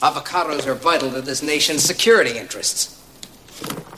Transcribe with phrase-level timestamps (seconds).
[0.00, 2.94] Avocados are vital to this nation's security interests.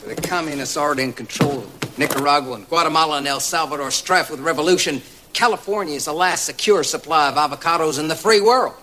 [0.03, 5.03] The communists already in control of Nicaragua and Guatemala and El Salvador strife with revolution.
[5.33, 8.73] California is the last secure supply of avocados in the free world.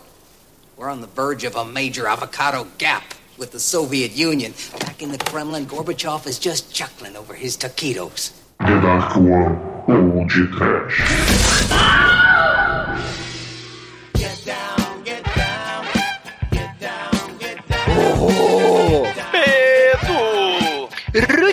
[0.76, 4.54] We're on the verge of a major avocado gap with the Soviet Union.
[4.78, 8.30] Back in the Kremlin, Gorbachev is just chuckling over his taquitos.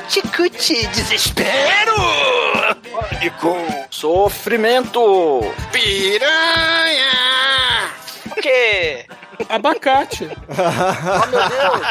[0.05, 1.95] Ruticuti, desespero!
[3.09, 3.55] Pânico!
[3.89, 5.41] Sofrimento!
[5.71, 7.11] Piranha!
[8.29, 9.04] O quê?
[9.49, 10.29] Abacate.
[10.47, 11.81] Oh, meu Deus!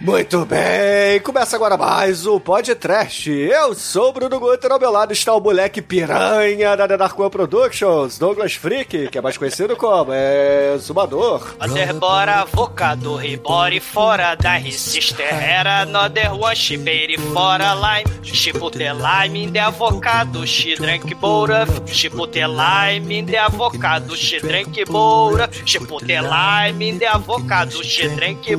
[0.00, 3.30] Muito bem, começa agora mais o Podcast.
[3.30, 7.18] Eu sou o Bruno Guter, ao meu lado está o moleque piranha da The Dark
[7.18, 11.54] One Productions, Douglas Freak, que é mais conhecido como é Zumador.
[11.58, 18.04] Aderbora, avocado, ribore, fora da sister Era another one, chibeire, fora lime.
[18.22, 21.66] Chipute lime, de avocado, she drank boura.
[21.86, 25.48] Chipute lime, de avocado, she drank boura.
[25.64, 27.80] Chipute lime, de avocado,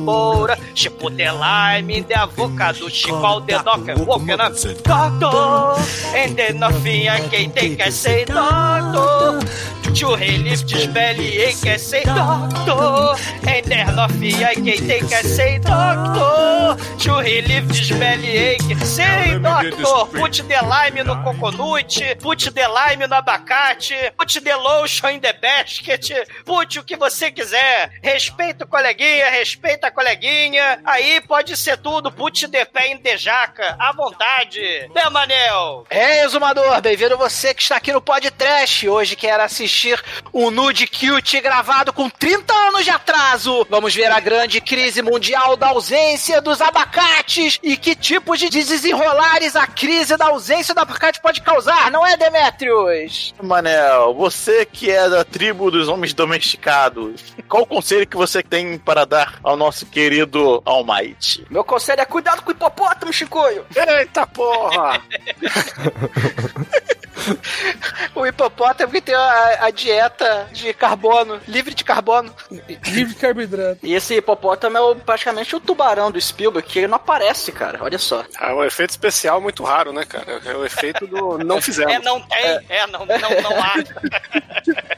[0.00, 0.58] boura.
[0.74, 2.88] Chipute lime, de avocado,
[3.20, 4.54] call the doctor, walking up.
[4.82, 5.76] Doctor,
[6.34, 9.40] then novinha, quem tem que ser doctor.
[9.94, 13.16] To relief desbelly, quer ser doctor.
[13.64, 16.76] Then novinha, quem tem que ser doctor.
[16.98, 20.06] To relief desbelly, quer ser doctor.
[20.18, 25.32] Put the lime no coconut, put the lime no abacate, put the lotion in the
[25.40, 26.10] basket,
[26.44, 27.92] put o que você quiser.
[28.02, 30.80] Respeita o coleguinha, respeita a coleguinha.
[30.84, 34.90] Aí pode ser tudo, put the pé em the jaca, à vontade.
[34.94, 35.86] Né, Manel?
[35.90, 38.84] É, exumador, bem-vindo você que está aqui no Pod Trash.
[38.84, 43.66] Hoje quer assistir um nude cute gravado com 30 anos de atraso.
[43.68, 49.56] Vamos ver a grande crise mundial da ausência dos abacates e que tipo de desenrolares
[49.56, 53.34] a crise da ausência do abacate pode causar, não é, Demetrius?
[53.42, 56.85] Manel, você que é da tribo dos homens domesticados,
[57.48, 61.46] qual o conselho que você tem para dar ao nosso querido Almighty?
[61.50, 63.64] Meu conselho é cuidado com o hipopótamo, Chicoio.
[63.74, 65.00] Eita porra!
[68.14, 72.34] O hipopótamo que tem a, a dieta de carbono, livre de carbono.
[72.50, 73.78] Livre de carboidrato.
[73.82, 77.78] E esse hipopótamo é o- praticamente o tubarão do Spielberg, que ele não aparece, cara.
[77.82, 78.24] Olha só.
[78.40, 80.40] É um efeito especial muito raro, né, cara?
[80.44, 81.92] É o efeito do não fizemos.
[81.92, 83.74] É, não tem, é, não, não, não há.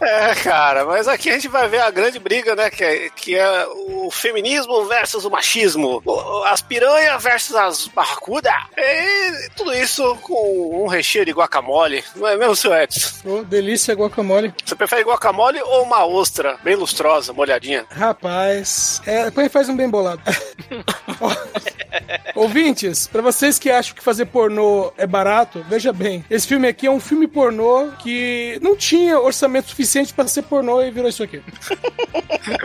[0.00, 2.68] É, cara, mas aqui a gente vai ver a grande briga, né?
[2.70, 6.02] Que é, que é o feminismo versus o machismo.
[6.46, 8.52] As piranhas versus as barracuda.
[8.76, 12.02] E tudo isso com um recheio de guacamole.
[12.14, 13.28] Não é mesmo, seu Edson?
[13.28, 14.52] Ô, delícia guacamole.
[14.64, 17.86] Você prefere guacamole ou uma ostra bem lustrosa, molhadinha?
[17.90, 20.20] Rapaz, é, depois faz um bem bolado.
[22.34, 26.24] Ouvintes, pra vocês que acham que fazer pornô é barato, veja bem.
[26.30, 30.82] Esse filme aqui é um filme pornô que não tinha orçamento suficiente pra ser pornô
[30.82, 31.42] e virou isso aqui.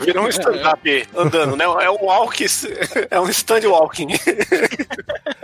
[0.02, 1.66] Virou um stand-up andando, né?
[1.66, 2.46] É um walk,
[3.09, 4.08] é um stand walking.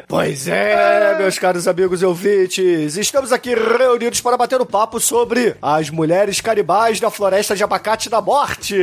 [0.10, 5.54] Pois é, meus caros amigos e ouvintes, estamos aqui reunidos para bater um papo sobre
[5.62, 8.74] as mulheres canibais da floresta de abacate da morte.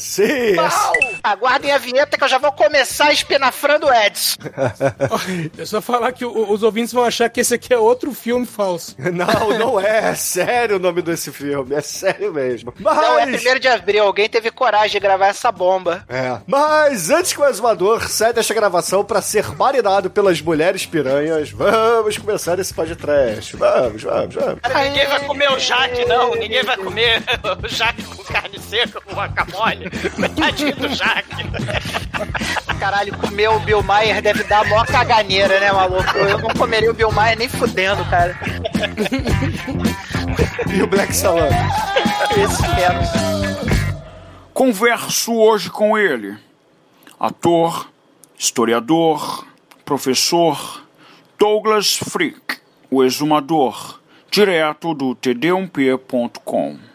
[0.00, 4.36] Sim, essa- Aguardem a vinheta que eu já vou começar espinafrando o Edson.
[5.58, 8.46] É só falar que o- os ouvintes vão achar que esse aqui é outro filme
[8.46, 8.94] falso.
[9.12, 12.72] Não, não é, é sério o nome desse filme, é sério mesmo.
[12.78, 12.96] Mas...
[12.96, 14.04] Não, é primeiro de abril.
[14.04, 16.04] Alguém teve coragem de gravar essa bomba.
[16.08, 16.38] É.
[16.46, 22.16] Mas antes que o exumador saia desta gravação para ser marinado pelas mulheres piranhas, vamos
[22.18, 23.56] começar esse podcast.
[23.56, 24.60] Vamos, vamos, vamos.
[24.60, 26.34] Cara, ninguém vai comer o jaque, não.
[26.34, 27.22] Ninguém vai comer
[27.62, 29.90] o jaque com carne seca, com guacamole.
[30.42, 31.44] Tadinho do jaque.
[32.80, 36.18] Caralho, comer o Bill Maher deve dar a maior caganeira, né, maluco?
[36.18, 38.36] Eu não comeria o Bill Maher nem fudendo, cara.
[40.74, 41.48] E o Black Salão.
[42.36, 43.08] Esse menos.
[44.52, 46.36] Converso hoje com ele,
[47.20, 47.88] ator,
[48.36, 49.46] historiador,
[49.84, 50.82] professor
[51.38, 52.58] Douglas Freak,
[52.90, 56.91] o exumador, direto do td1p.com.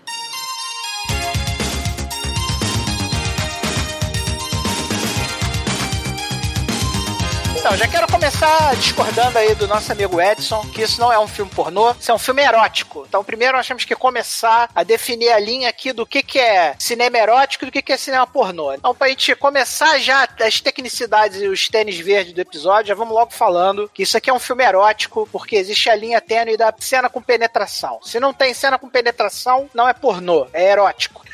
[7.68, 11.28] Então, já quero começar discordando aí do nosso amigo Edson, que isso não é um
[11.28, 13.04] filme pornô, isso é um filme erótico.
[13.06, 16.76] Então, primeiro nós temos que começar a definir a linha aqui do que, que é
[16.80, 18.74] cinema erótico e do que, que é cinema pornô.
[18.74, 23.14] Então, pra gente começar já as tecnicidades e os tênis verdes do episódio, já vamos
[23.14, 26.74] logo falando que isso aqui é um filme erótico, porque existe a linha tênue da
[26.80, 28.00] cena com penetração.
[28.02, 31.27] Se não tem cena com penetração, não é pornô, é erótico.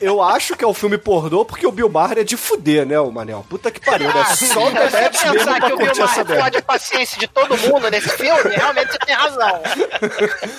[0.00, 2.98] Eu acho que é um filme pornô porque o Bill Maher é de fuder, né,
[2.98, 3.44] o Manel?
[3.50, 4.24] Puta que pariu, né?
[4.34, 8.08] Só o mesmo pra que o Bill Maher fode a paciência de todo mundo nesse
[8.10, 9.60] filme, realmente você tem razão.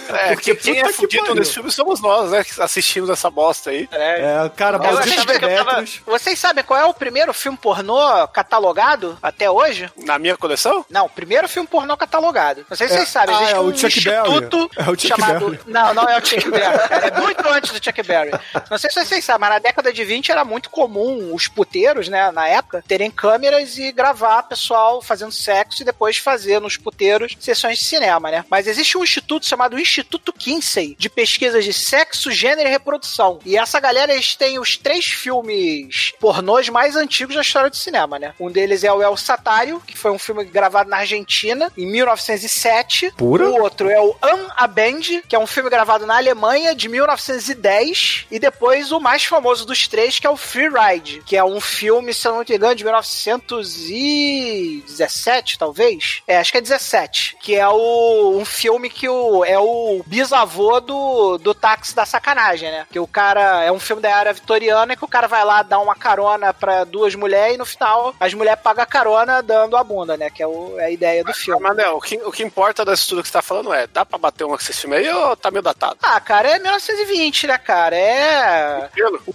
[0.10, 1.36] É, Porque que quem puta é que fudido pariu.
[1.40, 2.44] nesse filme somos nós, né?
[2.44, 3.90] Que assistimos essa bosta aí.
[3.92, 6.02] É, cara, Eu maldito Demetrius.
[6.06, 9.90] Vocês sabem qual é o primeiro filme pornô catalogado até hoje?
[10.06, 10.86] Na minha coleção?
[10.90, 12.64] Não, o primeiro filme pornô catalogado.
[12.70, 14.88] Não sei se É, vocês sabem, ah, existe é o um Chuck instituto Berry.
[14.88, 15.50] É o Chuck chamado...
[15.50, 15.60] Berry.
[15.66, 16.78] Não, não é o Chuck Berry.
[16.92, 18.32] É muito antes do Chuck Berry.
[18.70, 22.08] Não sei se vocês sabem, mas na década de 20 era muito comum os puteiros,
[22.08, 27.36] né, na época, terem câmeras e gravar pessoal fazendo sexo e depois fazer nos puteiros
[27.40, 28.46] sessões de cinema, né?
[28.50, 33.40] Mas existe um instituto chamado Instituto Kinsey, de pesquisas de sexo, gênero e reprodução.
[33.46, 38.18] E essa galera, eles têm os três filmes pornôs mais antigos da história do cinema,
[38.18, 38.34] né?
[38.40, 43.12] Um deles é o El Satário, que foi um filme gravado na Argentina, em 1907.
[43.18, 43.50] Pura?
[43.50, 46.88] O outro é o An a Band, que é um filme gravado na Alemanha, de
[46.88, 48.26] 1910.
[48.32, 51.60] E depois o mais famoso dos três, que é o Free Ride, que é um
[51.60, 56.22] filme, se eu não me engano, de 1917, talvez.
[56.28, 57.38] É, acho que é 17.
[57.42, 62.70] Que é o, um filme que o, é o bisavô do, do táxi da sacanagem,
[62.72, 62.86] né?
[62.92, 65.80] Que o cara é um filme da era vitoriana que o cara vai lá dar
[65.80, 69.84] uma carona pra duas mulheres e no final as mulheres pagam a carona dando a
[69.84, 70.30] bunda, né?
[70.30, 71.62] Que é, o- é a ideia do filme.
[71.62, 74.18] Manel, o que, o que importa desse tudo que você tá falando é, dá pra
[74.18, 75.98] bater um com esse filme aí ou tá meio datado?
[76.02, 77.96] Ah, cara, é 1920, né, cara?
[77.96, 78.61] É.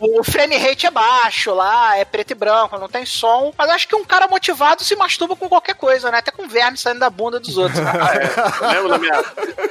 [0.00, 3.52] O frame rate é baixo lá, é preto e branco, não tem som.
[3.56, 6.18] Mas acho que um cara motivado se masturba com qualquer coisa, né?
[6.18, 7.80] Até com verme saindo da bunda dos outros.
[7.80, 7.92] né?
[7.96, 8.64] Ah, é.
[8.66, 9.22] Eu lembro da minha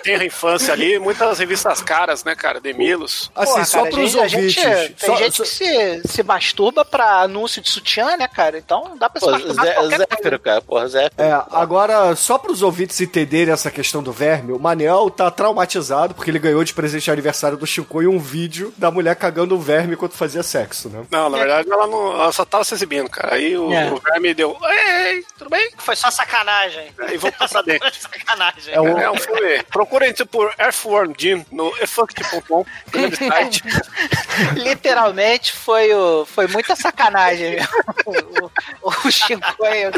[0.03, 2.59] tenra infância ali, muitas revistas caras, né, cara?
[2.59, 3.31] Demilos.
[3.35, 4.53] Assim, Porra, só cara, pros gente, ouvintes.
[4.55, 8.57] Gente, tem só- gente só- que se, se masturba pra anúncio de sutiã, né, cara?
[8.57, 10.07] Então dá pra se Pô, masturbar com Zé, qualquer coisa.
[10.15, 11.13] Zéfiro, cara, porra, Zéfiro.
[11.17, 16.13] É, agora, só para os ouvintes entenderem essa questão do verme, o Manel tá traumatizado
[16.13, 19.59] porque ele ganhou de presente de aniversário do Chico um vídeo da mulher cagando o
[19.59, 21.05] verme enquanto fazia sexo, né?
[21.11, 23.35] Não, na verdade ela, não, ela só tava se exibindo, cara.
[23.35, 23.91] Aí o, É.
[23.91, 25.69] o verme deu, ei, tudo bem?
[25.77, 26.91] Foi só sacanagem.
[26.99, 27.89] Aí voltou pra dentro.
[27.99, 28.73] sacanagem.
[28.73, 29.63] É um- É um filme.
[29.71, 33.63] Procurem tipo, por Earthworm Jim no efuct.com, grande site.
[34.55, 37.57] Literalmente foi, o, foi muita sacanagem.
[38.05, 39.11] o, o, o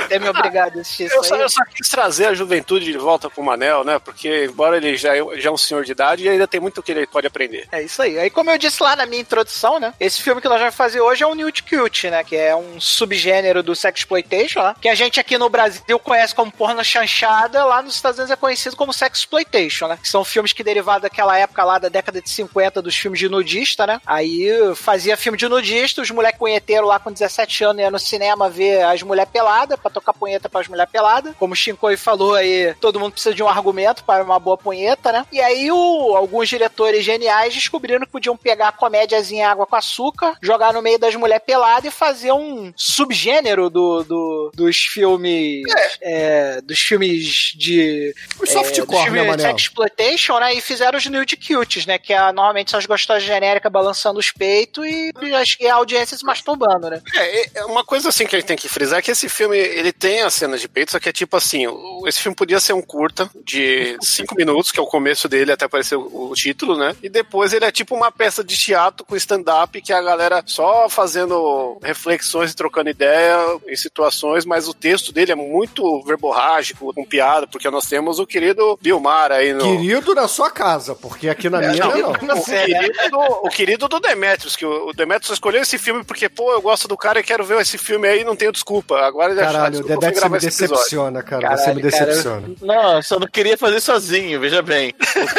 [0.07, 1.41] ter me obrigado a assistir Eu isso só, aí.
[1.41, 3.99] eu só quis trazer a juventude de volta pro Manel, né?
[3.99, 6.91] Porque, embora ele já, é- já é um senhor de idade, ainda tem muito que
[6.91, 7.67] ele pode aprender.
[7.71, 8.17] É isso aí.
[8.19, 9.93] Aí, como eu disse lá na minha introdução, né?
[9.99, 12.23] Esse filme que nós vamos fazer hoje é o Nude Cute, né?
[12.23, 14.75] Que é um subgênero do sexploitation, né?
[14.81, 18.35] Que a gente aqui no Brasil conhece como porno chanchada, lá nos Estados Unidos é
[18.35, 19.97] conhecido como sexploitation, né?
[20.01, 23.29] Que são filmes que derivaram daquela época lá da década de 50 dos filmes de
[23.29, 24.01] nudista, né?
[24.05, 28.49] Aí fazia filme de nudista, os moleques punheteiros lá com 17 anos iam no cinema
[28.49, 31.35] ver as mulheres peladas, pra tocar punheta pras mulheres peladas.
[31.37, 35.11] Como o Shinkoi falou aí, todo mundo precisa de um argumento para uma boa punheta,
[35.11, 35.25] né?
[35.31, 38.71] E aí o, alguns diretores geniais descobriram que podiam pegar a
[39.17, 44.03] comédiazinha água com açúcar, jogar no meio das mulheres peladas e fazer um subgênero do,
[44.03, 45.63] do- dos filmes.
[46.01, 48.13] é, dos filmes de.
[48.39, 49.47] Os é, softcore, dos filmes né, de Manel?
[49.51, 50.53] Sexploitation, né?
[50.53, 51.97] E fizeram os nude cutes, né?
[51.97, 55.11] Que é, normalmente são as gostosas genéricas balançando os peitos e,
[55.59, 57.01] e a audiência se masturbando, né?
[57.15, 59.57] É, é uma coisa assim que a gente tem que frisar é que esse filme,
[59.57, 61.65] ele tem as cenas de peito, só que é tipo assim,
[62.07, 65.65] esse filme podia ser um curta de cinco minutos, que é o começo dele até
[65.65, 66.95] aparecer o, o título, né?
[67.03, 70.89] E depois ele é tipo uma peça de teatro com stand-up que a galera só
[70.89, 73.37] fazendo reflexões e trocando ideia
[73.67, 78.27] em situações, mas o texto dele é muito verborrágico, com piada, porque nós temos o
[78.27, 79.63] querido Bill Maher aí no...
[79.63, 81.85] Querido na sua casa, porque aqui na minha
[82.21, 82.37] não.
[82.37, 86.27] O querido, do, o querido do Demetrius, que o, o Demetrius escolheu esse filme porque,
[86.27, 88.99] pô, eu gosto do cara e quero ver esse filme aí e não tenho desculpa.
[88.99, 91.41] Agora ele Caralho, o me decepciona, cara.
[91.41, 92.05] Caralho, Você me cara.
[92.05, 92.49] decepciona.
[92.61, 94.93] Não, eu só não queria fazer sozinho, veja bem.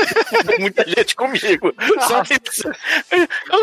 [0.58, 1.72] Muita gente comigo.
[2.06, 2.34] Só que.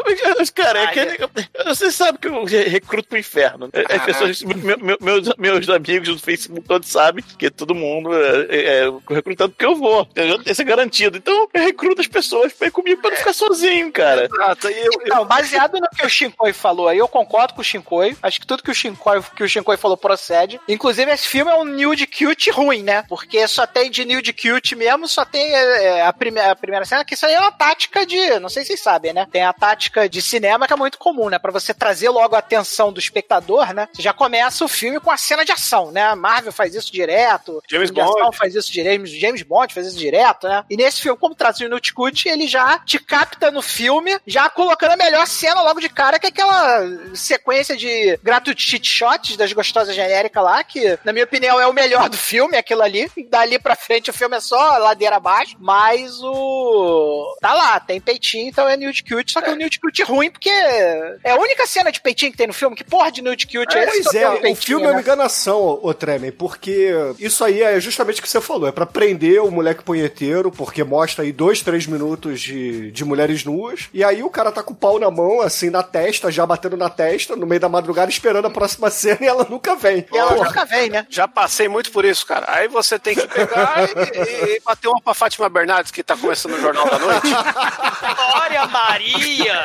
[0.05, 3.67] Eu- eu- Cara, é que, você sabe que eu re- recruto pro inferno.
[3.73, 3.83] né?
[3.89, 8.45] As pessoas, meu- meu- meus, meus amigos do Facebook todos sabem que todo mundo é,
[8.49, 10.07] é, é recrutado porque eu vou.
[10.15, 11.17] Eu- Esse é garantido.
[11.17, 14.25] Então eu recruto as pessoas pra ir comigo pra não ficar sozinho, cara.
[14.31, 17.63] Exato, eu, eu- Então, baseado no que o Shinkoi falou aí, eu concordo com o
[17.63, 18.15] Shinkoi.
[18.21, 20.59] Acho que tudo que o Shinkoi, que o Shinkoi falou procede.
[20.67, 23.03] Inclusive, esse filme é um nude cute ruim, né?
[23.09, 27.03] Porque só tem de nude cute mesmo, só tem é, a, prime a primeira cena,
[27.05, 28.39] que isso aí é uma tática de.
[28.39, 29.27] Não sei se vocês sabem, né?
[29.31, 31.39] Tem a tática de cinema que é muito comum, né?
[31.39, 33.87] Pra você trazer logo a atenção do espectador, né?
[33.93, 36.13] Você já começa o filme com a cena de ação, né?
[36.15, 37.61] Marvel faz isso direto.
[37.69, 38.35] James Bond.
[38.37, 39.05] faz isso direto.
[39.05, 40.63] James Bond faz isso direto, né?
[40.69, 44.91] E nesse filme, como trata-se no Cut, ele já te capta no filme, já colocando
[44.91, 49.95] a melhor cena logo de cara, que é aquela sequência de gratuity shots das gostosas
[49.95, 53.09] genéricas lá, que, na minha opinião, é o melhor do filme, aquilo ali.
[53.29, 57.37] Dali pra frente o filme é só ladeira abaixo, mas o.
[57.39, 60.31] Tá lá, tem peitinho, então é nude cute, só que é um nude cute ruim,
[60.31, 62.75] porque é a única cena de peitinho que tem no filme.
[62.75, 64.03] Que porra de nude cute é, esse?
[64.03, 65.01] Pois é, o peitinho, filme é uma né?
[65.01, 68.85] enganação, ô, ô Tremen, porque isso aí é justamente o que você falou, é pra
[68.85, 74.03] prender o moleque punheteiro, porque mostra aí dois, três minutos de, de mulheres nuas, e
[74.03, 76.89] aí o cara tá com o pau na mão, assim, na testa, já batendo na
[76.89, 80.05] testa, no meio da madrugada, esperando a próxima cena e ela nunca vem.
[80.11, 80.45] E ela Porra.
[80.45, 81.05] nunca vem, né?
[81.09, 82.45] Já passei muito por isso, cara.
[82.49, 86.53] Aí você tem que pegar e, e bater uma pra Fátima Bernardes, que tá começando
[86.53, 87.27] o Jornal da Noite.
[88.15, 89.64] Glória Maria!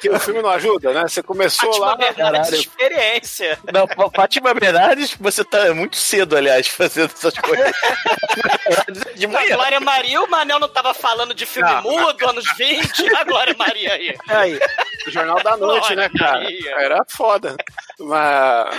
[0.00, 1.02] que o filme não ajuda, né?
[1.02, 1.96] Você começou Fátima lá.
[1.96, 2.56] Bernardes, caralho.
[2.56, 3.58] experiência.
[3.72, 7.72] Não, Fá- Fátima Bernardes, você tá muito cedo, aliás, fazendo essas coisas.
[9.16, 9.54] De A manhã.
[9.56, 11.82] Glória Maria, o Manel não tava falando de filme Não.
[11.82, 14.16] mudo, anos 20, a Glória Maria aí.
[14.28, 14.58] Aí.
[15.06, 16.40] O Jornal da Noite, né, cara?
[16.42, 16.70] Maria.
[16.78, 17.56] Era foda.
[18.00, 18.76] Mas,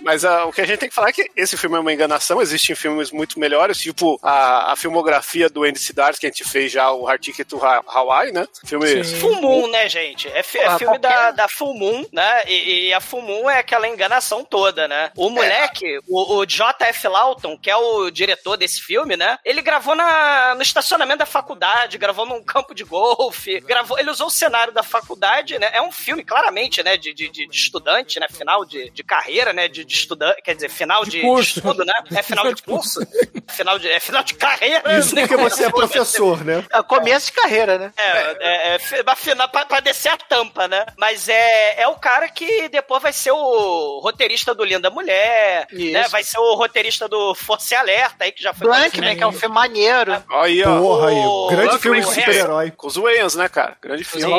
[0.00, 1.92] mas ah, o que a gente tem que falar é que esse filme é uma
[1.92, 2.40] enganação.
[2.42, 6.70] Existem filmes muito melhores, tipo a, a filmografia do Andy Siddharth, que a gente fez
[6.72, 8.46] já, o Hard Ticket to Ha- Hawaii, né?
[8.66, 10.28] Filme Full Moon, né, gente?
[10.28, 12.42] É, fi- é Ah, filme da, qualquer- da Full Moon, né?
[12.46, 15.10] E, e a Full Moon é aquela enganação toda, né?
[15.16, 17.08] O moleque, o, o J.F.
[17.08, 19.38] Lawton, que é o diretor desse filme, né?
[19.44, 23.98] Ele gravou na, no estacionamento da faculdade, gravou num campo de golfe, gravou.
[23.98, 25.70] Ele usou o cenário da faculdade, né?
[25.72, 26.96] É um filme, claramente, né?
[26.96, 28.26] De, de, de- de estudante, né?
[28.30, 29.68] Final de, de carreira, né?
[29.68, 31.58] De, de estudante, quer dizer, final de, de curso.
[31.58, 31.94] estudo, né?
[32.16, 33.00] É final de curso.
[33.48, 34.98] Final de, é final de carreira.
[34.98, 36.64] Isso porque você é professor, né?
[36.72, 37.92] É começo de carreira, né?
[37.96, 40.84] É, é, é, fi- pra, fina- pra- pra descer a tampa, né?
[40.96, 45.92] Mas é, é o cara que depois vai ser o roteirista do Linda Mulher, Isso.
[45.92, 46.06] né?
[46.08, 48.66] Vai ser o roteirista do Força e Alerta aí, que já foi...
[48.66, 50.22] Blankman, que é um filme maneiro.
[50.30, 50.78] Aí, ó.
[50.78, 52.70] Porra aí, o- grande filme de super-herói.
[52.70, 53.76] Com os Wayans, né, cara?
[53.80, 54.32] Grande filme.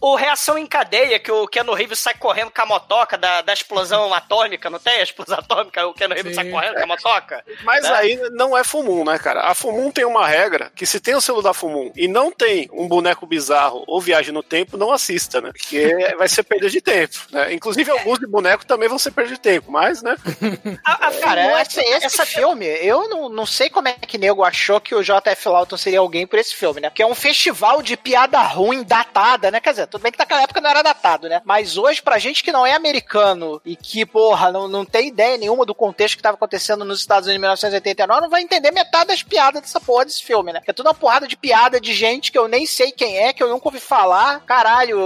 [0.00, 3.52] O Reação em Cadeia, que o Keanu Reeves sai correndo com a motoca da, da
[3.52, 5.86] explosão atômica, não tem a explosão atômica?
[5.86, 6.42] O Keanu Reeves Sim.
[6.42, 7.44] sai correndo com a motoca?
[7.64, 7.90] Mas né?
[7.94, 9.42] aí não é Fumum, né, cara?
[9.42, 12.68] A Fumum tem uma regra que se tem o selo da Fumum e não tem
[12.72, 15.50] um boneco bizarro ou viagem no tempo, não assista, né?
[15.52, 17.52] Porque vai ser perda de tempo, né?
[17.52, 20.16] Inclusive alguns de boneco também vão ser perda de tempo, mas, né?
[20.84, 24.18] A, a Cara, Full Moon, esse, esse filme, eu não, não sei como é que
[24.18, 25.48] nego achou que o J.F.
[25.48, 26.90] Lawton seria alguém por esse filme, né?
[26.90, 29.60] Que é um festival de piada ruim, datada, né?
[29.60, 31.40] Quer dizer, tudo bem que naquela época não era datado, né?
[31.44, 35.38] Mas hoje, pra gente que não é americano e que, porra, não, não tem ideia
[35.38, 39.08] nenhuma do contexto que tava acontecendo nos Estados Unidos em 1989, não vai entender metade
[39.08, 40.60] das piadas dessa porra desse filme, né?
[40.66, 43.42] É tudo uma porrada de piada de gente que eu nem sei quem é, que
[43.42, 44.11] eu nunca ouvi falar.
[44.46, 44.98] Caralho,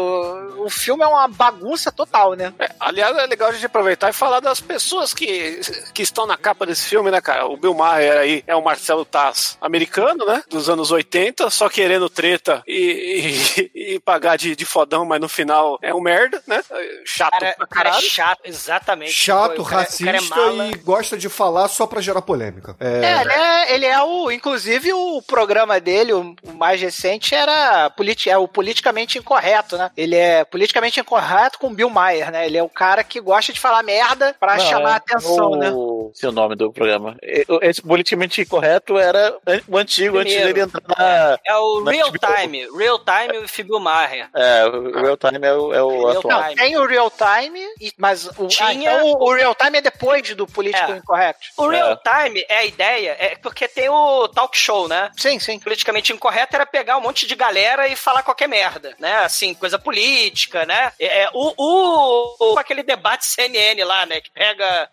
[0.65, 2.53] o filme é uma bagunça total, né?
[2.59, 5.61] É, aliás, é legal a gente aproveitar e falar das pessoas que,
[5.95, 7.47] que estão na capa desse filme, né, cara?
[7.47, 10.43] O Bill Maher aí é o Marcelo Taz americano, né?
[10.49, 15.29] Dos anos 80, só querendo treta e, e- e pagar de, de fodão, mas no
[15.29, 16.63] final é um merda, né?
[17.05, 18.11] Chato Cara, pra o cara é caralho.
[18.11, 19.13] chato, exatamente.
[19.13, 20.67] Chato, O cara- cara é racista mala.
[20.69, 22.77] e gosta de falar só pra gerar polêmica.
[22.81, 24.31] É, É, ele é, ele é o.
[24.31, 29.91] Inclusive, o programa dele, o, o mais recente, era politi é o politicamente incorreto, né?
[29.97, 32.47] Ele é politicamente incorreto com Bill Maher, né?
[32.47, 35.51] Ele é o cara que gosta de falar merda pra Não, chamar é a atenção,
[35.51, 35.57] o...
[35.57, 35.71] né?
[36.15, 37.17] Seu nome do programa.
[37.23, 39.37] E- Esse politicamente correto era
[39.69, 40.55] o antigo, antes Primeiro.
[40.55, 41.39] dele entrar na.
[41.45, 42.19] É o na Real HBO.
[42.19, 44.29] Time, Real Time with Bill Maher.
[44.35, 46.43] É, o Real Time é o, é o Real atual.
[46.45, 46.55] Time.
[46.57, 49.81] Tem o Real Time, e- mas o, Tinha- ah, então o, o Real Time é
[49.83, 50.97] depois do político É.
[50.97, 51.39] incorreto.
[51.57, 55.11] O Real Time é a ideia, é porque tem o talk show, né?
[55.17, 55.59] Sim, sim.
[55.59, 59.19] Politicamente incorreto era pegar um monte de galera e falar qualquer merda, né?
[59.19, 60.93] Assim, coisa política, né?
[60.99, 64.21] É, é, o, o, o- aquele debate CNN lá, né?
[64.21, 64.89] Que pega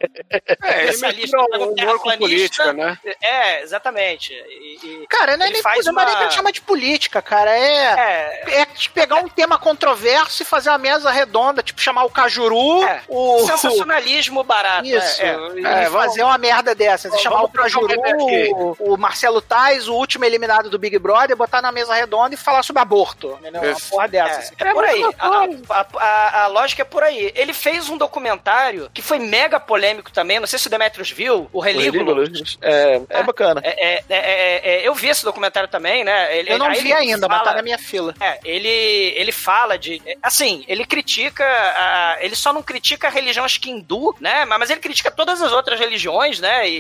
[0.62, 2.98] É, mistura o um humor com política, né?
[3.22, 4.34] É, exatamente.
[4.34, 7.22] E, e- Cara, não é nem, faz não é nem uma- pra chamar de política,
[7.22, 7.52] cara.
[7.58, 8.44] É.
[8.48, 12.84] é, É pegar um tema controverso e fazer uma mesa redonda, tipo chamar o Cajuru,
[12.84, 13.02] É.
[13.08, 13.40] o.
[13.46, 14.86] sensacionalismo barato.
[14.86, 17.16] Isso, é, e É, vamos- fazer uma merda dessa.
[17.18, 21.62] Chamar o Cajuru, uma o, o Marcelo Tais, o último eliminado do Big Brother, botar
[21.62, 23.38] na mesa redonda e falar sobre aborto.
[23.40, 23.62] Entendeu?
[23.62, 24.40] Uma porra dessa.
[24.40, 24.56] assim.
[24.60, 25.04] É, é por aí.
[25.20, 25.28] A,
[25.70, 27.32] a- a- a lógica é por aí.
[27.36, 30.40] Ele fez um documentário que foi mega polêmico também.
[30.40, 32.24] Não sei se o Demetrius viu, o Relígulo.
[32.62, 33.62] É, é bacana.
[33.64, 36.38] É, é, é, é, é, eu vi esse documentário também, né?
[36.38, 38.14] Ele- Eu não vi ele ainda, mas fala- tá na minha fila.
[38.20, 40.02] É, ele, ele fala de.
[40.22, 41.44] Assim, ele critica.
[41.44, 44.46] a- ele só não critica a religião acho que hindu, né?
[44.46, 46.70] Mas, mas ele critica todas as outras religiões, né?
[46.70, 46.78] E,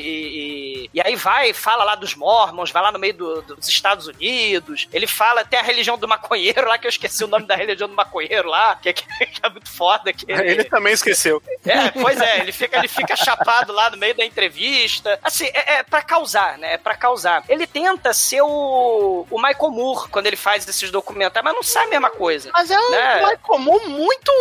[0.85, 4.07] e, e aí vai, fala lá dos mormons, vai lá no meio do- dos Estados
[4.07, 4.87] Unidos.
[4.93, 7.87] Ele fala até a religião do maconheiro lá, que eu esqueci o nome da religião
[7.89, 9.03] do maconheiro lá, que é, que
[9.41, 10.13] é muito foda.
[10.13, 11.41] Que ele, Ele também esqueceu.
[11.65, 15.19] É, pois é, ele fica, ele fica chapado lá no meio da entrevista.
[15.23, 16.73] Assim, é, é para causar, né?
[16.73, 17.43] É pra causar.
[17.47, 21.85] Ele tenta ser o, o Michael Moore quando ele faz esses documentários, mas não sai
[21.85, 22.49] a mesma coisa.
[22.53, 23.15] Mas é um Né?
[23.15, 24.31] Michael Moore muito,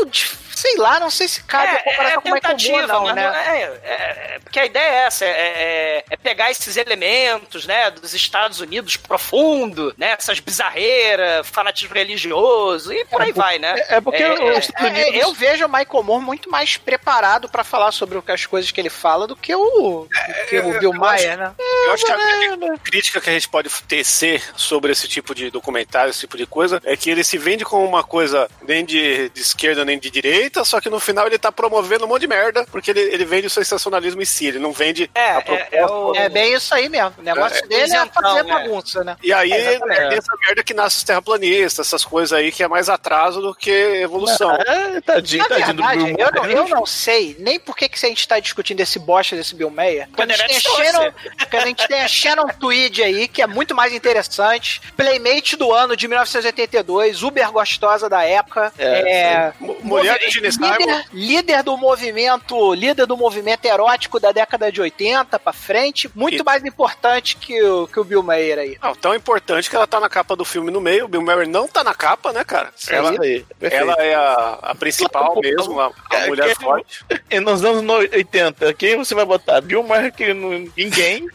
[0.54, 3.44] sei lá, não sei se cabe a comparação com o Michael Moore, não, mas né?
[3.46, 7.90] é, é- é- porque a ideia é essa, é, é- é pegar esses elementos, né,
[7.90, 13.74] dos Estados Unidos profundo, né, essas bizarreiras, fanatismo religioso e por aí vai, né?
[13.88, 15.14] É porque É, é, É, Unidos.
[15.22, 18.90] eu vejo o Michael Moore muito mais preparado pra falar sobre as coisas que ele
[18.90, 21.52] fala do que o, do que o Bill Maher, né?
[21.86, 26.10] Eu acho que a crítica que a gente pode tecer sobre esse tipo de documentário,
[26.10, 29.40] esse tipo de coisa, é que ele se vende como uma coisa nem de, de
[29.40, 32.66] esquerda nem de direita, só que no final ele tá promovendo um monte de merda,
[32.70, 35.76] porque ele, ele vende o sensacionalismo em si, ele não vende É, a é, proposta.
[35.76, 36.14] é o...
[36.14, 37.14] É bem isso aí mesmo.
[37.18, 38.42] O negócio É, dele é fazer é.
[38.44, 39.16] bagunça, né?
[39.22, 39.74] E aí É,
[40.14, 43.70] essa merda que nasce os terraplanistas, essas coisas aí que é mais atraso do que
[43.70, 44.52] evolução.
[44.54, 47.88] É, tadinho, Na tadinho do verdade, Bill eu não, eu não sei nem por que,
[47.88, 50.08] que a gente tá discutindo esse bosta desse Bill Mayer.
[50.14, 51.12] Quando a, gente Shannon,
[51.50, 54.80] a gente tem a Shannon Tweed aí, que é muito mais interessante.
[54.96, 58.72] Playmate do ano de 1982, uber gostosa da época.
[58.78, 64.70] É, M- Mulher de Gene líder, líder do movimento, líder do movimento erótico da década
[64.70, 66.10] de 80 pra frente.
[66.14, 68.78] Muito E- mais importante que o, que o Bill Mayer aí.
[68.82, 71.46] Não, tão importante que ela tá na capa do filme no meio, o Bill Murray
[71.48, 72.70] não tá na capa, né, cara?
[72.88, 77.04] Ela, aí, ela é a, a principal mesmo, a, a É, mulher que- forte.
[77.30, 79.60] E nos anos no- 80, quem você vai botar?
[79.60, 81.26] Bill Maher, que não- ninguém.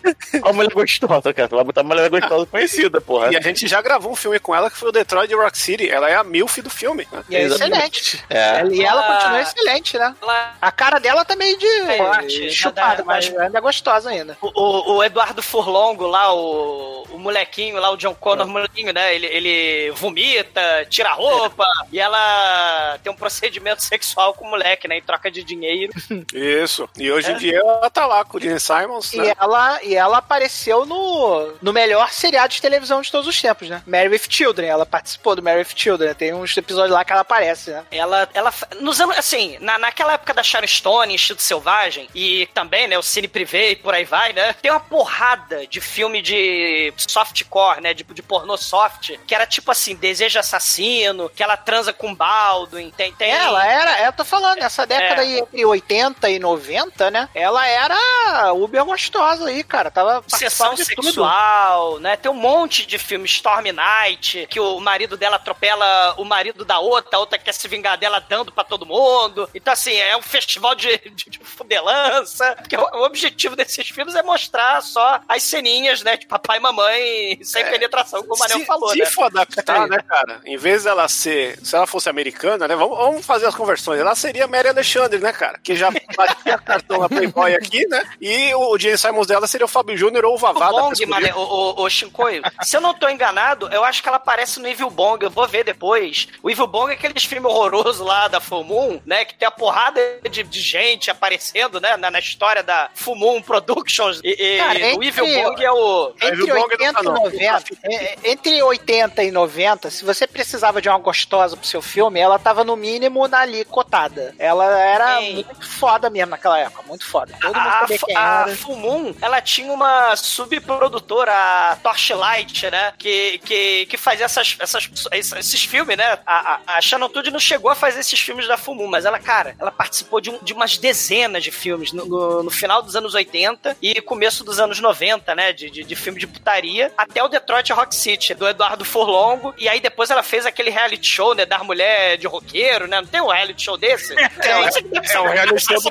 [0.43, 1.47] Ou mulher gostosa, cara.
[1.47, 3.31] Tu vai botar uma mulher gostosa conhecida, porra.
[3.31, 5.89] E a gente já gravou um filme com ela que foi o Detroit Rock City.
[5.89, 7.07] Ela é a MILF do filme.
[7.11, 7.23] Né?
[7.29, 8.23] E é excelente.
[8.29, 8.65] É.
[8.67, 9.13] E ela Ah.
[9.13, 10.15] continua excelente, né?
[10.21, 11.67] Ela- A cara dela tá meio de
[11.97, 14.37] Forte, chupada, da- mas ainda é gostosa ainda.
[14.41, 19.13] O, o- o Eduardo Furlongo lá, o, o molequinho lá, o John Connor molequinho, né?
[19.15, 24.87] Ele, ele vomita, tira a roupa e ela tem um procedimento sexual com o moleque,
[24.87, 24.97] né?
[24.97, 25.93] Em troca de dinheiro.
[26.33, 26.87] Isso.
[26.97, 29.33] E hoje em dia ela tá lá com o Gene Simons, E né?
[29.39, 33.81] ela, e ela apareceu no, no melhor seriado de televisão de todos os tempos, né?
[33.85, 34.67] Mary with Children.
[34.67, 36.13] Ela participou do Mary with Children.
[36.13, 37.85] Tem uns episódios lá que ela aparece, né?
[37.91, 42.87] Ela, ela, nos anos, assim, na, naquela época da Sharon Stone, Instinto Selvagem, e também,
[42.87, 46.93] né, o Cine Privé e por aí vai, né, tem uma porrada de filme de
[46.97, 51.91] softcore, né, de, de pornô soft, que era tipo assim, Desejo Assassino, que ela transa
[51.93, 53.31] com Baldwin, tem, tem...
[53.31, 55.25] Ela era, eu tô falando, nessa década É.
[55.25, 57.29] aí entre 80 e 90, né?
[57.35, 59.91] Ela era uber gostosa aí, cara.
[59.91, 61.03] Tava Sessão de tudo.
[61.03, 62.15] sexual, né?
[62.15, 66.79] Tem um monte de filme, Storm Night, que o marido dela atropela o marido da
[66.79, 69.49] outra, a outra quer se vingar dela dando pra todo mundo.
[69.53, 72.55] Então, assim, é um festival de, de, de fudelança.
[72.57, 76.17] Porque o, objetivo desses filmes é mostrar só as ceninhas, né?
[76.17, 79.05] De papai e mamãe sem penetração, como o Manel se, falou, se né?
[79.05, 80.41] for adaptar, né, cara?
[80.45, 81.59] Em vez dela ser.
[81.63, 82.75] Se ela fosse americana, né?
[82.75, 83.99] Vamos, vamos fazer as conversões.
[83.99, 85.59] Ela seria Mary Alexandre, né, cara?
[85.59, 88.03] Que já batia cartão na Playboy aqui, né?
[88.21, 91.05] E o Gene Simons dela seria o Fábio Júnior ou o Vavá O da Bong,
[91.05, 94.59] mané, o, o, o Shinkoio, se eu não tô enganado, eu acho que ela aparece
[94.59, 96.27] no Evil Bong, eu vou ver depois.
[96.41, 99.51] O Evil Bong é aqueles filmes horrorosos lá da Full Moon, né, que tem a
[99.51, 104.57] porrada de, de gente aparecendo, né, na, na história da Full Moon Productions, e, e
[104.57, 106.13] Cara, o entre- Evil Bong é o...
[106.21, 107.13] Entre Evil Bong 80 e não tá, não.
[107.25, 111.81] 90, é, é, entre 80 e 90, se você precisava de uma gostosa pro seu
[111.81, 114.33] filme, ela tava no mínimo ali cotada.
[114.39, 115.33] Ela era Sim.
[115.35, 117.33] muito foda mesmo naquela época, muito foda.
[117.47, 118.55] Todo mundo A, sabia quem a era.
[118.55, 121.31] Full Moon, ela tinha uma subprodutora,
[121.71, 122.93] a Torchlight, né?
[122.97, 126.17] Que, que, que fazia essas, essas, esses filmes, né?
[126.25, 129.05] A, a, a Shannon Tudy não chegou a fazer esses filmes da Full Moon, mas
[129.05, 132.81] ela, cara, ela participou de, um- de umas dezenas de filmes no, no, no final
[132.81, 135.53] dos anos 80 e começo dos anos 90, né?
[135.53, 139.53] De, de, de filme de putaria, até o Detroit Rock City, do Eduardo Furlongo.
[139.57, 141.45] E aí depois ela fez aquele reality show, né?
[141.45, 143.01] Da mulher de roqueiro, né?
[143.01, 144.13] Não tem um reality show desse?
[144.17, 145.87] É, é o reality show do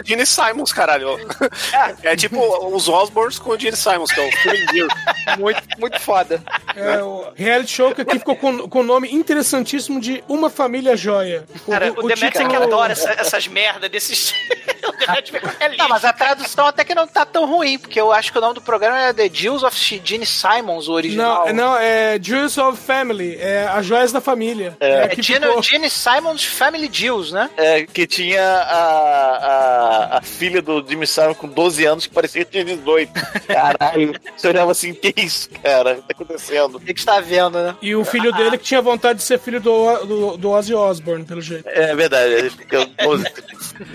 [0.00, 1.18] do Gene Simons, caralho.
[2.02, 2.38] É tipo
[2.74, 5.38] os Osborns com o Gene Simons, que é o.
[5.38, 6.42] Muito, muito foda.
[6.76, 10.96] É, o reality show que aqui ficou com, com o nome interessantíssimo de Uma Família
[10.96, 11.44] Joia.
[11.66, 14.32] O, Cara, o, Demetrius é que adora essa- essas merda desses.
[14.86, 15.78] o Demetrius feliz.
[15.78, 18.40] Não, mas a tradução até que não tá tão ruim, porque eu acho que o
[18.40, 21.46] nome do programa é The Jewels of Gene Simons, o original.
[21.48, 24.76] Não, não, é Jewels of Family, é As Joias da Família.
[24.80, 27.50] É, É aqui Gene, ficou- Gene Simons Family Jewels, né?
[27.56, 32.44] É, que tinha a, a, a filha do Jimmy Simon com 12 anos que parecia
[32.44, 33.12] que tinha 18.
[33.46, 34.14] Caralho.
[34.36, 35.92] Você olhava assim, que isso, cara?
[35.92, 36.76] O que tá acontecendo?
[36.76, 37.76] O que que você tá vendo, né?
[37.82, 41.24] E o filho dele que tinha vontade de ser filho do, do, do Ozzy Osbourne,
[41.24, 41.68] pelo jeito.
[41.68, 43.24] É verdade, ele fica 12.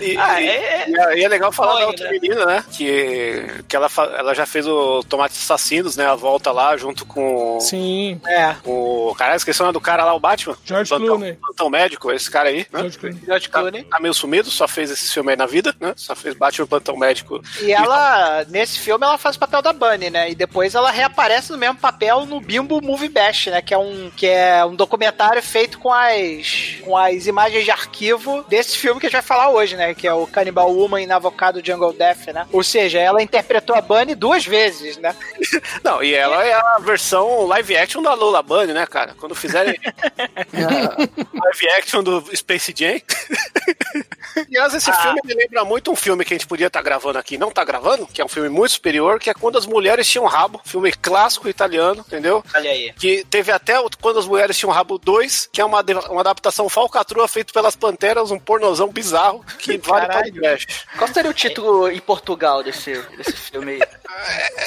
[0.00, 2.10] E, Ah, é- é- E é, e é legal falar Foi, da outra né?
[2.12, 2.64] menina, né?
[2.72, 6.06] Que, que ela, ela já fez o Tomates Assassinos, né?
[6.06, 8.54] A volta lá junto com Sim, É.
[8.64, 9.14] o.
[9.16, 10.56] Cara, esqueci o nome do cara lá, o Batman.
[10.64, 11.34] George Plantão- Clooney.
[11.34, 12.80] Plantão médico, esse cara aí, né?
[12.80, 13.20] George Clooney.
[13.24, 13.82] George Tá, Clooney.
[13.84, 15.92] tá meio sumido, só fez esse filme aí na vida, né?
[15.96, 17.40] Só fez Batman Plantão Médico.
[17.60, 20.30] E ela, nesse filme, ela faz o papel da Bunny, né?
[20.30, 23.62] E depois ela reaparece no mesmo papel no Bimbo Movie Bash, né?
[23.62, 28.44] Que é um, que é um documentário feito com as, com as imagens de arquivo
[28.48, 29.94] desse filme que a gente vai falar hoje, né?
[29.94, 32.46] Que é o Cannibal Woman in Avocado Jungle Death, né?
[32.52, 35.14] Ou seja, ela interpretou a Bunny duas vezes, né?
[35.82, 39.14] Não, e ela é a versão live action da Lola Bunny, né, cara?
[39.18, 39.78] Quando fizerem
[40.52, 43.00] live action do Space Jam.
[44.36, 47.38] Aliás, esse filme me lembra muito um filme que a gente podia estar gravando aqui,
[47.38, 50.26] não tá gravando, que é um filme muito superior, que é Quando as Mulheres Tinham
[50.26, 52.44] Rabo, filme clássico italiano, entendeu?
[52.54, 52.92] Olha aí.
[52.92, 55.80] Que teve até o Quando as Mulheres Tinham Rabo 2, que é uma,
[56.10, 60.32] uma adaptação falcatrua feito pelas Panteras, um pornozão bizarro, que vale Caralho.
[60.32, 60.86] podcast.
[60.96, 63.82] Qual seria o título em Portugal desse, desse filme aí?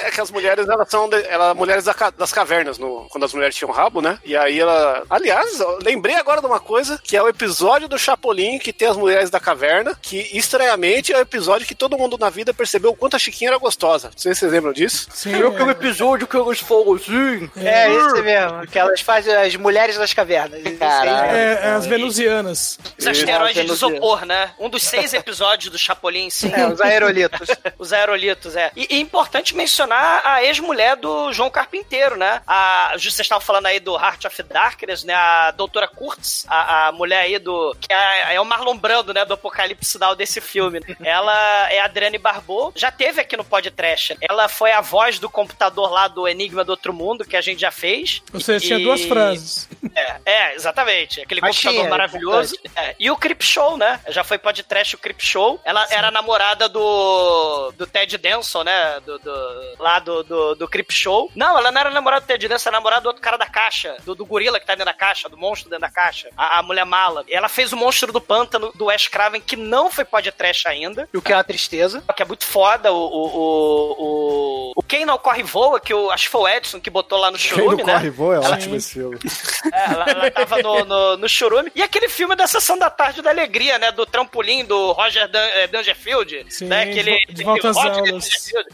[0.04, 3.34] É que as mulheres, elas são de, ela, mulheres da das cavernas, no, quando as
[3.34, 4.20] mulheres tinham rabo, né?
[4.24, 5.04] E aí ela.
[5.10, 8.98] Aliás, lembrei agora de uma coisa, que é o episódio do Chapolin que tem as
[8.98, 12.96] mulheres da caverna, que estranhamente é o episódio que todo mundo na vida percebeu o
[12.96, 14.10] quanto a Chiquinha era gostosa.
[14.10, 15.08] Não sei se vocês lembram disso.
[15.14, 15.32] sim.
[15.38, 15.72] Eu que o é.
[15.72, 17.50] episódio que eles falam assim.
[17.58, 18.68] É, esse mesmo.
[18.68, 20.60] Que elas fazem as mulheres das cavernas.
[20.66, 21.36] Isso Caralho.
[21.36, 22.80] É, é as venusianas.
[22.98, 24.52] Os asteroides de isopor, né?
[24.58, 26.52] Um dos seis episódios do Chapolin, sim.
[26.54, 27.50] É, os aerolitos.
[27.78, 28.72] Os aerolitos, é.
[28.76, 32.42] E, e é importante mencionar a ex-mulher do João Carpinteiro, né?
[32.48, 35.14] A, vocês estavam falando aí do Heart of Darkness, né?
[35.14, 37.76] A doutora Kurtz, a, a mulher aí do.
[37.80, 39.26] que é, é o Marlon Brando, né?
[39.26, 40.80] Do Apocalipse Sinal desse filme.
[41.04, 44.18] Ela é a Adriane Barbeau, já teve aqui no podcast.
[44.22, 47.62] Ela foi a voz do computador lá do Enigma do Outro Mundo, que a gente
[47.62, 48.22] já fez.
[48.34, 49.68] Ou seja, tinha E- duas frases.
[49.96, 51.22] É, é, exatamente.
[51.22, 52.56] Aquele Mas computador tinha, maravilhoso.
[52.76, 54.00] É, E o Crip Show, né?
[54.10, 55.60] Já foi podcast o Crip Show.
[55.64, 59.00] Ela era namorada do, do Ted Denson, né?
[59.06, 61.32] Do, do- lá do, do, do Crip Show.
[61.36, 63.98] Não, ela não era namorada do Ted Denson, era namorada do outro cara da caixa.
[64.06, 66.30] Do, do gorila que tá dentro da caixa, do monstro dentro da caixa.
[66.38, 67.24] A, a mulher mala.
[67.30, 71.08] Ela fez o monstro do pântano do Wes Craven, que não foi podcast ainda.
[71.14, 72.04] O que é uma tristeza.
[72.16, 72.92] Que é muito foda.
[72.92, 76.48] O, o, o, o, o Quem Não Corre Voa, que eu acho que foi o
[76.48, 77.94] Edson que botou lá no Quem churume, não né?
[77.94, 79.18] corre voa é Ela- ótimo esse filme.
[79.74, 81.72] é, ela, ela tava no, no, no churume.
[81.76, 83.92] E aquele filme da Sessão da Tarde da Alegria, né?
[83.92, 86.46] Do trampolim do Roger Dan, eh, Dangerfield.
[86.50, 86.84] Sim, né?
[86.84, 88.30] Aquele, vo- de volta às Roger aulas.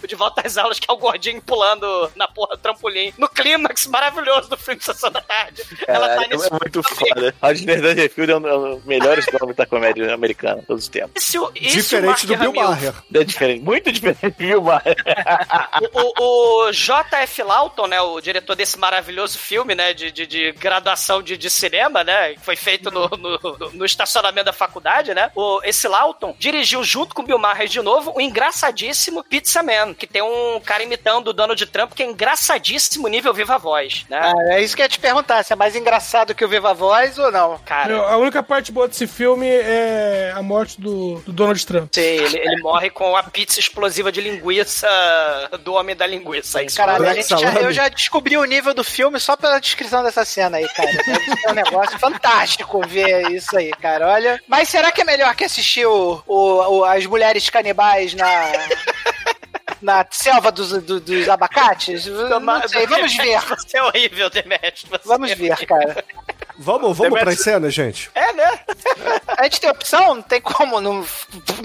[0.08, 3.14] De volta às aulas, que é o gordinho pulando na porra do trampolim.
[3.18, 5.64] No clímax maravilhoso do filme Sessão da Tarde.
[5.88, 7.36] ela tá nesse é muito foda.
[7.42, 11.12] Rodney Dangerfield é um dos melhores nomes da comédia americana de todos os tempos.
[11.24, 12.52] Isso, isso Diferente do Bill.
[12.70, 12.94] Maher.
[13.14, 14.96] É diferente, muito diferente, viu, Maher?
[15.94, 17.44] O, o J.F.
[17.44, 22.04] Lawton, né, o diretor desse maravilhoso filme, né, de, de, de graduação de, de cinema,
[22.04, 26.84] né, que foi feito no, no, no estacionamento da faculdade, né, o, esse Lawton dirigiu
[26.84, 30.84] junto com o Bill Maher de novo o engraçadíssimo Pizza Man, que tem um cara
[30.84, 34.20] imitando o Donald Trump, que é engraçadíssimo nível viva voz, né.
[34.24, 36.74] Ah, é isso que eu ia te perguntar, se é mais engraçado que o Viva
[36.74, 37.58] Voz ou não.
[37.60, 41.90] Cara, Meu, a única parte boa desse filme é a morte do, do Donald Trump.
[41.94, 44.88] sei, ele, ele morre com a pizza explosiva de linguiça
[45.62, 46.62] do Homem da Linguiça.
[46.64, 50.04] Isso Caralho, a gente já- eu já descobri o nível do filme só pela descrição
[50.04, 50.90] dessa cena aí, cara.
[51.46, 54.08] É um negócio fantástico ver isso aí, cara.
[54.10, 54.42] Olha.
[54.48, 58.52] Mas será que é melhor que assistir o, o- o- as mulheres canibais na.
[59.82, 62.06] Na selva dos, do- dos abacates?
[62.06, 63.40] Não sei, vamos ver.
[63.42, 65.00] Você é horrível, Demetrio.
[65.04, 66.04] Vamos é ver, cara.
[66.58, 68.10] Vamos, vamos pras cenas, gente?
[68.14, 68.60] É, né?
[69.38, 70.16] A gente tem opção?
[70.16, 71.06] Não tem como não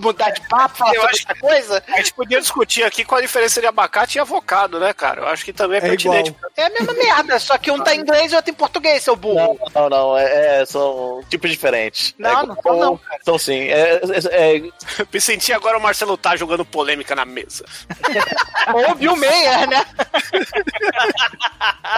[0.01, 1.83] mudar de papo, falar Eu sobre acho- essa coisa?
[1.89, 5.21] A gente podia discutir aqui qual a diferença de abacate e avocado, né, cara?
[5.23, 6.35] Eu acho que também é, É pertinente.
[6.57, 9.15] É a mesma merda, só que um tá em inglês e outro em português, seu
[9.15, 9.59] burro.
[9.75, 12.15] Não, não, é, é- são tipos diferentes.
[12.19, 13.21] Não, é, não são não, cara.
[13.25, 13.69] São sim.
[13.69, 14.63] É, é- é-
[15.13, 17.65] Me senti agora o Marcelo tá jogando polêmica na mesa.
[18.73, 19.85] Ou Bill Meyer, né?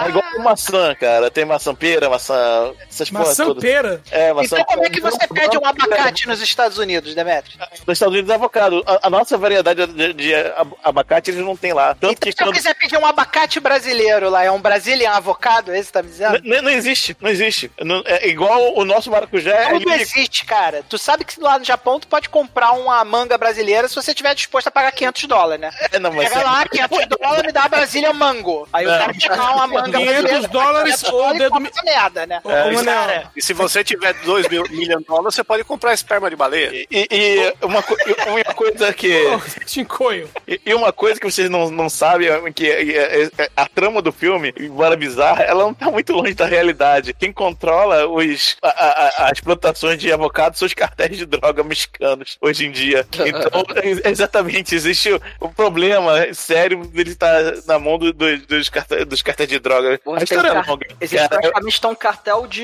[0.03, 1.29] é igual maçã, cara.
[1.31, 2.73] Tem maçã pera, maçã.
[2.89, 3.63] Essas porras Maçã todas.
[3.63, 4.01] pera.
[4.11, 7.57] É, maçã Então como é que você pede um abacate nos Estados Unidos, Demetrio?
[7.87, 8.83] Nos Estados Unidos é avocado.
[8.85, 11.95] A, a nossa variedade de, de ab- abacate eles não tem lá.
[11.95, 15.71] Tanto Então, que se eu quiser pedir um abacate brasileiro lá, é um Brazilian avocado,
[15.71, 16.37] é isso que tá me dizendo?
[16.45, 17.71] N- não existe, não existe.
[17.81, 19.51] Não- é igual o nosso maracujá.
[19.55, 19.91] é Tudo único.
[20.01, 20.83] existe, cara.
[20.89, 24.33] Tu sabe que lá no Japão tu pode comprar uma manga brasileira se você estiver
[24.35, 25.71] disposto a pagar 500 dólares, né?
[25.91, 28.67] É, não, mas Pega lá, 500 dólares, me dá a Brasília Mango.
[28.73, 28.97] Aí o É.
[28.99, 31.83] cara te dá uma manga 500 brasileira, dólares 500 ou dólares e dedo compra essa
[31.83, 32.41] merda, né?
[32.43, 32.70] Ou, É.
[32.75, 35.93] Ô, Manel, Cara, E se você tiver 2 mil milhões de dólares, você pode comprar
[35.93, 36.69] esperma de baleia.
[36.73, 39.11] E, e uma, co- e uma coisa que.
[39.67, 40.29] Chincoio.
[40.47, 43.67] E e uma coisa que vocês não, não sabem é que é- é- é- a
[43.67, 47.13] trama do filme, embora bizarra, ela não tá muito longe da realidade.
[47.13, 51.63] Quem controla os, a- a- a- as plantações de avocado são os cartéis de droga
[51.63, 53.05] mexicanos hoje em dia.
[53.31, 58.69] Então, é- exatamente, existe o, o problema sério dele estar na mão do- do- dos,
[58.69, 59.99] cartéis, dos cartéis de droga.
[60.05, 60.87] A história é longa.
[60.99, 62.60] Existe praticamente um cartel de,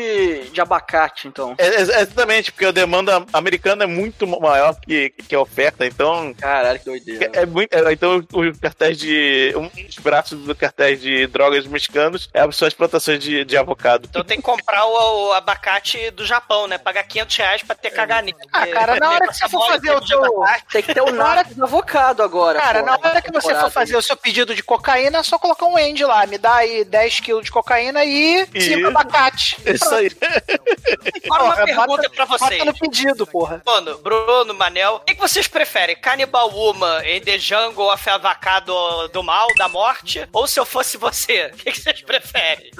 [0.51, 1.55] de abacate, então.
[1.57, 6.33] É, é- exatamente, porque a demanda americana é muito maior que, que a oferta, então
[6.33, 7.29] Caralho, que doideira.
[7.33, 9.53] É muito, é, então, os cartéis de.
[9.55, 14.07] Um dos braços do cartéis de drogas mexicanos é, são as plantações de, de avocado.
[14.09, 16.77] então tem que comprar o, o abacate do Japão, né?
[16.77, 18.37] Pagar 500 reais pra ter caganeira.
[18.51, 20.21] Ah, cara, na hora que você for fazer o teu.
[20.71, 22.59] Tem que ter o nada do avocado agora.
[22.59, 22.85] Cara, pô.
[22.85, 25.77] na hora que você for fazer o seu pedido de cocaína, é só colocar um
[25.77, 26.25] end lá.
[26.25, 29.57] Me dá aí 10 quilos de cocaína e E- 5 abacate.
[29.65, 30.11] Isso aí.
[31.25, 32.51] Agora uma pergunta pra vocês.
[32.59, 33.61] Bota no pedido, porra.
[33.65, 35.95] Bruno, Bruno, Manel, o que, que vocês preferem?
[35.95, 40.27] Cannibal Woman em The Jungle of Avocado do Mal, da Morte?
[40.31, 41.51] Ou se eu fosse você?
[41.53, 42.71] O que, que vocês preferem?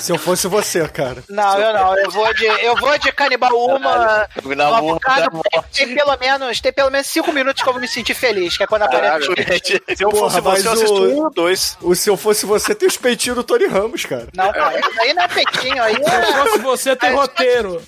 [0.00, 1.22] Se eu fosse você, cara.
[1.28, 1.98] Não, eu não.
[1.98, 4.26] Eu vou de, eu vou de Canibal Uma.
[4.44, 7.88] Na No avocado, tem pelo menos tem pelo menos 5 minutos que eu vou me
[7.88, 9.26] sentir feliz, que é quando aparece.
[9.26, 11.76] Gente, Se eu Porra, fosse você, eu mas assisto o- um ou dois.
[11.80, 14.28] O se eu fosse você, tem os peitinhos do Tony Ramos, cara.
[14.34, 17.82] Não, cara, isso aí não é peitinho, aí Se eu fosse você, tem roteiro.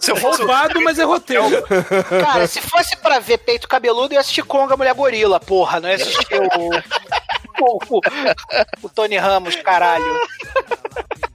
[0.00, 1.44] Se eu fosse Roubado, mas é roteiro.
[2.22, 5.88] Cara, se fosse pra ver peito cabeludo, eu ia assistir Conga Mulher Gorila, porra, não
[5.88, 6.70] ia assistir o...
[7.64, 8.00] o, o,
[8.82, 10.20] o Tony Ramos, caralho.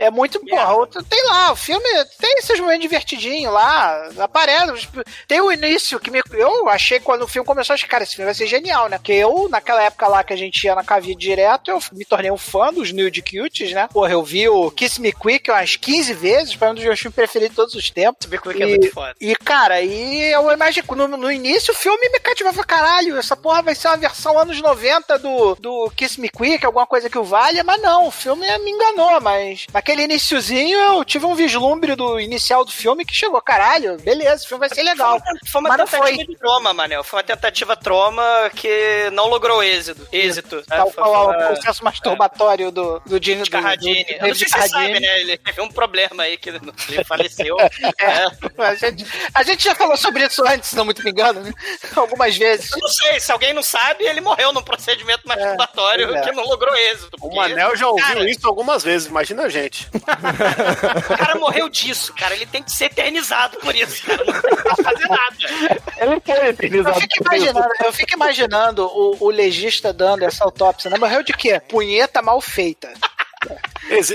[0.02, 1.86] É muito, porra, outro- tem lá, o filme
[2.20, 4.88] tem esses momentos divertidinhos lá, aparece,
[5.28, 8.26] tem o início que me, eu achei quando o filme começou, achei, cara, esse filme
[8.26, 8.98] vai ser genial, né?
[8.98, 12.32] Porque eu, naquela época lá que a gente ia na Cavia direto, eu me tornei
[12.32, 13.88] um fã dos Nude Cuties, né?
[13.92, 17.16] Porra, eu vi o Kiss Me Quick umas 15 vezes, foi um dos meus filmes
[17.16, 18.28] preferidos de todos os tempos.
[18.28, 19.16] Ver como é que é muito foda.
[19.20, 23.18] E, cara, e eu imagino, no, no início o filme me cativava caralho.
[23.18, 27.10] Essa porra vai ser uma versão anos 90 do, do Kiss Me Quick, alguma coisa
[27.10, 31.36] que o valha, mas não, o filme me enganou, mas naquele iniciozinho eu tive um
[31.36, 35.20] vislumbre do inicial do filme que chegou, caralho, beleza, o filme vai ser legal.
[35.52, 36.26] Foi uma Mas não tentativa foi.
[36.26, 37.04] de troma, Manel.
[37.04, 38.24] Foi uma tentativa troma
[38.56, 40.08] que não logrou êxito.
[40.12, 40.58] Êxito.
[40.58, 40.64] né?
[40.68, 44.06] Tal Foi- qual foi o uma- processo masturbatório do, do Dini de do, do, Carradine.
[44.20, 45.22] Eu não sei se você sabe, né?
[45.22, 46.60] Ele teve um problema aí que ele
[47.06, 47.58] faleceu.
[48.02, 51.42] É, a, gente, a gente já falou sobre isso antes, se não muito me engano,
[51.42, 51.52] né?
[51.96, 52.72] Algumas vezes.
[52.72, 56.24] Eu não sei, se alguém não sabe, ele morreu num procedimento masturbatório pois é.
[56.24, 57.16] que não logrou êxito.
[57.18, 59.81] O porque- Manel já ouviu cara, isso algumas vezes, imagina a gente.
[59.94, 62.36] O cara morreu disso, cara.
[62.36, 64.24] Ele tem que ser eternizado por isso, cara.
[64.26, 65.82] Não tem que fazer nada.
[65.98, 67.00] Ele foi Eu eternizado.
[67.02, 70.98] fico imaginando, eu fico imaginando o, o legista dando essa autópsia, né?
[70.98, 71.60] Morreu de quê?
[71.60, 72.92] Punheta mal feita.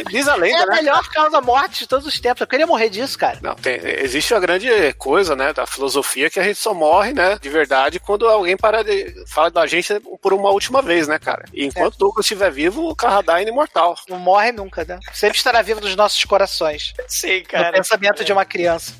[0.08, 0.74] Diz a É lenda, a né?
[0.76, 2.40] melhor causa morte de todos os tempos.
[2.40, 3.38] Eu queria morrer disso, cara.
[3.42, 7.38] Não, tem- existe a grande coisa, né, da filosofia que a gente só morre, né,
[7.40, 11.44] de verdade, quando alguém para de fala da gente por uma última vez, né, cara?
[11.52, 11.98] E enquanto É.
[11.98, 13.96] Douglas estiver vivo, o Carradine é imortal.
[14.08, 14.98] Não morre nunca, né?
[15.12, 16.94] Sempre estará vivo nos nossos corações.
[17.08, 17.72] Sim, cara.
[17.72, 18.92] pensamento de uma criança.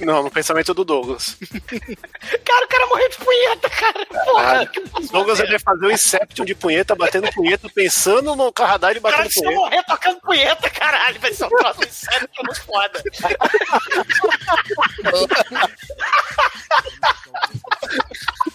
[0.00, 1.36] Não, no pensamento do Douglas.
[2.44, 4.06] Cara, o cara morreu de punheta, cara.
[4.06, 4.70] Porra.
[5.10, 9.32] Douglas ele vai fazer o Inception de punheta, batendo punheta, pensando no Carradine Cara, batendo
[9.32, 9.60] se eu punheta.
[9.60, 13.02] morrer tocando punheta, caralho, vai ser um troço sério que muito foda.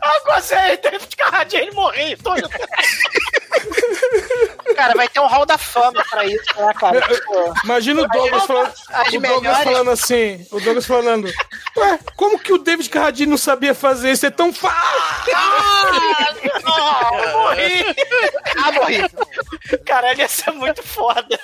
[0.00, 2.16] ah, gozei, David Carradine morri.
[2.16, 2.30] Tô...
[4.74, 7.00] Cara, vai ter um hall da fama pra isso, né, cara?
[7.02, 8.72] Tipo, Imagina o Douglas falando,
[9.12, 11.32] o Douglas falando assim, o Douglas falando,
[11.76, 14.24] ué, como que o David Carradine não sabia fazer isso?
[14.26, 15.32] É tão fácil!
[16.64, 17.84] Ah, morri.
[18.56, 19.02] ah, morri.
[19.84, 21.38] Caralho, ia ser muito foda.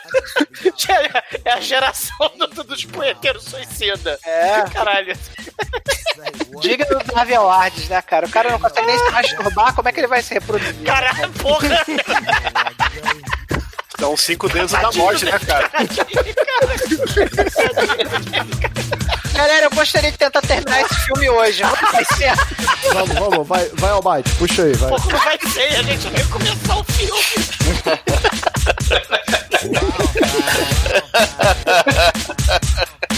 [1.44, 4.18] É a geração do- dos punheteiros suicida.
[4.24, 4.62] É.
[4.72, 5.16] Caralho.
[6.60, 8.26] Diga do Marvel Ards, né, cara?
[8.26, 10.74] O cara não consegue nem se masturbar, como é que ele vai se reproduzir?
[10.84, 11.68] Caralho, porra.
[13.98, 15.70] Dá uns cinco dedos da morte, né, cara?
[19.32, 21.62] Galera, eu gostaria de tentar terminar esse filme hoje.
[21.62, 22.32] Não vai ser.
[22.92, 24.90] Vamos, vamos, vai, vai ao bite, puxa aí, vai.
[24.90, 27.22] Não vai ser, a gente vai começar o filme.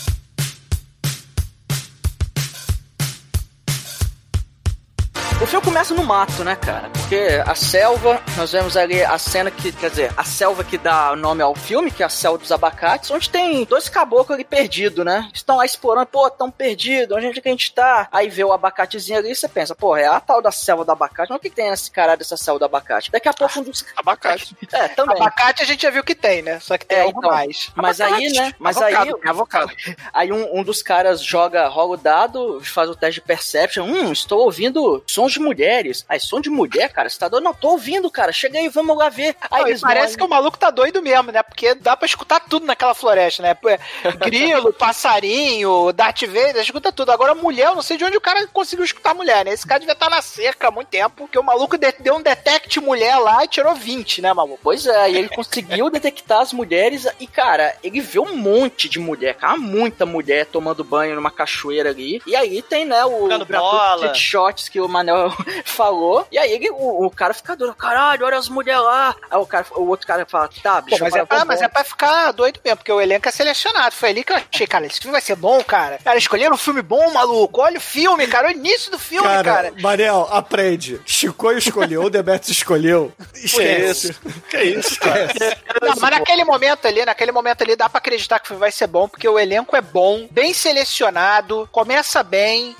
[5.51, 6.89] filme começa no mato, né, cara?
[6.93, 11.13] Porque a selva, nós vemos ali a cena que, quer dizer, a selva que dá
[11.13, 15.03] nome ao filme, que é a selva dos abacates, onde tem dois caboclos ali perdidos,
[15.03, 15.29] né?
[15.33, 18.07] Estão lá explorando, pô, tão perdidos, onde é que a gente tá?
[18.13, 20.91] Aí vê o abacatezinho ali e você pensa, pô, é a tal da selva do
[20.93, 23.11] abacate, mas o que tem nesse cara dessa selva do abacate?
[23.11, 23.83] Daqui a pouco um dos.
[23.97, 24.55] Abacate.
[24.71, 25.17] É, também.
[25.17, 26.61] Abacate a gente já viu que tem, né?
[26.61, 27.29] Só que tem É, algo então.
[27.29, 27.69] mais.
[27.75, 28.25] Mas Abacate.
[28.25, 28.53] aí, né?
[28.57, 29.71] Mas avocado, aí, avocado.
[30.13, 33.83] aí um, um dos caras joga, rola o dado, faz o teste de perception.
[33.85, 36.05] Hum, estou ouvindo sons de mulheres.
[36.07, 37.09] Aí, som de mulher, cara?
[37.09, 37.43] Você tá doido?
[37.43, 38.31] Não, tô ouvindo, cara.
[38.31, 39.35] Chega aí, vamos lá ver.
[39.49, 41.43] Aí Não, parece que o maluco tá doido mesmo, né?
[41.43, 43.53] Porque dá pra escutar tudo naquela floresta, né?
[43.53, 43.67] Pô,
[44.25, 44.71] Grilo,
[45.21, 47.11] passarinho, Darth Vader, escuta tudo.
[47.11, 49.51] Agora, mulher, eu não sei de onde o cara conseguiu escutar mulher, né?
[49.53, 52.21] Esse cara devia estar na cerca há muito tempo, porque o maluco de- deu um
[52.21, 54.59] detect mulher lá e tirou 20, né, maluco?
[54.63, 58.99] Pois é, e ele conseguiu detectar as mulheres e, cara, ele vê um monte de
[58.99, 62.21] mulher, cara, muita mulher tomando banho numa cachoeira ali.
[62.25, 65.30] E aí tem, né, o gratuito shots que o Manel
[65.65, 66.27] falou.
[66.31, 69.15] E aí ele- o, o cara fica doido, caralho, olha as mulheres lá.
[69.29, 71.61] Aí o, cara, o outro cara fala, tá, Pô, bicho, mas, eu é pra, mas
[71.61, 73.95] é pra ficar doido mesmo, porque o elenco é selecionado.
[73.95, 75.99] Foi ali que eu achei, cara, esse filme vai ser bom, cara.
[76.03, 77.61] Cara, escolheram um filme bom, maluco.
[77.61, 78.47] Olha o filme, cara.
[78.47, 79.43] Olha o início do filme, cara.
[79.43, 81.01] Cara, Manel, aprende.
[81.05, 83.11] Chico escolheu, o Demetrius escolheu.
[83.35, 84.15] Esquece.
[84.49, 85.27] Que isso, cara.
[85.81, 88.71] Não, mas naquele momento ali, naquele momento ali, dá pra acreditar que o filme vai
[88.71, 92.75] ser bom, porque o elenco é bom, bem selecionado, começa bem,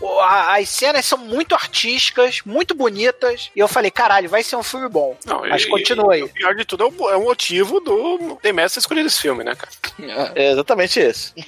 [0.48, 4.88] as cenas são muito artísticas, muito bonitas, e eu falei, caralho, vai ser um filme
[4.88, 5.18] bom.
[5.26, 6.22] Não, Mas e- continua aí.
[6.22, 9.44] e O pior de tudo é o, é o motivo do Demetrius escolher esse filme,
[9.44, 10.32] né, cara?
[10.36, 11.34] É exatamente isso.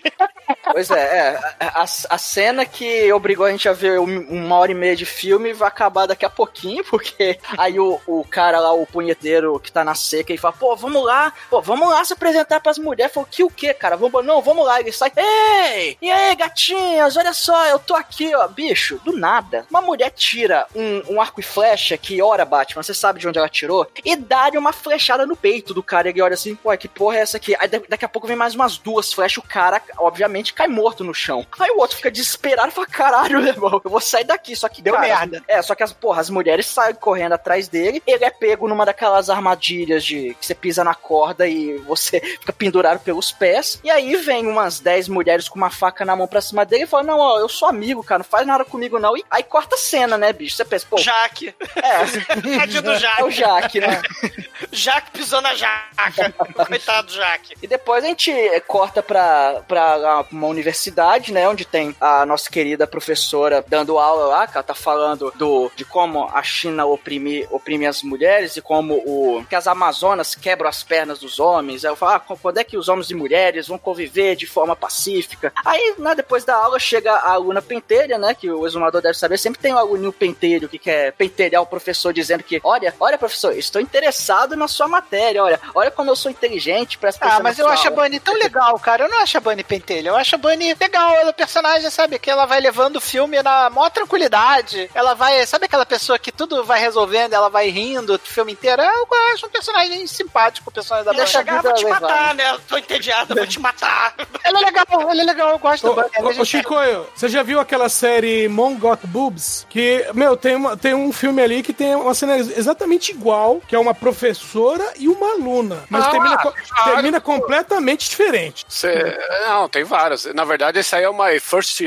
[0.71, 4.71] Pois é, é a, a cena que obrigou a gente a ver um- uma hora
[4.71, 8.73] e meia de filme vai acabar daqui a pouquinho, porque aí o, o cara lá,
[8.73, 12.13] o punheteiro que tá na seca, ele fala, pô, vamos lá, pô, vamos lá se
[12.13, 13.13] apresentar pras mulheres.
[13.13, 13.95] Falou, que o quê, cara?
[13.95, 14.79] Vamos, não, vamos lá.
[14.79, 19.65] Ele sai, ei, e aí, gatinhas, olha só, eu tô aqui, ó, bicho, do nada.
[19.69, 23.37] Uma mulher tira um, um arco e flecha que, ora, Batman, você sabe de onde
[23.37, 26.09] ela tirou, e dá-lhe uma flechada no peito do cara.
[26.09, 27.55] Ele olha assim, pô, que porra é essa aqui?
[27.59, 31.03] Aí da- daqui a pouco vem mais umas duas flechas, o cara, obviamente, cai morto
[31.03, 31.45] no chão.
[31.59, 34.55] Aí o outro fica desesperado e fala, caralho, meu irmão, eu vou sair daqui.
[34.55, 35.43] Só que Deu cara, merda.
[35.47, 38.85] É, só que as, porra, as mulheres saem correndo atrás dele, ele é pego numa
[38.85, 43.79] daquelas armadilhas de que você pisa na corda e você fica pendurado pelos pés.
[43.83, 46.87] E aí vem umas 10 mulheres com uma faca na mão pra cima dele e
[46.87, 49.15] fala: Não, ó, eu sou amigo, cara, não faz nada comigo não.
[49.17, 50.57] E aí corta a cena, né, bicho?
[50.63, 51.53] Você pensa, pô, Jaque.
[51.75, 53.31] é, Tadinho do é o Jaque.
[53.31, 54.01] Jaque, né?
[54.71, 56.33] Jaque pisou na jaca.
[56.65, 57.55] Coitado do Jaque.
[57.61, 58.31] E depois a gente
[58.67, 61.47] corta pra, pra uma universidade, né?
[61.47, 65.85] Onde tem a nossa querida professora dando aula lá, que ela tá falando do, de
[65.85, 70.83] como a China oprime, oprime as mulheres e como o, que as Amazonas quebram as
[70.83, 71.83] pernas dos homens.
[71.85, 74.75] Aí eu falo, ah, quando é que os homens e mulheres vão conviver de forma
[74.75, 75.51] pacífica?
[75.65, 78.33] Aí, né, depois da aula chega a aluna pentelha, né?
[78.33, 80.13] Que o exumador deve saber, sempre tem um aluninho
[80.53, 84.87] pentelho que quer pentelhar o professor dizendo que, olha, olha, professor, estou interessado na sua
[84.87, 88.03] matéria, olha, olha como eu sou inteligente, presta Ah, atenção mas eu acho a aula."
[88.03, 89.05] Bunny tão legal, cara.
[89.05, 90.09] Eu não acho a Bunny pentelha.
[90.09, 91.11] Eu acho a Bunny legal.
[91.15, 92.19] Ela é personagem, sabe?
[92.19, 94.89] Que ela vai levando o filme na maior tranquilidade.
[94.93, 95.45] Ela vai.
[95.45, 98.81] Sabe aquela pessoa que tudo vai resolvendo, ela vai rindo o filme inteiro?
[98.81, 101.31] Eu acho um personagem simpático, o personagem da Ela Bunny.
[101.31, 102.57] chegar, vou te vida matar, né?
[102.67, 104.15] Tô entediada, vou te matar.
[104.43, 105.49] Ela é legal, ela é legal.
[105.51, 106.15] Eu gosto Ô, da Bunny.
[106.15, 109.65] Ela ô, ô, Chicoio, você já viu aquela série Got Boobs?
[109.69, 113.73] Que, meu, tem, uma, tem um filme ali que tem uma cena exatamente igual, que
[113.75, 115.83] é uma professora e uma aluna.
[115.89, 116.55] Mas Ah, termina, claro.
[116.93, 118.65] termina completamente diferente.
[118.67, 120.25] Cê- não, tem várias.
[120.33, 121.79] Na verdade, esse aí é uma First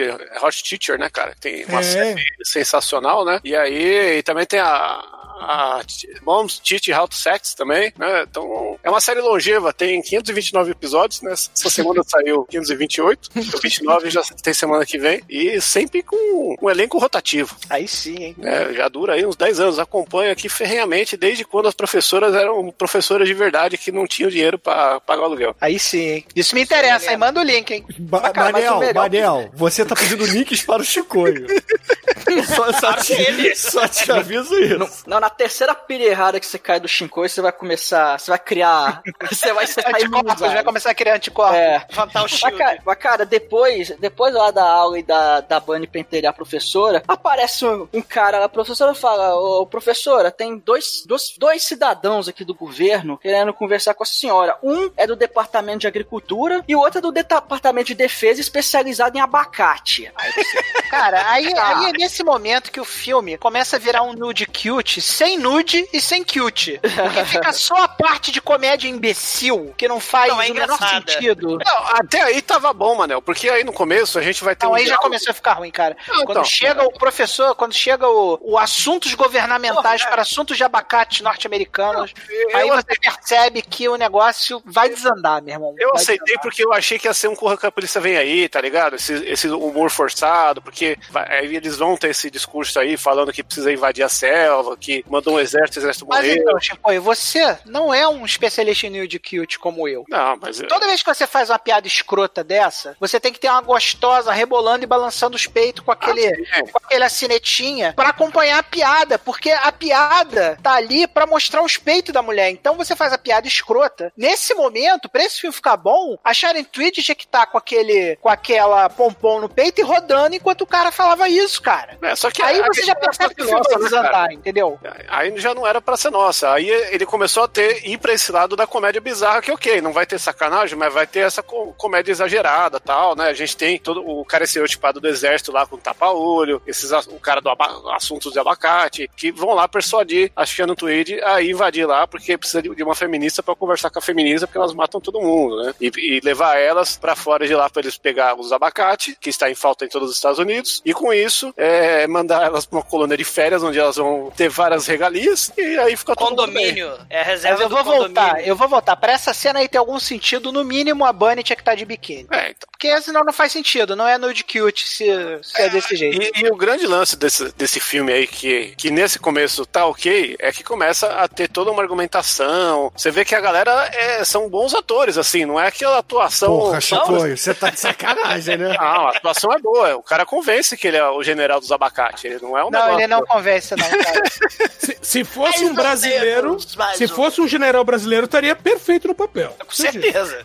[0.43, 1.35] Hot Teacher, né, cara?
[1.39, 1.83] Tem uma É.
[1.83, 3.41] série sensacional, né?
[3.45, 5.03] E aí e também tem a.
[5.39, 5.81] A
[6.23, 8.25] Moms Teach How to Sex também, né?
[8.29, 11.33] Então, é uma série longeva, tem 529 episódios, né?
[11.33, 16.71] Essa semana saiu 528, então 29 já tem semana que vem, e sempre com um
[16.71, 17.57] elenco rotativo.
[17.69, 18.35] Aí sim, hein?
[18.39, 18.73] né?
[18.73, 23.29] Já dura aí uns 10 anos, acompanho aqui ferrenhamente desde quando as professoras eram professoras
[23.29, 25.57] de verdade que não tinham dinheiro para pagar o aluguel.
[25.61, 26.25] Aí sim, hein?
[26.35, 27.17] Isso me interessa, hein?
[27.17, 27.85] Manda o link, hein?
[27.99, 31.47] Ba cara, Manel, Manel, você tá pedindo links para o Chicoio.
[32.55, 35.05] só, só, te, só te aviso isso.
[35.07, 38.19] Não, na terceira pilha errada que você cai do Shinkoi, você vai começar.
[38.19, 39.03] Você vai criar.
[39.29, 41.57] Você vai ser Anticorpos, vai começar a criar anticorpos.
[41.57, 41.85] É.
[41.91, 42.57] Levantar o Mas shield.
[42.59, 47.03] cara, mas, cara, depois, depois lá da aula e da, da Bunny pentelhar a professora,
[47.09, 52.45] aparece um, um cara, a professora fala, ô professora, tem dois, dois, dois cidadãos aqui
[52.45, 54.57] do governo querendo conversar com a senhora.
[54.63, 59.17] Um é do Departamento de Agricultura e o outro é do Departamento de Defesa especializado
[59.17, 60.11] em abacate.
[60.15, 61.79] Aí você, Cara, aí, Ah.
[61.79, 65.39] aí é nesse nesse momento que o filme começa a virar um nude cute, sem
[65.39, 66.79] nude e sem cute.
[66.83, 70.79] Porque fica só a parte de comédia imbecil, que não faz Não, é o menor
[70.79, 71.59] sentido.
[71.65, 74.73] Não, até aí tava bom, Manel, porque aí no começo a gente vai ter Então
[74.73, 75.97] um aí já diálogo- começou a ficar ruim, cara.
[76.09, 76.45] Não, quando então.
[76.45, 82.57] chega o professor, quando chega o, o assuntos governamentais para assuntos de abacate norte-americanos, eu
[82.57, 82.97] aí você aceitei.
[83.11, 85.75] percebe que o negócio vai desandar, meu irmão.
[85.79, 86.43] Eu Vai aceitei desandar.
[86.43, 88.97] porque eu achei que ia ser um corra que a polícia vem aí, tá ligado?
[88.97, 93.43] Esse, esse humor forçado, porque vai- aí eles vão ter esse discurso aí falando que
[93.43, 96.43] precisa invadir a selva, que mandou um exército, o exército Mas morreu.
[96.43, 100.05] então, Chimpoi, você não é um especialista em nude cute como eu.
[100.09, 100.61] Não, mas.
[100.61, 103.61] eu- Toda vez que você faz uma piada escrota dessa, você tem que ter uma
[103.61, 106.63] gostosa rebolando e balançando os peitos com aquele, Ah, é.
[106.63, 111.77] com aquele cinetinha pra acompanhar a piada, porque a piada tá ali pra mostrar os
[111.77, 112.51] peitos da mulher.
[112.51, 114.13] Então você faz a piada escrota.
[114.17, 118.17] Nesse momento, pra esse filme ficar bom, a Sharon Tweed tinha que estar com aquele,
[118.17, 121.97] com aquela pompom no peito e rodando enquanto o cara falava isso, cara.
[122.03, 124.11] É, só que Aí a- você já a- percebe que o filme vai né, desandar,
[124.13, 124.33] cara?
[124.33, 124.79] entendeu?
[125.09, 126.53] Aí já não era pra ser nossa.
[126.53, 129.93] Aí ele começou a ter ir pra esse lado da comédia bizarra, que ok, não
[129.93, 133.29] vai ter sacanagem, mas vai ter essa co- comédia exagerada tal, né?
[133.29, 137.41] A gente tem todo o cara estereotipado do exército lá com tapa-olho, esses o cara
[137.41, 137.51] do
[137.95, 142.63] assuntos de abacate, que vão lá persuadir a Shannon Tweed a invadir lá, porque precisa
[142.63, 145.75] de uma feminista pra conversar com a feminista, porque elas matam todo mundo, né?
[145.81, 149.51] E, e levar elas pra fora de lá pra eles pegar os abacate, que está
[149.51, 152.85] em falta em todos os Estados Unidos, e com isso, é, mandar elas pra uma
[152.85, 156.69] colônia de férias, onde elas vão ter várias regalias, e aí fica todo mundo bem.
[156.75, 156.99] Condomínio.
[157.11, 158.15] É a Mas reserva eu do vou condomínio.
[158.15, 158.97] voltar, eu vou voltar.
[158.97, 161.85] Pra essa cena aí ter algum sentido, no mínimo a Bunny tinha que estar de
[161.85, 162.27] biquíni.
[162.31, 162.69] É, então.
[162.79, 165.07] Porque senão não faz sentido, não é nude cute se,
[165.43, 166.21] se é desse jeito.
[166.23, 170.37] E, e o grande lance desse, desse filme aí, que, que nesse começo tá ok,
[170.39, 172.93] é que começa a ter toda uma argumentação.
[172.95, 176.49] Você vê que a galera é- são bons atores, assim, não é aquela atuação.
[176.59, 178.69] Porra, Chicoio, você tá de sacanagem, né?
[178.79, 179.97] Não, a atuação é boa.
[179.97, 182.27] O cara convence que ele é o general dos abacate.
[182.27, 184.23] Ele não é um Não, negócio- ele não convence, não, cara.
[184.79, 189.15] Se, se fosse Mais um brasileiro, se ou fosse um general brasileiro, estaria perfeito no
[189.15, 189.57] papel.
[189.65, 190.45] Com certeza.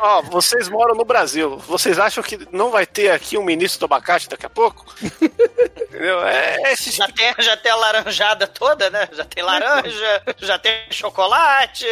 [0.00, 1.56] Ó, vocês moram no Brasil.
[1.58, 4.84] Vocês acham que não vai ter aqui um ministro do abacate daqui a pouco?
[5.94, 6.20] Entendeu?
[6.26, 9.08] É esse Já tem, já tem a laranjada toda, né?
[9.12, 11.86] Já tem laranja, já tem chocolate.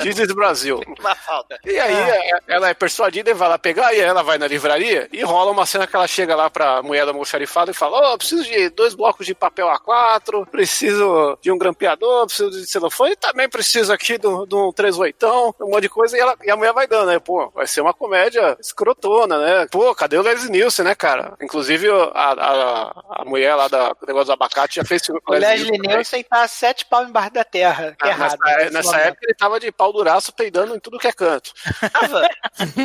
[0.00, 0.80] This is Brasil.
[0.98, 1.58] Uma falta.
[1.64, 4.46] E aí é- ela é persuadida e vai lá pegar, e aí ela vai na
[4.46, 8.14] livraria e rola uma cena que ela chega lá pra mulher da almoxarifada e fala:
[8.14, 13.12] Ô, preciso de dois blocos de papel A4, preciso de um grampeador, preciso de celofane,
[13.12, 15.26] e também preciso aqui de um um 38,
[15.60, 17.18] um monte de coisa, e, ela, e a mulher vai dando, né?
[17.18, 19.66] Pô, vai ser uma comédia escrotona, né?
[19.70, 21.34] Pô, cadê o Leslie Nielsen, né, cara?
[21.40, 25.32] Inclusive a, a, a mulher lá da do negócio do abacate já fez filme com
[25.32, 25.90] O Leslie também.
[25.90, 28.38] Nielsen tá a sete pau embaixo da terra, que é Ah, errado.
[28.44, 31.52] nessa, nesse nessa época ele tava de pau duraço peidando em tudo que é canto.
[31.92, 32.28] Tava.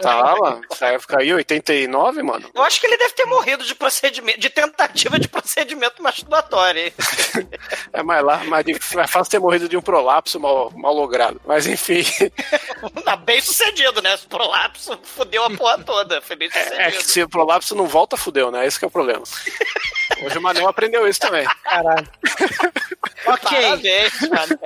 [0.00, 2.50] Tava, nessa época aí, 89, mano.
[2.54, 6.92] Eu acho que ele deve ter morrido de procedimento, de tentativa de procedimento masturbatório.
[7.92, 8.64] É mais lá, mais,
[8.94, 11.40] mais fácil ter morrido de um prolapso mal, mal logrado.
[11.44, 12.02] Mas enfim,
[13.04, 14.14] Tá bem sucedido, né?
[14.14, 16.20] O prolapso fudeu a porra toda.
[16.20, 16.80] Foi bem sucedido.
[16.80, 18.66] é que se o prolapso não volta, fudeu, né?
[18.66, 19.22] Esse que é o problema.
[20.22, 21.46] Hoje o Manel aprendeu isso também.
[21.64, 22.08] Caralho.
[23.26, 23.62] ok.
[23.62, 24.58] Parabéns, Manel.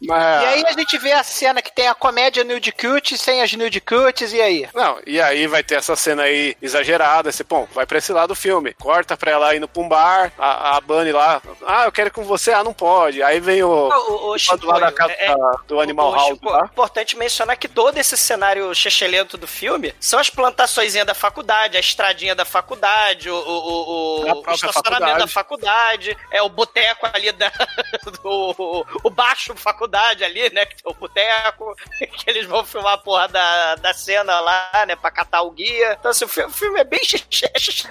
[0.00, 3.42] Mas, E aí a gente vê a cena que tem a comédia nude cute sem
[3.42, 4.68] as nude cutes, e aí?
[4.72, 8.28] Não, e aí vai ter essa cena aí exagerada, esse, bom, vai pra esse lado
[8.28, 8.74] do filme.
[8.74, 12.12] Corta pra ela indo pra um bar, a, a Bunny lá, ah, eu quero ir
[12.12, 13.22] com você, ah, não pode.
[13.22, 13.68] Aí vem o...
[13.68, 16.48] O, o, o do lado da casa é- da- do Animal o- o House Chico,
[16.50, 16.60] lá.
[16.62, 21.76] É importante mencionar que todo esse cenário chechelento do filme são as plantações da faculdade,
[21.76, 23.40] a estradinha da faculdade, o, o,
[24.17, 27.50] o, A o própria estacionamento da faculdade, é o boteco ali da.
[28.22, 30.66] do, o baixo faculdade ali, né?
[30.66, 34.96] Que tem o boteco, que eles vão filmar a porra da, da cena lá, né?
[34.96, 35.96] Pra catar o guia.
[35.98, 37.00] Então, assim, o filme, o filme é bem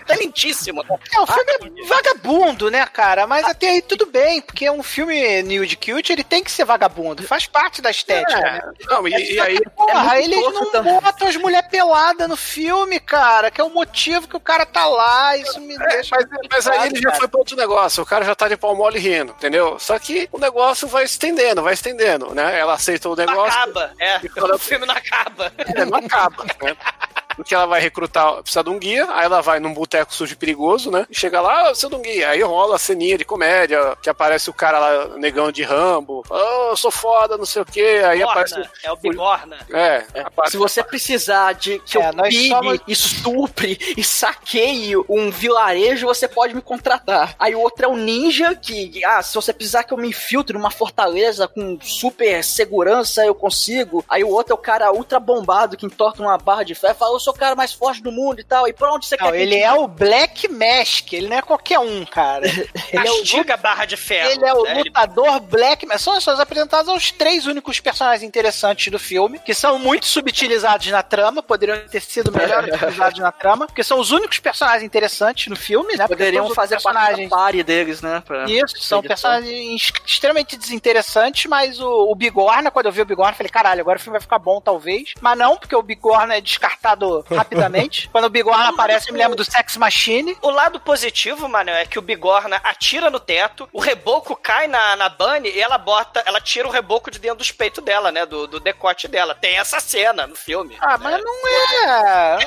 [0.06, 0.84] talentíssimo.
[1.14, 3.28] É, o filme é vagabundo, né, cara?
[3.28, 7.24] Mas até aí tudo bem, porque um filme nude cute, ele tem que ser vagabundo.
[7.24, 8.62] Faz parte da estética, né?
[8.64, 9.60] É, não, e, e aí...
[9.76, 11.00] Porra, muito eles não também.
[11.00, 14.86] botam as mulheres peladas no filme, cara, que é o motivo que o cara tá
[14.88, 16.17] lá, isso me É, deixa...
[16.26, 18.76] mas, mas aí ele já foi pra outro negócio, o cara já tá de pau
[18.76, 19.78] mole rindo, entendeu?
[19.80, 22.58] Só que o negócio vai estendendo, vai estendendo, né?
[22.60, 24.20] Ela aceita o Não negócio, acaba, é.
[24.24, 25.52] E quando- O filme não acaba.
[25.58, 26.76] é, não acaba, né?
[27.38, 30.36] Porque ela vai recrutar, precisa de um guia, aí ela vai num boteco sujo e
[30.36, 31.06] perigoso, né?
[31.10, 32.30] E chega lá, ah, precisa de um guia.
[32.30, 36.24] Aí rola a ceninha de comédia, que aparece o cara lá, negão de Rambo.
[36.30, 38.02] Oh, eu sou foda, não sei o quê.
[38.06, 38.56] Aí aparece.
[38.56, 39.58] Bigorna, é o Bigorna.
[39.72, 45.30] É, aparece- Se você precisar de que É, eu pire, somos- estupre e saqueie um
[45.30, 47.36] vilarejo, você pode me contratar.
[47.40, 50.58] Aí o outro é o ninja, que, ah, se você precisar que eu me infiltre
[50.58, 54.04] numa fortaleza com super segurança, eu consigo.
[54.10, 56.98] Aí o outro é o cara ultra bombado que entorta uma barra de ferro e
[56.98, 58.68] fala, eu sou o cara mais forte do mundo e tal.
[58.68, 61.42] E pra onde você Não, quer ele que é o Black Mask, ele não é
[61.42, 62.46] qualquer um, cara.
[62.48, 64.30] Ele é o Castiga a barra de ferro.
[64.32, 64.72] Ele é o né?
[64.80, 66.00] Ele- lutador Black Mask.
[66.00, 71.04] São são apresentados os três únicos personagens interessantes do filme, que são muito subutilizados na
[71.04, 75.56] trama, poderiam ter sido melhor utilizados na trama, porque são os únicos personagens interessantes no
[75.56, 76.08] filme, né?
[76.08, 77.30] Poderiam fazer parte personagens.
[77.30, 78.24] da party deles, né?
[78.26, 79.08] pra- Isso, são editor.
[79.16, 83.82] personagens extremamente desinteressantes, mas o, o Bigorna, quando eu vi o Bigorna, eu falei, caralho,
[83.82, 85.14] agora o filme vai ficar bom, talvez.
[85.22, 88.10] Mas não, porque o Bigorna é descartado rapidamente.
[88.12, 90.38] quando o Bigorna aparece, eu me lembro do Sex Machine.
[90.42, 94.96] O lado positivo, mano, é que o Bigorna atira no teto, o reboco cai na,
[94.96, 98.26] na Bunny e ela bota, ela tira o reboco de dentro dos peitos dela, né?
[98.26, 99.36] Do, do decote dela.
[99.36, 100.78] Tem essa cena no filme.
[100.80, 102.38] Ah, mas não é.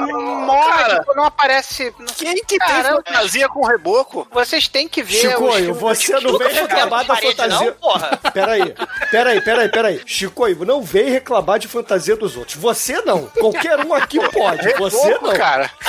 [0.00, 0.98] Morre, cara.
[1.00, 1.94] tipo, não aparece.
[2.16, 3.02] Quem que tem Caramba.
[3.04, 4.26] fantasia com reboco?
[4.30, 5.14] Vocês têm que ver.
[5.14, 7.66] os Chicoio, filmes você não vem Nunca reclamar da parede, fantasia.
[7.66, 8.20] Não, porra.
[8.32, 8.74] Peraí,
[9.10, 10.02] peraí, peraí, peraí.
[10.06, 12.56] Chicoio, não vem reclamar de fantasia dos outros.
[12.56, 13.30] Você não.
[13.52, 14.72] Qualquer um aqui pode.
[14.74, 15.36] Você Reboco, não.
[15.36, 15.70] cara.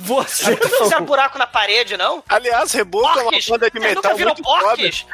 [0.00, 2.22] Você Não fizeram buraco na parede, não?
[2.28, 4.42] Aliás, Reboco é uma banda de Vocês metal nunca viram muito.
[4.42, 5.06] Porques?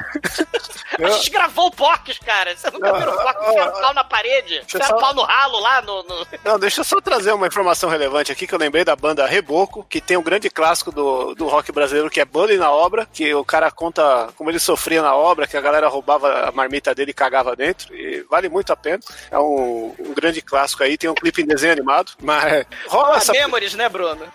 [1.02, 2.54] A gente gravou Porques, cara.
[2.56, 3.48] Você nunca Não, viram Porques?
[3.48, 4.60] Enfiaram pau na parede.
[4.64, 6.02] Enfiaram só- pau no ralo lá no...
[6.02, 9.26] no- Não, deixa eu só trazer uma informação relevante aqui que eu lembrei da banda
[9.26, 13.06] Reboco, que tem um grande clássico do, do rock brasileiro que é Bully na Obra,
[13.12, 16.94] que o cara conta como ele sofria na obra, que a galera roubava a marmita
[16.94, 18.98] dele e cagava dentro, e vale muito a pena.
[19.30, 23.18] É um, um grande clássico aí, tem um clipe em desenho animado, mas rola Ah,
[23.18, 24.26] essa, Memories, né, Bruno?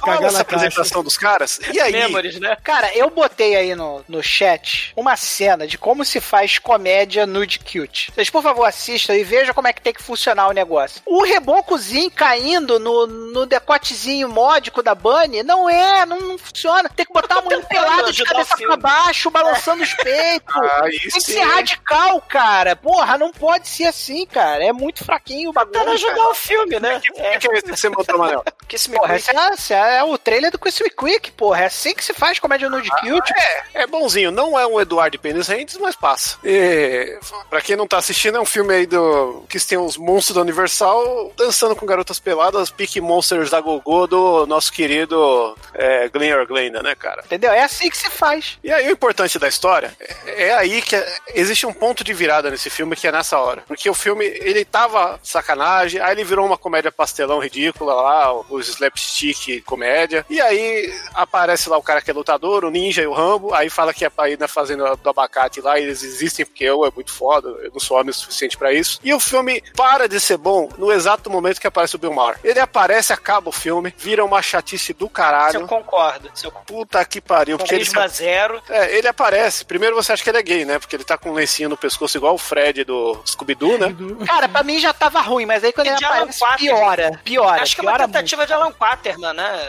[0.00, 1.92] Cagar essa apresentação dos caras, e aí...
[1.92, 2.56] Memories, né?
[2.62, 7.58] Cara, eu botei aí no, no chat uma cena de como se faz comédia nude
[7.58, 8.12] cute.
[8.12, 11.02] Vocês, por favor, assistam e vejam como é que tem que funcionar o negócio.
[11.06, 16.88] O rebocozinho caindo no, no decotezinho módico da Bunny não é, não, não funciona.
[16.88, 20.54] Tem que botar a mulher tentando pelada de cabeça pra baixo, balançando os peitos.
[20.82, 21.32] Aí Tem que sim.
[21.32, 22.76] ser radical, cara.
[22.76, 24.64] Porra, não pode ser assim, cara.
[24.64, 25.72] É muito fraquinho o bagulho.
[25.72, 26.30] Tentando ajudar cara.
[26.30, 27.00] o filme, né?
[27.16, 28.44] É, O que é que você montou, Manel?
[28.68, 29.30] que esse me Porra, esse
[29.72, 31.62] é, é o trailer do Chris Quick, porra.
[31.62, 33.32] É assim que se faz comédia nude cute.
[33.74, 34.30] É, é bonzinho.
[34.30, 36.38] Não é um Eduardo Penis Rentes, mas passa.
[36.44, 39.44] E, pra quem não tá assistindo, é um filme aí do.
[39.48, 44.46] que tem os monstros da Universal dançando com garotas peladas, pique monsters da Gogô do
[44.46, 47.22] nosso querido é, Glenn or Glenda, né, cara?
[47.24, 47.52] Entendeu?
[47.52, 48.58] É assim que se faz.
[48.62, 49.94] E aí o importante da história
[50.26, 50.96] é, é aí que
[51.34, 53.62] existe um ponto de virada nesse filme que é nessa hora.
[53.66, 58.58] Porque o filme, ele tava sacanagem, aí ele virou uma comédia pastelão ridícula lá, o
[58.60, 60.26] slapstick comédia.
[60.28, 63.70] E aí aparece lá o cara que é lutador, o ninja e o Rambo, aí
[63.70, 66.90] fala que é pra ir na fazenda do abacate lá, eles existem porque eu é
[66.94, 68.98] muito foda, eu não sou homem o suficiente pra isso.
[69.02, 72.38] E o filme para de ser bom no exato momento que aparece o Bill Maher.
[72.42, 75.66] Ele aparece, acaba o filme, vira uma chatice do Se eu caralho.
[75.66, 76.30] concordo.
[76.34, 78.60] Se eu Puta que pariu, porque ele zero.
[78.68, 79.64] é, ele aparece.
[79.64, 80.78] Primeiro você acha que ele é gay, né?
[80.78, 83.83] Porque ele tá com um lencinho no pescoço igual o Fred do Scooby-Doo, né?
[84.26, 86.74] Cara, pra mim já tava ruim, mas aí quando E ele aparece, Quaterman.
[86.76, 87.20] piora.
[87.24, 87.62] Piora.
[87.62, 89.68] Acho que é uma tentativa de Alan Quaterman, né?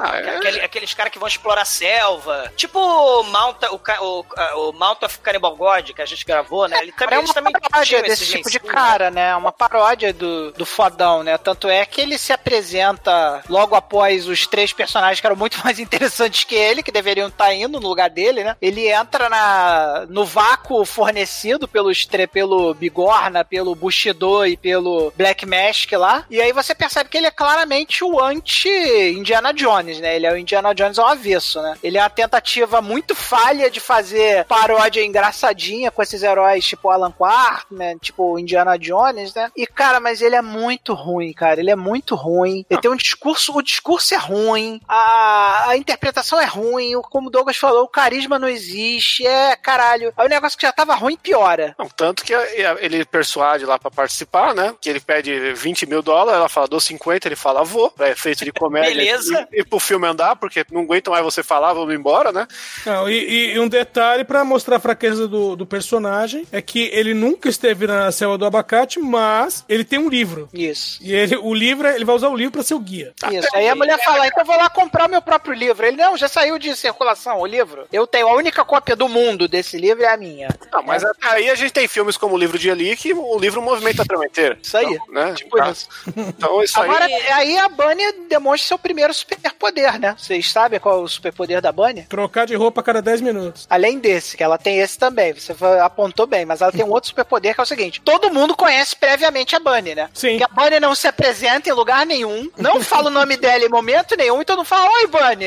[0.00, 0.36] Ah, é?
[0.36, 2.52] Aquele- aqueles caras que vão explorar a selva.
[2.56, 6.76] Tipo o Mount, o, o, o Mount of Cannibal God, que a gente gravou, né?
[6.78, 6.98] Ele muito.
[6.98, 9.34] também, É uma também paródia desse esse tipo de cara, né?
[9.36, 11.36] Uma paródia do, do fodão, né?
[11.38, 15.78] Tanto é que ele se apresenta logo após os três personagens que eram muito mais
[15.78, 18.56] interessantes que ele, que deveriam estar indo no lugar dele, né?
[18.60, 25.92] Ele entra na, no vácuo fornecido pelos, pelo Bigorna, pelo Bushido e pelo Black Mask
[25.92, 26.24] lá.
[26.30, 30.16] E aí você percebe que ele é claramente o anti-Indiana Jones, né?
[30.16, 31.76] Ele é o Indiana Jones ao avesso, né?
[31.82, 37.10] Ele é uma tentativa muito falha de fazer paródia engraçadinha com esses heróis tipo Alan
[37.12, 39.50] Quartman, tipo Indiana Jones, né?
[39.56, 41.60] E, cara, mas ele é muito ruim, cara.
[41.60, 42.64] Ele é muito ruim.
[42.70, 47.28] Ele tem um discurso, o discurso é ruim, a, a interpretação é ruim, o- como
[47.28, 50.12] o Douglas falou, o carisma não existe, é caralho.
[50.16, 51.74] Aí o negócio que já tava ruim piora.
[51.78, 54.74] Não, tanto que é, ele persuade lá pra participar, né?
[54.80, 58.44] Que ele pede 20 mil dólares, ela fala, dou 50, ele fala, vou, pra efeito
[58.44, 58.90] de comédia.
[58.94, 59.48] Beleza.
[59.52, 62.46] E, e pro filme andar, porque não aguentam mais você falar, vamos embora, né?
[62.86, 67.12] Não, e, e- um detalhe pra mostrar a fraqueza do, do personagem é que ele
[67.14, 70.48] nunca esteve na selva do abacate, mas ele tem um livro.
[70.52, 70.98] Isso.
[71.02, 73.12] E ele, o livro, ele vai usar o livro pra ser o guia.
[73.32, 73.48] Isso.
[73.54, 75.84] Aí a mulher fala, então eu vou lá comprar o meu próprio livro.
[75.86, 77.86] Ele, não, já saiu de circulação o livro.
[77.92, 80.48] Eu tenho a única cópia do mundo desse livro, é a minha.
[80.72, 83.38] Não, mas até aí a gente tem filmes como o livro de Eli, que o
[83.38, 84.58] livro movimenta a trama inteira.
[84.62, 84.84] Isso aí.
[84.86, 85.34] Então, né?
[85.34, 85.70] Tipo Tá.
[85.70, 85.88] isso.
[86.16, 87.14] Então isso Agora, aí.
[87.32, 90.14] aí a Bunny demonstra seu primeiro superpoder superpoder, né?
[90.18, 92.02] Vocês sabem qual é o superpoder da Bunny?
[92.08, 93.66] Trocar de roupa a cada 10 minutos.
[93.70, 97.08] Além desse, que ela tem esse também, você apontou bem, mas ela tem um outro
[97.08, 100.08] superpoder que é o seguinte: todo mundo conhece previamente a Bunny, né?
[100.12, 100.38] Sim.
[100.38, 103.68] Que a Bunny não se apresenta em lugar nenhum, não fala o nome dela em
[103.68, 105.44] momento nenhum, então não fala, oi, Bunny,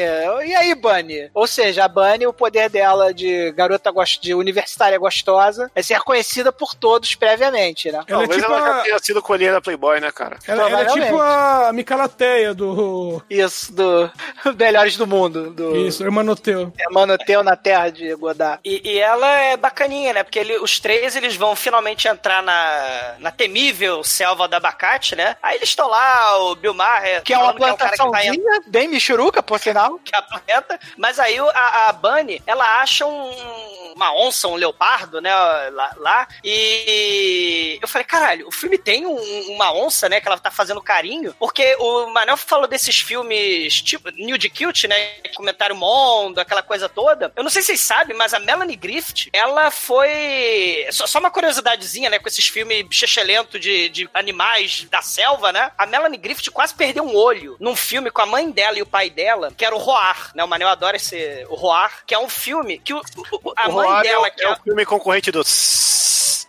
[0.49, 1.29] e aí, Bunny?
[1.33, 5.99] Ou seja, a Bunny, o poder dela de garota gos- de universitária gostosa é ser
[6.01, 7.99] conhecida por todos previamente, né?
[8.07, 10.37] Ela é Talvez tipo ela já a, tenha sido colhida Playboy, né, cara?
[10.47, 13.21] ela, ela é tipo a Micalateia do.
[13.29, 14.06] Isso, do
[14.57, 16.71] Melhores do Mundo, do Isso, Hermanoteu.
[16.79, 18.59] Emanoteu na Terra de Godard.
[18.63, 20.23] E, e ela é bacaninha, né?
[20.23, 25.35] Porque ele- os três eles vão finalmente entrar na, na temível selva do abacate, né?
[25.41, 27.91] Aí eles estão lá, o Bill Maher, Que é uma falando que é o cara
[27.91, 29.99] que tá plantaçãozinha bem michuruca, por sinal.
[29.99, 34.55] que é a planta, mas aí a, a Bunny, ela acha um- uma onça, um
[34.55, 35.33] leopardo, né,
[35.71, 40.37] lá, lá, e eu falei, caralho, o filme tem um- uma onça, né, que ela
[40.37, 44.95] tá fazendo carinho, porque o Manel falou desses filmes, tipo, Nude Cute, né,
[45.35, 49.29] comentário mondo, aquela coisa toda, eu não sei se vocês sabem, mas a Melanie Griffith,
[49.33, 55.01] ela foi, só, só uma curiosidadezinha, né, com esses filmes chechelento de, de animais da
[55.01, 58.77] selva, né, a Melanie Griffith quase perdeu um olho num filme com a mãe dela
[58.77, 60.43] e o pai dela, que era o Roar, né?
[60.43, 63.01] O Manel adora esse o Roar, que é um filme que o,
[63.43, 65.41] o- a o mãe Roar dela é, que o- é o filme concorrente do...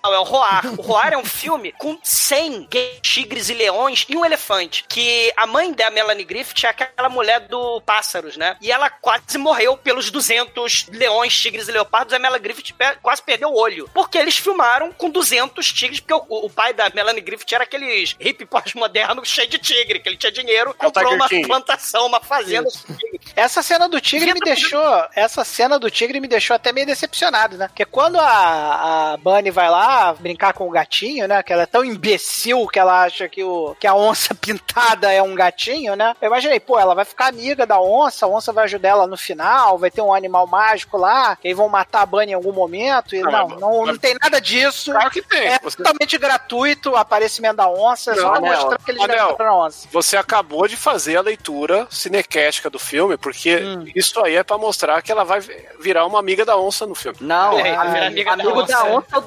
[0.08, 0.66] não, é o Roar.
[0.78, 4.84] O Roar é um filme com 100 gays, tigres e leões e um elefante.
[4.88, 8.56] Que a mãe da Melanie Griffith é aquela mulher do Pássaros, né?
[8.60, 12.14] E ela quase morreu pelos 200 leões, tigres e leopardos.
[12.14, 13.88] A Melanie Griffith quase perdeu o olho.
[13.92, 18.16] Porque eles filmaram com 200 tigres, porque o, o pai da Melanie Griffith era aqueles
[18.18, 21.46] hippie pós-moderno cheio de tigre, que ele tinha dinheiro, É comprou uma King.
[21.46, 22.68] plantação, uma fazenda.
[22.70, 23.20] de tigre.
[23.36, 25.04] Essa cena do tigre me deixou.
[25.14, 27.68] Essa cena do tigre me deixou até meio decepcionado, né?
[27.68, 31.42] Porque quando a, a Bunny vai lá brincar com o gatinho, né?
[31.42, 35.22] Que ela é tão imbecil que ela acha que, o, que a onça pintada é
[35.22, 36.14] um gatinho, né?
[36.20, 39.16] Eu imaginei, pô, ela vai ficar amiga da onça, a onça vai ajudar ela no
[39.16, 42.52] final, vai ter um animal mágico lá, que aí vão matar a Bunny em algum
[42.52, 43.14] momento.
[43.14, 44.90] E Não, não, mas- não, não tem nada disso.
[44.92, 45.48] Claro que tem.
[45.48, 49.02] É Você, totalmente gratuito o aparecimento da onça, é só Não, mostrar Anel, que eles
[49.02, 49.30] Anel.
[49.32, 49.88] mataram a onça.
[49.92, 53.84] você acabou de fazer a leitura cinequética do filme, porque Hum.
[53.94, 55.40] isso aí é pra mostrar que ela vai
[55.80, 57.18] virar uma amiga da onça no filme.
[57.20, 58.72] Não, É, a- vira amiga da amigo onça.
[58.72, 59.20] da onça é o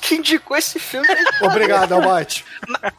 [0.00, 1.06] Que indicou esse filme.
[1.42, 2.44] Obrigado, Almighty.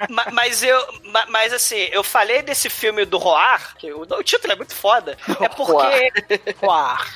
[0.10, 4.24] Ma- mas eu, ma- mas assim, eu falei desse filme do Roar, que o, o
[4.24, 6.12] título é muito foda, é porque
[6.60, 7.08] Roar,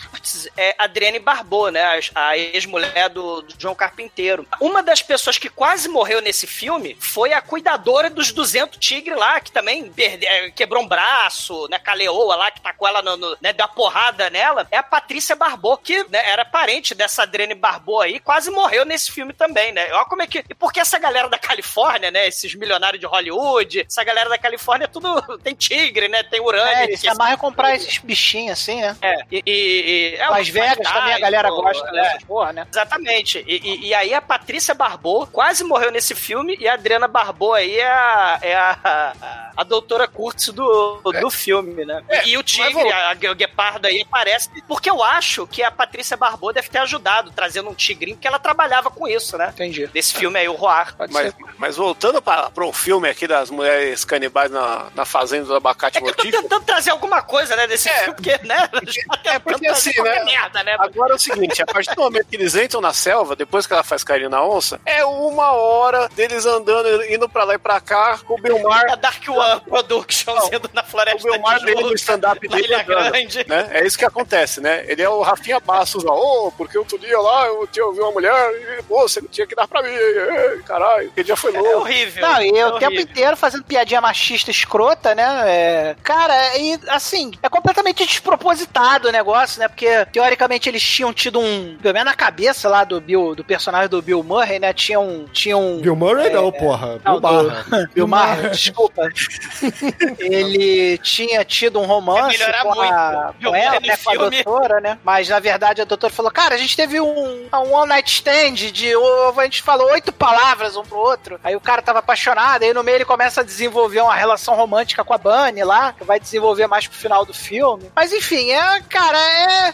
[0.57, 1.83] é Adriane Barbeau, né,
[2.15, 4.47] a, a ex-mulher do, do João Carpinteiro.
[4.59, 9.39] Uma das pessoas que quase morreu nesse filme foi a cuidadora dos 200 tigres lá,
[9.39, 13.37] que também perde, é, quebrou um braço, né, caleoa lá, que tacou ela no, no-
[13.41, 17.55] né, deu uma porrada nela, é a Patrícia Barbeau, que né, era parente dessa Adriane
[17.55, 19.91] Barbeau aí, quase morreu nesse filme também, né?
[19.93, 20.43] Olha como é que...
[20.49, 24.87] E porque essa galera da Califórnia, né, esses milionários de Hollywood, essa galera da Califórnia,
[24.87, 26.75] tudo tem tigre, né, tem urânio.
[26.75, 28.95] É, eles se amarram em comprar esses bichinhos assim, né?
[29.01, 29.43] É, e...
[29.45, 31.91] e, e é, Las Vegas também a galera pô, gosta é.
[31.91, 32.67] dessas porra, né?
[32.69, 33.43] Exatamente.
[33.47, 37.53] E, e- e aí a Patrícia Barbô quase morreu nesse filme e a Adriana Barbô
[37.53, 42.03] aí é a, é a, a, a doutora Kurtz do, do filme, né?
[42.09, 44.49] É, e o tigre, a, a guepardo aí aparece.
[44.67, 48.39] Porque eu acho que a Patrícia Barbô deve ter ajudado, trazendo um tigrinho, porque ela
[48.39, 49.44] trabalhava com isso, né?
[49.49, 49.89] Entendi.
[49.93, 50.95] Nesse filme aí, o Roar.
[50.95, 51.35] Pode Mas, ser.
[51.57, 56.01] mas voltando para o filme aqui das mulheres canibais na, na fazenda do abacate É
[56.01, 57.93] que eu tô tentando trazer alguma coisa, né, desse É.
[57.99, 58.69] filme, porque, né?
[59.25, 60.23] É, porque assim, né?
[60.23, 60.75] merda, né?
[60.79, 63.73] Agora é o seguinte, a partir do momento que eles entram na selva, depois que
[63.73, 67.79] ela faz carinho na onça, é uma hora deles andando, indo pra lá e pra
[67.81, 71.81] cá, com o Belmar, A Dark One Productions indo na o floresta Belmar de dele
[71.83, 73.45] no stand-up dele Ilha andando, Grande.
[73.47, 73.67] né?
[73.71, 74.85] É isso que acontece, né?
[74.87, 78.11] Ele é o Rafinha Bastos lá, ô, porque outro dia lá eu tinha ouvido uma
[78.11, 81.59] mulher e, pô, você tinha que dar pra mim, Ei, caralho, aquele dia foi É
[81.59, 81.79] louco.
[81.81, 82.27] horrível.
[82.27, 83.01] Não, e é o tempo horrível.
[83.01, 85.25] inteiro fazendo piadinha machista escrota, né?
[85.45, 89.67] É, Cara, e assim, é completamente despropositado o negócio, né?
[89.67, 91.77] Porque teoricamente eles tinham tido um.
[91.81, 94.73] Pelo menos na cabeça lá do Bill, do personagem do Bill Murray, né?
[94.73, 95.25] Tinha um.
[95.31, 96.99] Tinha um Bill Murray não, porra.
[97.03, 97.63] Não, Bill Barra.
[97.63, 99.09] do- Bill Maher, desculpa.
[100.19, 103.49] Ele tinha tido um romance melhorar com, a, muito.
[103.49, 104.97] Com ela, né, com a doutora, né?
[105.03, 108.53] Mas na verdade a doutora falou: Cara, a gente teve um, um one night stand
[108.71, 108.95] de.
[109.35, 111.39] A gente falou oito palavras um pro outro.
[111.43, 115.03] Aí o cara tava apaixonado, aí no meio ele começa a desenvolver uma relação romântica
[115.03, 117.91] com a Bunny lá, que vai desenvolver mais pro final do filme.
[117.95, 119.73] Mas enfim, é, cara, é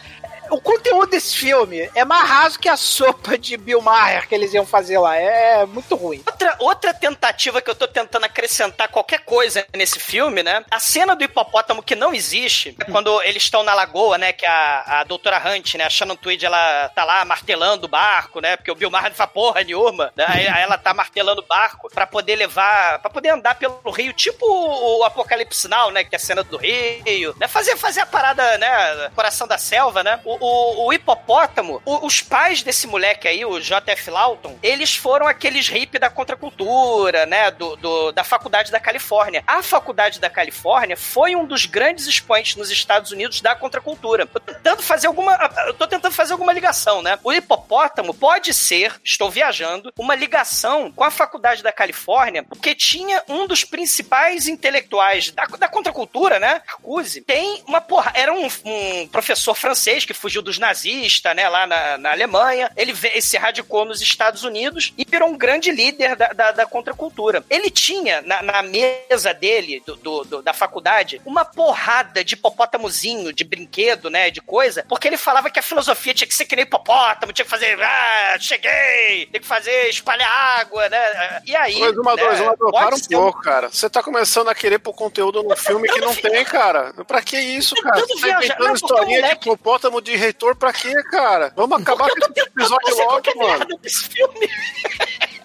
[0.52, 4.54] o conteúdo desse filme é mais raso que a sopa de Bill Maher que eles
[4.54, 5.16] iam fazer lá.
[5.16, 6.22] É muito ruim.
[6.26, 10.64] Outra, outra tentativa que eu tô tentando acrescentar qualquer coisa nesse filme, né?
[10.70, 14.34] A cena do hipopótamo que não existe, é quando eles estão na lagoa, né?
[14.34, 15.86] Que a, a doutora Hunt, né?
[15.86, 18.58] A Shannon Tweed, ela tá lá martelando o barco, né?
[18.58, 20.12] Porque o Bill Maher não faz porra nenhuma.
[20.16, 20.26] Né?
[20.28, 24.45] Aí, ela tá martelando o barco pra poder levar, pra poder andar pelo rio, tipo
[24.45, 26.04] o Apocalipse Now, né?
[26.04, 27.47] Que é a cena do rio, né?
[27.47, 29.10] Fazer, fazer a parada, né?
[29.16, 30.20] Coração da selva, né?
[30.26, 34.10] O, o, o hipopótamo, o- os pais desse moleque aí, o J.F.
[34.10, 37.52] Lawton, eles foram aqueles hippies da contracultura, né?
[37.52, 39.44] Do, do- da faculdade da Califórnia.
[39.46, 44.24] A faculdade da Califórnia foi um dos grandes expoentes nos Estados Unidos da contracultura.
[44.24, 45.38] Eu tô tentando fazer alguma,
[45.68, 47.18] eu tô tentando fazer alguma ligação, né?
[47.24, 53.24] O hipopótamo pode ser, estou viajando, uma ligação com a faculdade da Califórnia, porque tinha
[53.28, 56.62] um dos principais intelectuais da, da contracultura, né?
[56.68, 58.12] Marcuse, tem uma porra.
[58.16, 61.49] Era um, um professor francês que fugiu dos nazistas, né?
[61.49, 62.71] Lá na, na Alemanha.
[62.77, 67.43] Ele, se radicou nos Estados Unidos e virou um grande líder da, da, da contracultura.
[67.49, 73.34] Ele tinha na, na mesa dele, do, do- do- da faculdade, uma porrada de hipopótamozinho,
[73.34, 74.29] de brinquedo, né?
[74.29, 77.45] De coisa, porque ele falava que a filosofia tinha que ser que nem hipopótamo, tinha
[77.45, 81.41] que fazer, ah, cheguei, tem que fazer espalhar água, né?
[81.45, 81.82] E aí.
[81.82, 83.69] Ô, Exumador, né, Exumador, pode para um ser um- pouco, cara.
[83.69, 86.93] Você tá começando a querer pôr conteúdo num filme que não tem, cara.
[87.07, 87.95] Pra que isso, cara?
[87.95, 91.53] tentando Você tá inventando Não, historinha de moleque- hipopótamo de reitor pra quê, cara?
[91.55, 93.80] Vamos acabar com esse episódio logo, mano.
[93.84, 94.49] filme.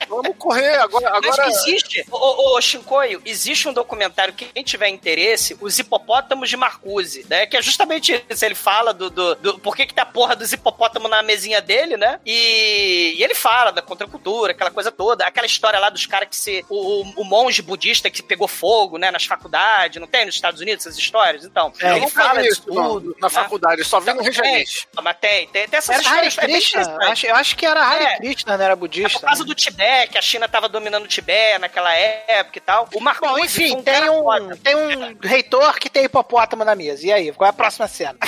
[0.08, 1.08] Vamos correr agora.
[1.08, 1.34] agora...
[1.46, 6.48] Mas existe, ô, ô, ô, Shinkoio, existe um documentário que quem tiver interesse, os hipopótamos
[6.48, 7.46] de Marcuse, né?
[7.46, 8.44] Que é justamente isso.
[8.44, 11.60] Ele fala do, do, do por que que tá a porra dos hipopótamos na mesinha
[11.60, 12.20] dele, né?
[12.24, 15.24] E, e ele fala da contracultura, aquela coisa toda.
[15.26, 16.64] Aquela história lá dos caras que se.
[16.68, 19.10] O, o- o monge budista que pegou fogo, né?
[19.10, 21.44] Nas faculdades, não tem nos Estados Unidos essas histórias?
[21.44, 23.16] Então, É, eu ele fala disso isso, não, tudo.
[23.20, 23.32] na né?
[23.34, 24.88] faculdade, só vi no Tem, Rejanete.
[25.02, 26.38] Mas tem, tem, tem essas Era Hare histórias.
[26.38, 26.98] é bem Krishna.
[27.10, 28.16] Acho- eu acho que era Hare É.
[28.18, 29.18] Krishna, não era É budista.
[29.18, 32.88] por causa do Tibete, que a China tava dominando o Tibete naquela época e tal.
[32.94, 34.24] O Marcos Bom, enfim, tem um,
[34.62, 37.06] tem um reitor que tem hipopótamo na mesa.
[37.06, 38.16] E aí, qual é a próxima cena?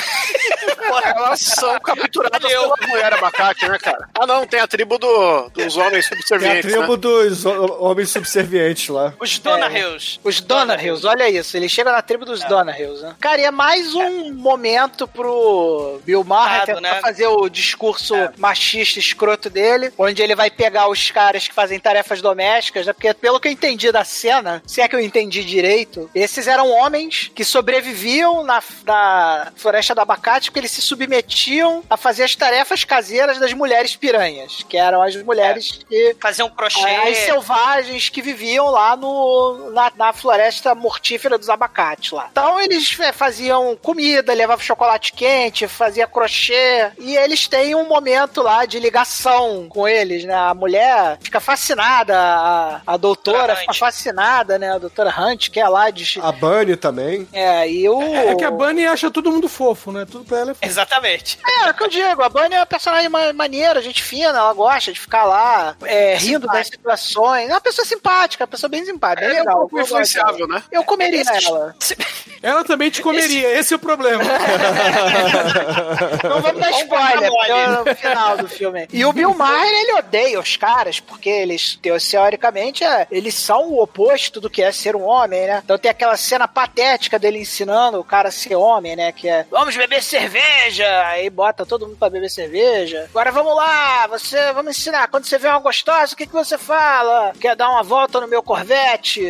[1.05, 2.73] Elas são capturadas Valeu.
[2.75, 4.09] pela mulher abacate, né, cara?
[4.19, 6.97] Ah, não, tem a tribo do- dos homens Tem a subservientes, tribo né?
[6.97, 9.13] dos ho- homens subservientes lá.
[9.21, 10.21] Os Donahills.
[10.25, 11.57] Os Donahills, olha isso.
[11.57, 13.15] Ele chega na tribo dos Donahills, né?
[13.21, 17.01] Cara, e é mais um momento pro Bill Maher tentar né?
[17.01, 22.23] fazer o discurso machista escroto dele, onde ele vai pegar os caras que fazem tarefas
[22.23, 22.93] domésticas, né?
[22.93, 26.71] Porque pelo que eu entendi da cena, se é que eu entendi direito, esses eram
[26.71, 32.37] homens que sobreviviam na, na floresta do abacate porque eles se submetiam a fazer as
[32.37, 36.89] tarefas caseiras das mulheres piranhas, que eram as mulheres que Fazer um crochê.
[36.89, 42.29] as selvagens que viviam lá no, na, na floresta mortífera dos abacates lá.
[42.31, 46.93] Então eles é, faziam comida, levavam chocolate quente, fazia crochê.
[46.99, 50.35] E eles têm um momento lá de ligação com eles, né?
[50.35, 54.75] A mulher fica fascinada, a, a doutora fica fascinada, né?
[54.75, 56.21] A doutora Hunt, que é lá de.
[56.21, 57.27] A Bunny também.
[57.33, 58.03] É, e o.
[58.03, 60.07] É que a Bunny acha todo mundo fofo, né?
[60.11, 60.67] Tudo pra ela é fofo.
[60.67, 61.39] Exatamente.
[61.47, 64.29] É, é o que eu digo, a Bunny é uma personagem ma- maneira, gente fina,
[64.39, 67.49] ela gosta de ficar lá, é, rindo das situações.
[67.49, 69.55] É uma pessoa simpática, uma pessoa bem simpática, É um legal.
[69.61, 70.63] pouco eu gosto influenciável, né?
[70.71, 71.75] Eu comeria Esses- ela.
[72.41, 74.23] Ela também te comeria, esse é o problema.
[76.23, 78.87] Não vamos dar spoiler, porque é no final do filme.
[78.93, 83.69] E o Bill Maher, ele odeia os caras, porque eles, teo- teoricamente, é, eles são
[83.71, 85.61] o oposto do que é ser um homem, né?
[85.65, 89.13] Então tem aquela cena patética dele ensinando o cara a ser homem, né?
[89.13, 90.87] Que é, vamos beber cerveja!
[91.07, 93.07] Aí bota todo mundo pra beber cerveja.
[93.11, 95.09] Agora vamos lá, você, vamos ensinar.
[95.09, 97.33] Quando você vê uma gostosa, o que, que você fala?
[97.41, 99.21] Quer dar uma volta no meu Corvette?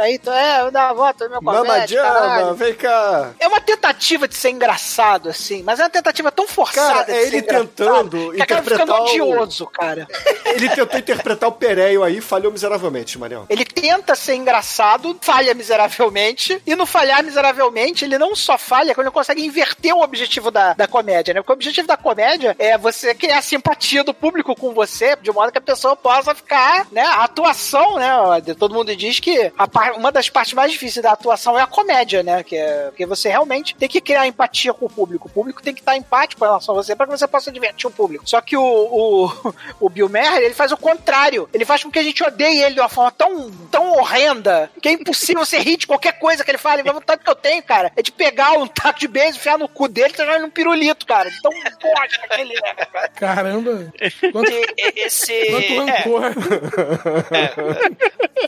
[0.00, 1.94] Aí, é, dar uma volta no meu Mama Corvette.
[1.94, 3.30] Jama, vem cá.
[3.38, 7.22] É uma tentativa de ser engraçado, assim, mas é uma tentativa tão forçada Cara, é
[7.26, 10.06] ele tentando interpretar o- odioso, cara.
[10.52, 13.46] Ele tentou interpretar o Pereio aí falhou miseravelmente, Marião.
[13.48, 19.06] Ele tenta ser engraçado, falha miseravelmente, e no falhar miseravelmente, ele não só falha, como
[19.06, 21.40] ele consegue inverter o objetivo da, da comédia, né?
[21.40, 25.52] Porque o objetivo da comédia é você criar simpatia do público com você, de modo
[25.52, 27.02] que a pessoa possa ficar, né?
[27.02, 28.10] A atuação, né?
[28.58, 32.22] Todo mundo diz que a uma das partes mais difíceis da atuação é a comédia,
[32.22, 32.42] né?
[32.42, 35.28] Que é porque você realmente tem que criar empatia com o público.
[35.28, 37.86] O público tem que estar empático em relação a você para que você possa divertir
[37.86, 38.28] o público.
[38.28, 39.54] Só que o, o,
[39.86, 41.11] o Bill Maher, ele faz o contrário.
[41.52, 44.88] Ele faz com que a gente odeie ele de uma forma tão, tão horrenda que
[44.88, 46.82] é impossível você rir de qualquer coisa que ele fala.
[46.84, 49.58] E a vontade que eu tenho, cara, é de pegar um taco de beijo, enfiar
[49.58, 51.28] no cu dele, tá jogando um pirulito, cara.
[51.28, 53.08] Então, bosta que ele é, cara.
[53.10, 53.92] Caramba.
[54.32, 55.46] Quanto, E- e- Esse.
[55.46, 56.22] quanto é, rancor.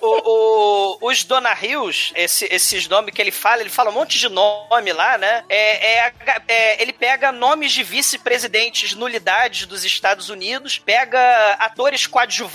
[0.00, 0.30] o,
[1.04, 4.28] o- os Dona Rios, esse- esses nomes que ele fala, ele fala um monte de
[4.28, 5.44] nome lá, né?
[5.48, 6.12] É, é-
[6.48, 12.53] é- ele pega nomes de vice-presidentes, nulidades dos Estados Unidos, pega atores coadjuvantes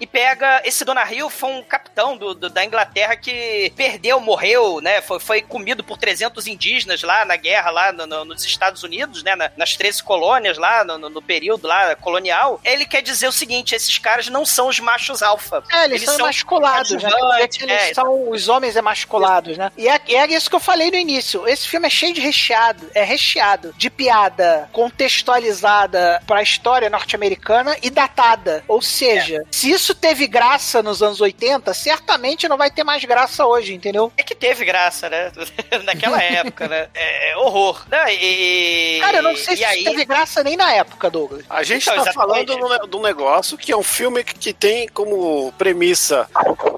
[0.00, 0.60] e pega.
[0.64, 5.00] Esse Dona Rio foi um capitão do- do- da Inglaterra que perdeu, morreu, né?
[5.00, 9.22] Foi, foi comido por 300 indígenas lá na guerra, lá no- no- nos Estados Unidos,
[9.22, 9.34] né?
[9.36, 12.60] na- nas 13 colônias lá, no, no- período lá colonial.
[12.64, 15.62] Ele quer dizer o seguinte: esses caras não são os machos alfa.
[15.70, 17.10] É, eles, são emasculados, né?
[17.40, 17.94] Eles é.
[17.94, 19.70] são os homens emasculados, né?
[19.76, 21.46] E é, e é isso que eu falei no início.
[21.46, 27.90] Esse filme é cheio de recheado, é recheado de piada contextualizada pra história norte-americana e
[27.90, 28.64] datada.
[28.66, 33.46] Ou seja, se isso teve graça nos anos 80, certamente não vai ter mais graça
[33.46, 34.12] hoje, entendeu?
[34.16, 35.32] É que teve graça, né?
[35.84, 36.88] Naquela época, né?
[36.94, 37.84] É horror.
[37.88, 38.14] Né?
[38.14, 41.44] E, Cara, eu não sei e se aí, isso teve graça nem na época, Douglas.
[41.48, 42.48] A gente Então, tá exatamente.
[42.56, 46.28] falando de um negócio que é um filme que, tem como premissa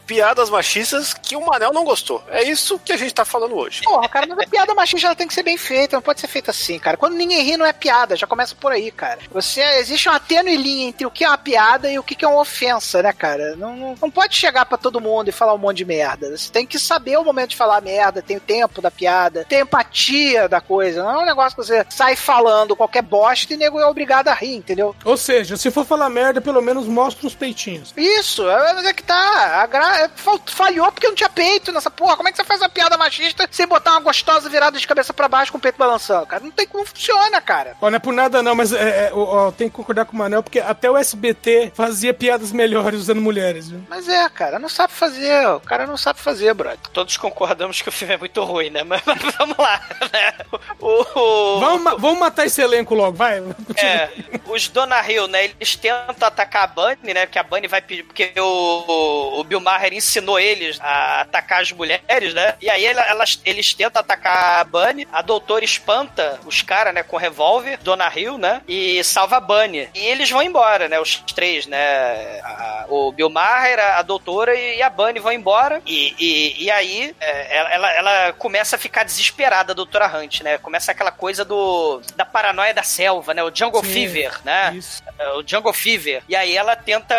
[0.07, 2.23] piadas machistas que o Manel não gostou.
[2.29, 3.83] É isso que a gente tá falando hoje.
[3.83, 6.27] Porra, cara, mas a piada machista ela tem que ser bem feita, não pode ser
[6.27, 6.97] feita assim, cara.
[6.97, 9.21] Quando ninguém ri, não é piada, já começa por aí, cara.
[9.31, 12.25] Você, existe uma tênue linha entre o que é uma piada e o que que
[12.25, 13.55] é uma ofensa, né, cara?
[13.57, 16.37] Não, não, não pode chegar pra todo mundo e falar um monte de merda.
[16.37, 19.61] Você tem que saber o momento de falar merda, tem o tempo da piada, tem
[19.61, 21.03] empatia da coisa.
[21.03, 24.35] Não é um negócio que você sai falando qualquer bosta e nego é obrigado a
[24.35, 24.95] rir, entendeu?
[25.05, 27.93] Ou seja, se for falar merda, pelo menos mostra os peitinhos.
[27.97, 29.67] Isso, é, mas é que tá.
[29.67, 30.01] Gra...
[30.01, 32.17] é, fal- Falhou porque não tinha peito nessa porra.
[32.17, 35.13] Como é que você faz uma piada machista sem botar uma gostosa virada de cabeça
[35.13, 36.43] pra baixo com o peito balançando, cara?
[36.43, 37.77] Não tem como funciona, cara.
[37.81, 39.13] Não é por nada não, mas é, é,
[39.57, 43.83] que concordar com o Manel, porque até o SBT fazia piadas melhores usando mulheres, viu?
[43.89, 45.49] Mas é, cara, não sabe fazer.
[45.49, 46.79] O cara não sabe fazer, brother.
[46.93, 48.83] todos concordamos que o filme é muito ruim, né?
[48.85, 49.81] Mas, mas vamos lá,
[50.13, 50.35] né?
[50.79, 53.39] O, o- Vamos, ma- vamos matar esse elenco logo, vai.
[53.77, 54.09] É,
[54.47, 55.45] os Dona Hill, né?
[55.47, 57.27] Eles tentam atacar a Bunny, né?
[57.27, 58.03] Que a Bunny vai pedir.
[58.05, 62.55] Porque o, o Bill Maher ensinou eles a atacar as mulheres, né?
[62.61, 65.09] E aí ela- elas, eles tentam atacar a Bunny.
[65.13, 67.03] A doutora espanta os caras, né?
[67.03, 68.61] Com revólver, Dona Hill, né?
[68.69, 69.89] E salva a Bunny.
[69.95, 71.01] E eles vão embora, né?
[71.01, 72.10] Os três, né?
[72.45, 75.81] A- o Bill Maher, a, a doutora e a Bunny vão embora.
[75.87, 80.41] E, e, e aí é, ela, ela, ela começa a ficar desesperada, a doutora Hunt,
[80.43, 80.59] né?
[80.59, 83.43] Começa aquela coisa do da paranoia da selva, né?
[83.43, 83.93] O Jungle Sim.
[83.93, 84.73] Fever, né?
[84.75, 85.03] Isso.
[85.19, 86.23] É, o Jungle Fever.
[86.29, 87.15] E aí ela tenta,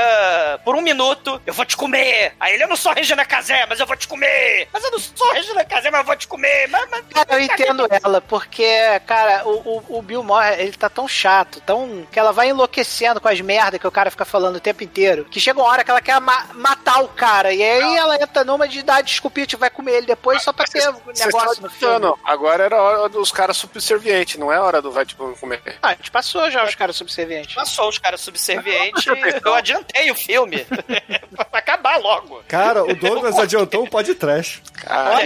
[0.66, 2.34] por um minuto, eu vou te comer.
[2.40, 4.68] Aí ele, eu não sou Regina Casé, mas eu vou te comer.
[4.74, 6.68] Mas eu não sou Regina Casé, mas eu vou te comer.
[6.68, 7.06] Mas, mas...
[7.14, 11.62] Cara, eu entendo ela, porque, cara, o, o, o Bill Maher, ele tá tão chato,
[11.62, 12.06] tão.
[12.12, 15.26] que ela vai enlouquecendo com as merdas que o cara fica falando o tempo inteiro,
[15.26, 18.44] que chega uma hora que ela quer ma- matar o cara, e aí ela entra
[18.44, 22.14] numa de dar desculpinha, vai comer ele depois só pra ter um negócio no filme.
[22.24, 25.62] Agora era a hora dos caras subservientes, não é a hora do vai tipo comer.
[25.82, 27.56] Ah, a gente passou já os caras subservientes.
[27.56, 29.06] Passou os caras subservientes.
[29.46, 30.66] eu adiantei o filme.
[31.50, 32.44] pra acabar logo.
[32.48, 34.62] Cara, o Douglas adiantou um podcast.
[34.74, 35.20] Cara,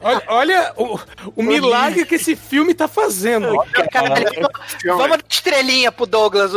[0.00, 0.98] Olha, olha o,
[1.36, 3.56] o milagre que esse filme tá fazendo.
[3.90, 4.14] Cara,
[4.84, 6.54] vamos dar estrelinha pro Douglas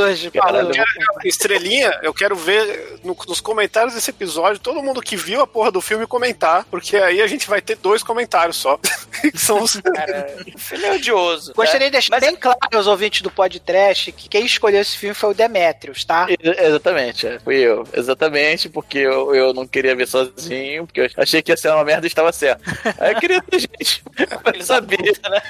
[0.70, 1.06] hoje.
[1.06, 1.26] falando.
[1.26, 5.72] Estrelinha, eu quero ver no- nos comentários desse episódio todo mundo que viu a porra
[5.72, 8.78] do filme comentar, porque aí a gente vai ter dois comentários só.
[9.22, 9.76] que são os.
[9.82, 11.54] Cara, filme é odioso.
[11.54, 11.86] Gostaria né?
[11.86, 15.32] de deixar Mas bem claro aos ouvintes do podcast que quem escolheu esse filme foi
[15.32, 16.28] o Demetrius, tá?
[16.30, 17.88] Ex- Exatamente, é, fui eu.
[17.94, 21.84] Exatamente, porque eu, eu não queria ver sozinho, porque eu achei que ia ser uma
[21.84, 22.62] merda e estava certo.
[23.00, 24.04] Aí eu queria ter gente
[24.44, 24.98] pra saber.
[25.30, 25.42] né?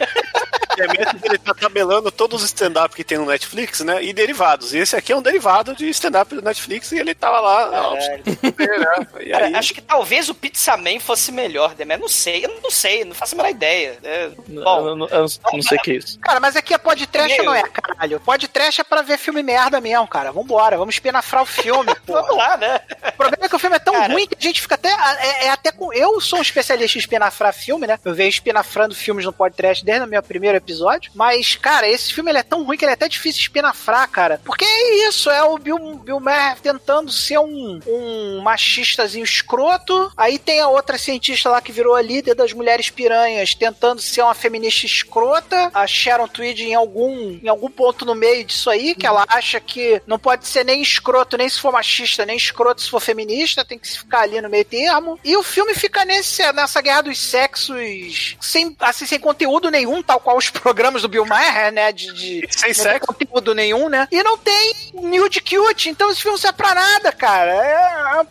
[0.76, 4.04] Demetrius, ele tá tabelando todos os stand-up que tem no Netflix, né?
[4.04, 4.74] E derivados.
[4.74, 7.70] E esse aqui é um derivado de stand-up do Netflix e ele tava lá.
[7.92, 9.08] ó, ver, né?
[9.22, 11.86] E aí, acho que talvez o Pizza Man fosse melhor, né?
[11.86, 13.98] Mas não sei, eu não sei, não faço a menor ideia.
[14.04, 16.20] É, bom, eu, não- eu não- não sei o que é isso.
[16.20, 18.20] Cara, mas aqui é podcast não é, caralho?
[18.20, 20.32] Podcast é pra ver filme merda mesmo, cara.
[20.32, 22.80] Vambora, vamos espinafrar o filme, vamos lá, né?
[23.14, 24.14] O problema é que o filme é tão Cara.
[24.14, 24.90] ruim que a gente fica até.
[24.90, 25.92] É, é até com.
[25.94, 27.98] Eu sou um especialista em espinafrar filme, né?
[28.04, 31.12] Eu venho espinafrando filmes no podcast desde o meu primeiro episódio.
[31.16, 34.08] Mas, cara, esse filme ele é tão ruim que ele é até difícil de espinafrar,
[34.10, 34.40] cara.
[34.44, 34.66] Porque
[35.04, 40.12] é isso, é o Bill, Bill Maher tentando ser um, um machistazinho escroto.
[40.16, 44.22] Aí tem a outra cientista lá que virou a líder das mulheres piranhas, tentando ser
[44.22, 45.72] uma feminista escrota.
[45.74, 49.60] A Sharon Tweed em algum, em algum ponto no meio disso aí, que ela acha
[49.60, 53.66] que não pode ser nem escroto, nem se for machista, nem escroto se for feminista,
[53.66, 55.20] tem que ficar ali no meio termo.
[55.24, 60.20] E o filme fica nesse, nessa guerra dos sexos sem, assim, sem conteúdo nenhum, tal
[60.20, 61.92] qual os programas do Bill Maher, né?
[61.92, 63.08] De, de Sem sexo.
[63.08, 64.08] conteúdo nenhum, né?
[64.12, 67.52] E não tem nude cute, então esse filme não serve pra nada, cara.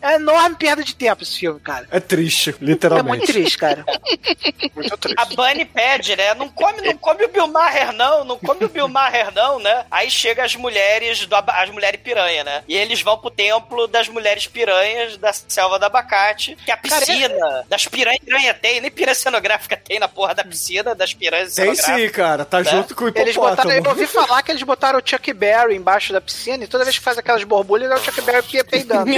[0.02, 1.86] É, é enorme perda de tempo esse filme, cara.
[1.90, 3.09] É triste, É literalmente.
[3.09, 3.84] muito triste, cara.
[4.74, 5.20] Muito triste.
[5.20, 6.34] A Bunny pede, né?
[6.34, 9.84] Não come, não come o Bill Maher, não, não come o Bill Maher, não, né?
[9.90, 12.62] Aí chega as mulheres, do, as mulheres piranha, né?
[12.68, 16.76] E eles vão pro templo das mulheres piranhas da selva do abacate, que é a
[16.76, 21.54] piscina das piranhas piranha tem, nem piranha cenográfica tem na porra da piscina das piranhas
[21.54, 22.00] Tem cenográficas.
[22.02, 22.44] sim, cara.
[22.44, 22.64] Tá Né?
[22.70, 23.88] junto com o Eles botaram, eu hipopótamo.
[24.02, 27.05] ouvi falar que eles botaram o Chuck Berry embaixo da piscina e toda vez que
[27.05, 29.11] faz aquelas borbulhas é o Chuck Berry pe- peidando.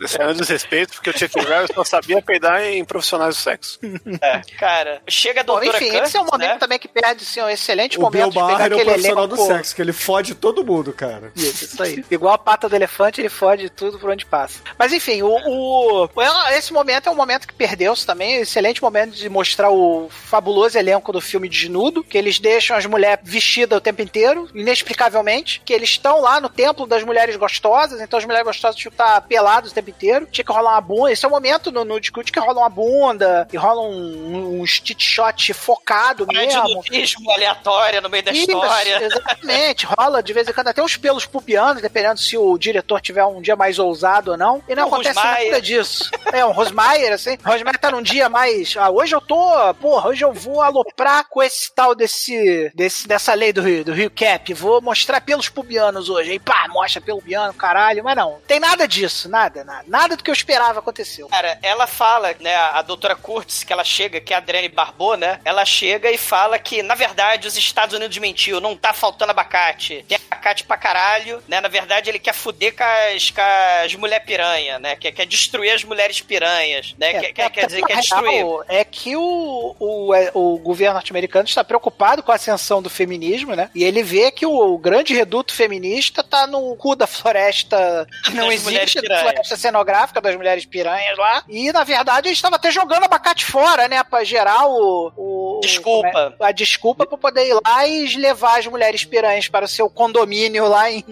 [0.00, 3.78] Isso é um desrespeito, porque o Chuck Berry só sabia peidar em profissionais do sexo.
[4.20, 6.58] É, cara, chega a Bom, doutora enfim, esse é um momento né?
[6.58, 8.84] também que perde assim, um excelente O Bill momento de pegar Maher é o aquele
[8.90, 9.36] profissional elenco.
[9.36, 11.32] do sexo, que ele fode todo mundo, cara.
[11.36, 12.04] Isso, isso aí.
[12.10, 14.60] Igual a pata do elefante, ele fode tudo por onde passa.
[14.78, 16.08] Mas enfim, o, o-
[16.52, 18.36] esse momento é um momento que perdeu-se também.
[18.36, 22.99] Excelente momento de mostrar o fabuloso elenco do filme Desnudo, que eles deixam as mulheres
[23.22, 28.18] vestidas o tempo inteiro, inexplicavelmente, que eles estão lá no templo das mulheres gostosas, então
[28.18, 30.26] as mulheres gostosas tinham que estar peladas o tempo inteiro.
[30.30, 31.12] Tinha que rolar uma bunda.
[31.12, 34.66] Esse é o momento no, no Discute que rola uma bunda e rola um, um
[34.66, 36.66] stick shot focado Uma mesmo.
[36.66, 39.02] dilutismo aleatória no meio da Isso, história.
[39.04, 43.24] Exatamente, rola de vez em quando até uns pelos pubianos, dependendo se o diretor tiver
[43.24, 44.62] um dia mais ousado ou não.
[44.68, 45.50] E não Um acontece Rosmaier.
[45.50, 46.10] nada disso.
[46.32, 47.36] É, um Rosmaier, assim.
[47.44, 48.74] Rosmaier tá num dia mais.
[48.76, 49.40] Ah, hoje eu tô.
[49.80, 52.70] Porra, hoje eu vou aloprar com esse tal desse.
[52.74, 54.52] desse dessa lei do Rio, do Rio Cap.
[54.54, 56.32] Vou mostrar pelos pubianos hoje.
[56.32, 58.02] Aí pá, mostra pelo pubiano, caralho.
[58.04, 59.84] Mas não, tem nada disso, nada, nada.
[59.86, 61.28] Nada do que eu esperava aconteceu.
[61.28, 65.14] Cara, ela fala, né, a doutora Kurtz, que ela chega, que é a Adriane Barbô,
[65.16, 65.40] né?
[65.44, 70.04] Ela chega e fala que, na verdade, os Estados Unidos mentiu, não tá faltando abacate.
[70.08, 71.60] Tem abacate pra caralho, né?
[71.60, 73.40] Na verdade, ele quer fuder com as, com
[73.84, 74.96] as mulher piranha, né?
[74.96, 77.12] Quer, quer destruir as mulheres piranhas, né?
[77.12, 78.30] quer, quer, quer dizer, quer na destruir.
[78.30, 82.90] real, É que o, o, é, o governo norte-americano está preocupado com a ascensão do
[82.90, 83.70] feminismo, né?
[83.74, 88.30] E ele vê que o, o grande reduto feminista tá no cu da floresta que
[88.34, 91.42] não Das existe, da floresta cenográfica das mulheres piranhas lá.
[91.48, 94.02] E, na verdade, eles estavam até jogando abacate fora, né?
[94.04, 95.12] Pra gerar o...
[95.16, 96.34] o Desculpa.
[96.40, 96.44] é?
[96.46, 100.66] a desculpa pra poder ir lá e levar as mulheres piranhas para o seu condomínio
[100.68, 101.04] lá em...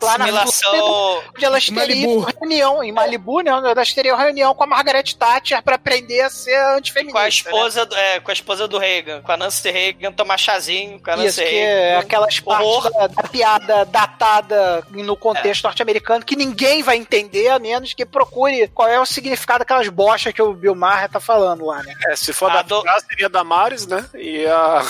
[0.00, 1.22] Lá na Simulação.
[1.34, 2.36] onde elas teriam Malibu.
[2.40, 3.52] reunião, em Malibu, né?
[3.54, 7.12] Onde elas teriam reunião com a Margaret Thatcher pra aprender a ser antifeminista.
[7.12, 7.28] Com a né?
[7.28, 11.10] esposa, do- é, com a esposa do Reagan, com a Nancy Reagan, tomar chazinho com
[11.10, 11.70] a Nancy Isso, que Reagan.
[11.70, 14.41] é aquelas partes da, da piada datada
[14.90, 19.60] no contexto norte-americano que ninguém vai entender, a menos que procure qual é o significado
[19.60, 21.94] daquelas bochas que o Bill Maher tá falando lá, né?
[22.08, 23.00] É, se for A da do- do...
[23.08, 24.04] seria a Damares, né?
[24.14, 24.82] E a.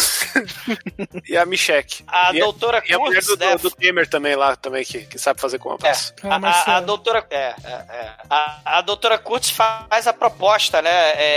[1.29, 1.83] e a Michelle.
[2.07, 3.57] A e doutora E a mulher Kurtz, do, né?
[3.57, 6.15] do Temer também lá, também, que, que sabe fazer compras.
[6.23, 6.81] Ah, A, a- a é.
[6.83, 8.11] doutora é, é, é.
[8.29, 10.91] A, a doutora Kurtz faz a proposta, né?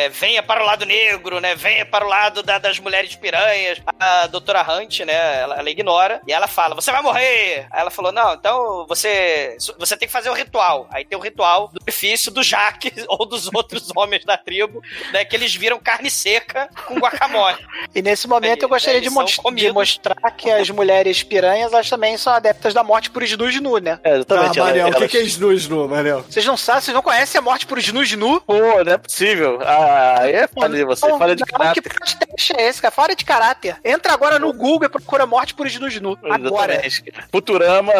[0.05, 1.55] É, venha para o lado negro, né?
[1.55, 3.81] Venha para o lado da- das mulheres piranhas.
[3.99, 5.41] A doutora Hunt, né?
[5.41, 7.67] Ela, ela ignora e ela fala: Você vai morrer.
[7.71, 10.87] Aí ela falou: Não, então você você tem que fazer o ritual.
[10.91, 14.81] Aí tem o ritual do sacrifício do Jaque ou dos outros homens da tribo,
[15.11, 15.23] né?
[15.25, 17.57] Que eles viram carne seca com guacamole.
[17.93, 19.73] E nesse momento eu Eles- gostaria de, eles são mos- de comidos.
[19.73, 23.99] mostrar que as mulheres piranhas, elas também são adeptas da morte por snu nu, né?
[24.03, 24.59] É, Ah, exatamente.
[24.59, 26.21] ela- Manel, o que, elas- que é snu nu, Manel?
[26.29, 28.41] Vocês não sabem, vocês não conhecem a morte por snu nu?
[28.41, 28.53] Pô,
[28.83, 29.59] não é possível.
[29.61, 31.07] Ah, aí é falha de você.
[31.07, 31.81] Não, Falha de não, caráter.
[31.81, 32.91] Que podcast é esse, cara?
[32.93, 33.77] Fora de caráter.
[33.83, 36.17] Entra agora no Google e procura morte por snu nu.
[36.29, 36.85] Agora.
[36.85, 37.29] Exatamente.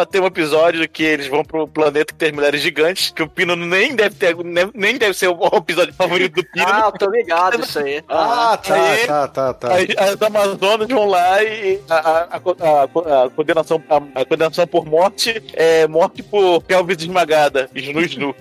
[0.04, 3.56] Tem um episódio que eles vão pro planeta que tem mulheres gigantes, que o Pino
[3.56, 6.66] nem deve ter, nem, nem deve ser o episódio favorito do Pino.
[6.68, 8.02] Ah, eu tô ligado isso aí.
[8.08, 9.74] Ah, tá, Aí- tá, tá, tá.
[9.74, 14.66] Aí as Amazonas vão lá e a, a- a- a- a condenação, a, a condenação
[14.66, 18.34] por morte é morte por pelvis esmagada, snu snu.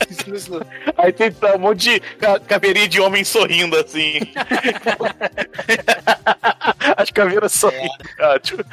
[0.97, 4.19] Aí tem um monte de ca- caveirinha de homem sorrindo assim.
[6.97, 7.91] As caveiras sorrindo.
[8.19, 8.63] Ótimo.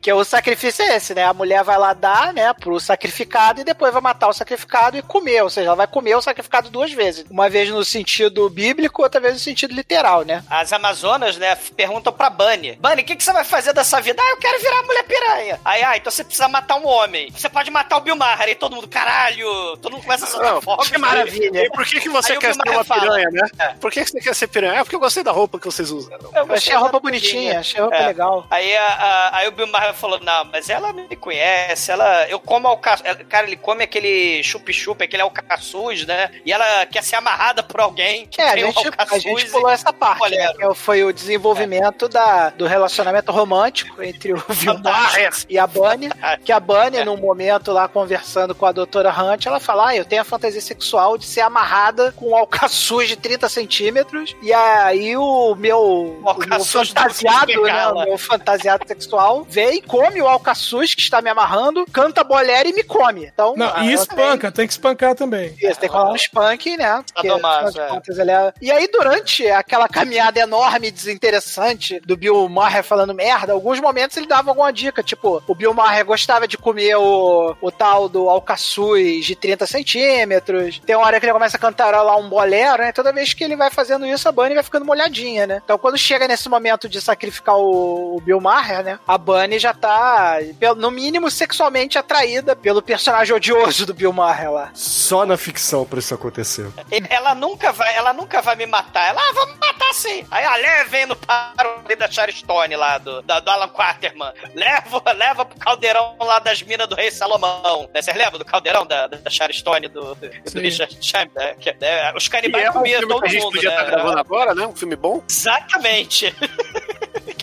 [0.00, 1.24] Que o sacrifício é esse, né?
[1.24, 5.02] A mulher vai lá dar, né, pro sacrificado e depois vai matar o sacrificado e
[5.02, 5.42] comer.
[5.42, 7.24] Ou seja, ela vai comer o sacrificado duas vezes.
[7.30, 10.42] Uma vez no sentido bíblico, outra vez no sentido literal, né?
[10.50, 14.22] As Amazonas, né, perguntam pra Bunny: Bunny, o que, que você vai fazer dessa vida?
[14.22, 15.60] Ah, eu quero virar mulher piranha.
[15.64, 17.30] Aí, ah, então você precisa matar um homem.
[17.30, 18.40] Você pode matar o Bill Maher.
[18.42, 20.82] Aí todo mundo, caralho, todo mundo começa a soltar fogo.
[20.84, 21.48] que maravilha.
[21.68, 23.00] E por que, que você Aí quer ser uma fala.
[23.02, 23.74] piranha, né?
[23.80, 24.80] Por que, que você quer ser piranha?
[24.80, 26.12] É porque eu gostei da roupa que vocês usam.
[26.34, 28.06] Eu Eu achei a roupa bonitinha, achei a roupa É.
[28.06, 28.46] legal.
[28.50, 31.47] Aí, a- a- aí o Bill Maher falou, não, mas ela me conhece,
[31.88, 37.02] ela, eu como alcaçuz, cara, ele come aquele chup-chup, aquele alcaçuz, né, e ela quer
[37.02, 40.30] ser amarrada por alguém que É, a tem um gente, a gente pulou essa parte,
[40.30, 45.12] né, Olha, que foi o desenvolvimento da, do relacionamento romântico entre o Vilmar
[45.48, 46.08] e a Bunny,
[46.44, 50.04] que a Bunny, num momento lá conversando com a doutora Hunt, ela fala, ah, eu
[50.04, 55.16] tenho a fantasia sexual de ser amarrada com um alcaçuz de 30 centímetros, e aí
[55.16, 60.20] o meu, o meu alcaçuz do fantasiado, né, o meu fantasiado sexual, vem e come
[60.20, 63.26] o alcaçuz que está me amarrando, canta bolero e me come.
[63.26, 65.54] Então, Não, ah, e espanca, tem que espancar também.
[65.60, 67.04] isso, tem que rolar um spunk, né?
[67.20, 67.86] De é.
[67.88, 73.52] contas, é- E aí, durante aquela caminhada enorme e desinteressante do Bill Maher falando merda,
[73.52, 77.70] alguns momentos ele dava alguma dica, tipo, o Bill Maher gostava de comer o, o
[77.70, 82.28] tal do alcaçuz de 30 centímetros, tem uma hora que ele começa a cantarolar um
[82.28, 82.92] bolero, né?
[82.92, 85.60] Toda vez que ele vai fazendo isso, a Bunny vai ficando molhadinha, né?
[85.64, 88.98] Então, quando chega nesse momento de sacrificar o, o Bill Maher, né?
[89.06, 90.38] A Bunny já tá,
[90.76, 94.70] no mínimo, sexualmente atraída pelo personagem odioso do Bill Maher lá.
[94.74, 96.68] Só na ficção pra isso acontecer.
[97.08, 99.08] Ela nunca vai, ela nunca vai me matar.
[99.08, 100.26] Ela, ah, vai me matar sim.
[100.30, 104.32] Aí a levem no paro ali da Sharon Stone lá, do, da- do Alan Quaterman.
[104.54, 107.88] Leva, leva pro caldeirão lá das minas do Rei Salomão.
[107.94, 110.60] Né, Vocês lembram do caldeirão da, da Sharon Stone do, do.
[110.60, 111.56] Richard Chamberlain?
[111.64, 111.74] né?
[111.80, 113.76] Né, os canibais é um comiam filme todo que a gente mundo, podia né?
[113.76, 114.66] estar gravando agora, né?
[114.66, 115.22] Um filme bom.
[115.28, 116.34] Exatamente.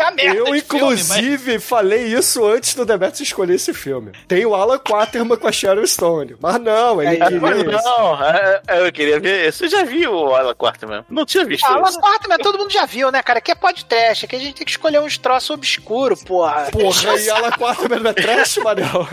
[0.07, 4.11] a merda Eu, de filme, mas- inclusive, falei isso antes do Demetrius escolher esse filme.
[4.27, 6.35] Tem o Alan Quaterman com a Sharon Stone.
[6.39, 9.53] Mas não, ele É, queria Mas não, é, é, eu queria ver.
[9.61, 11.05] Eu já vi o Alan Quarterman.
[11.09, 11.77] Não tinha visto Ah, isso.
[11.79, 13.39] Alan Quarterman, todo mundo já viu, né, cara?
[13.39, 16.67] Aqui é podcast, aqui a gente tem que escolher uns troços obscuros, porra.
[16.71, 19.07] Porra, e Alan Quaterman não é trash, Manel?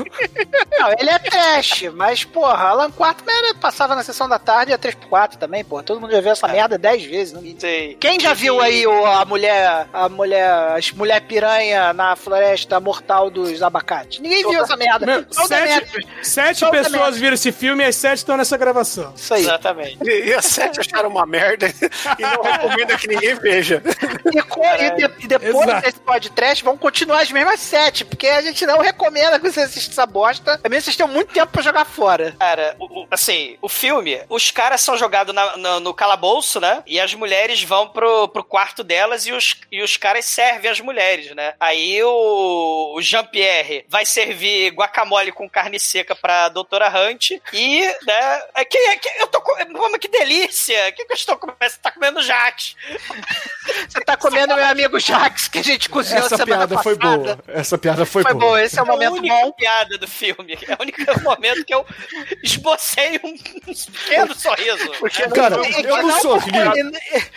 [0.78, 4.74] Não, ele é trash, mas, porra, Alan Quarterman era- passava na sessão da tarde e
[4.74, 5.82] a 3x4 também, porra.
[5.82, 7.32] Todo mundo já viu essa merda 10 vezes.
[7.32, 7.42] Não...
[7.58, 7.96] Sei.
[8.00, 13.30] Quem já viu aí o, a mulher, a mulher, as mulher piranha na floresta mortal
[13.30, 14.18] dos abacates?
[14.18, 15.06] Ninguém viu essa merda.
[15.06, 19.12] Meu, sete sete pessoas viram esse filme e as sete estão nessa gravação.
[19.16, 19.42] Isso aí.
[19.42, 19.98] Exatamente.
[20.02, 21.66] E, e as sete acharam uma merda
[22.18, 23.82] e não recomenda que ninguém veja.
[24.34, 25.82] E, co- e de- e depois Exato.
[25.82, 29.92] desse podcast vão continuar as mesmas sete, porque a gente não recomenda que vocês assistam
[29.92, 30.58] essa bosta.
[30.58, 32.34] Também vocês têm muito tempo pra jogar fora.
[32.38, 36.82] Cara, o- o- assim, o filme, os caras são jogados na- na- no calabouço, né?
[36.86, 40.80] E as mulheres vão pro, pro quarto delas e os, e os caras servem as
[40.80, 41.54] mulheres, né?
[41.60, 48.42] Aí o, o Jean-Pierre vai servir guacamole com carne seca pra doutora Hunt e, né?
[48.56, 50.88] é Que, é que, eu tô comendo, como que delícia!
[50.88, 51.58] O que, que eu estou comendo?
[51.62, 52.74] Você tá comendo jaque.
[53.88, 56.82] Você tá comendo meu amigo Jax, que a gente cozinhou Essa semana piada passada.
[56.82, 57.38] foi boa.
[57.48, 59.52] Essa piada foi, Foi boa, esse é o É a momento única bom.
[59.52, 60.58] piada do filme.
[60.68, 61.86] É o único momento que eu
[62.42, 64.90] esbocei um pequeno sorriso.
[64.98, 66.50] Porque Cara, eu não sorri.
[66.52, 66.78] por-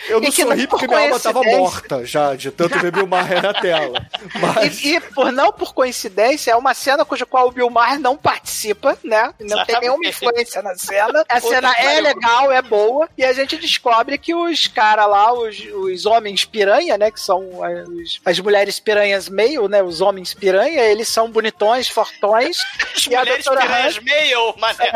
[0.08, 2.90] Eu não que não sorri por porque minha alma tava morta já, de tanto ver
[2.92, 4.06] Bill Maher na tela.
[4.40, 4.84] Mas...
[4.84, 8.16] E, e por não por coincidência, é uma cena cuja qual o Bill Maher não
[8.16, 9.24] participa, né?
[9.24, 9.80] Não tem Exatamente.
[9.80, 11.24] nenhuma influência na cena.
[11.28, 15.58] A cena é legal, é boa, e a gente descobre que os caras lá, os,
[15.74, 17.10] os homens piranha, né?
[17.10, 19.82] Que são as, as mulheres piranhas meio, né?
[19.82, 22.58] Os homens piranha, eles são bonitões, fortões.
[22.94, 24.86] As e a mulheres doutora piranhas meio, Manel.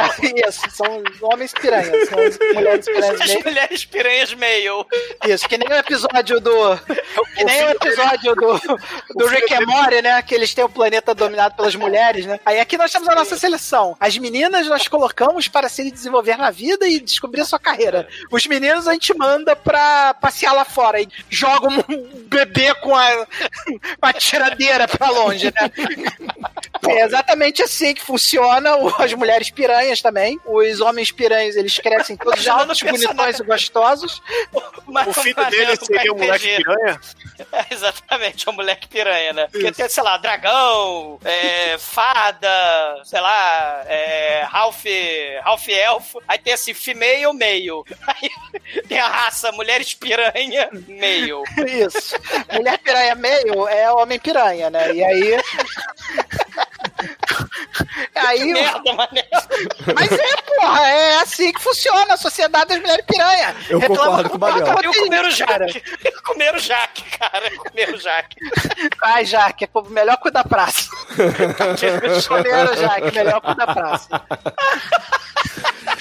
[0.49, 3.45] Isso, são os homens piranhas, são as mulheres piranhas As meio.
[3.45, 4.87] mulheres piranhas meio.
[5.27, 6.77] Isso, que nem o episódio do.
[7.37, 8.35] Que nem o episódio do,
[9.17, 10.23] do Rick and Morty, né?
[10.23, 12.41] Que eles têm o planeta dominado pelas mulheres, né?
[12.45, 13.97] Aí aqui nós temos a nossa seleção.
[13.99, 18.09] As meninas nós colocamos para se desenvolver na vida e descobrir a sua carreira.
[18.31, 21.83] Os meninos a gente manda pra passear lá fora e joga um
[22.27, 23.27] bebê com a,
[24.01, 25.71] com a tiradeira pra longe, né?
[26.89, 30.41] É exatamente assim que funciona as mulheres piranhas também.
[30.47, 34.23] Os homens piranhas, eles crescem todos altos, bonitões e gostosos.
[35.07, 37.01] O filho dele seria um moleque piranha.
[37.53, 39.49] É, exatamente, é um moleque piranha, né?
[39.51, 44.85] Porque tem, sei lá, dragão, é, fada, sei lá, é, Ralph,
[45.43, 46.23] Ralph Elfo.
[46.27, 47.85] Aí tem assim, female, meio.
[48.07, 48.31] Aí
[48.89, 51.43] tem a raça mulheres piranha, meio.
[51.67, 52.17] Isso.
[52.53, 54.93] Mulher piranha meio é homem piranha, né?
[54.95, 55.37] E aí.
[58.31, 59.25] Aí Merda, mané.
[59.95, 63.55] mas é, porra, é assim que funciona a sociedade das mulheres piranha.
[63.69, 65.31] Eu Reclama concordo com o porra, Eu comer o.
[65.31, 65.83] Jaque.
[66.05, 67.53] Eu comer o Jaque, cara.
[67.53, 68.37] Eu comer o Jaque.
[69.03, 70.89] Ai, Jaque, pô, melhor cuidar da praça.
[72.29, 74.23] Comeram, Jaque, melhor cuidar da praça.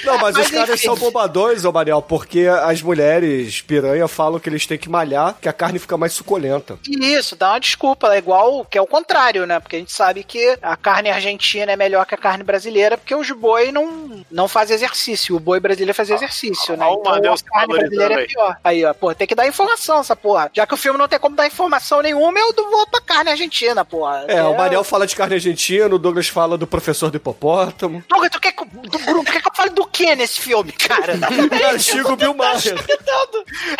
[0.04, 0.86] Não, mas, Mas os caras enfim.
[0.86, 5.50] são bobadões, ô Manel, porque as mulheres piranha falam que eles têm que malhar, que
[5.50, 6.78] a carne fica mais suculenta.
[6.88, 8.14] Isso, dá uma desculpa.
[8.14, 9.60] É igual que é o contrário, né?
[9.60, 13.14] Porque a gente sabe que a carne argentina é melhor que a carne brasileira, porque
[13.16, 15.36] os boi não, não fazem exercício.
[15.36, 16.86] O boi brasileiro faz exercício, né?
[16.86, 18.28] ó, o Então a carne brasileira é aí.
[18.28, 18.58] pior.
[18.64, 20.50] Aí, ó, pô, tem que dar informação essa porra.
[20.54, 23.84] Já que o filme não tem como dar informação nenhuma, eu vou pra carne argentina,
[23.86, 24.26] porra.
[24.28, 28.04] É, o Manel fala de carne argentina, o Douglas fala do professor do hipopótamo.
[28.08, 30.72] Douglas, tu quer que, do, Bruno, tu quer que eu fale do que nesse filme,
[30.72, 31.18] cara?
[31.60, 32.76] Castigo Bill Maher.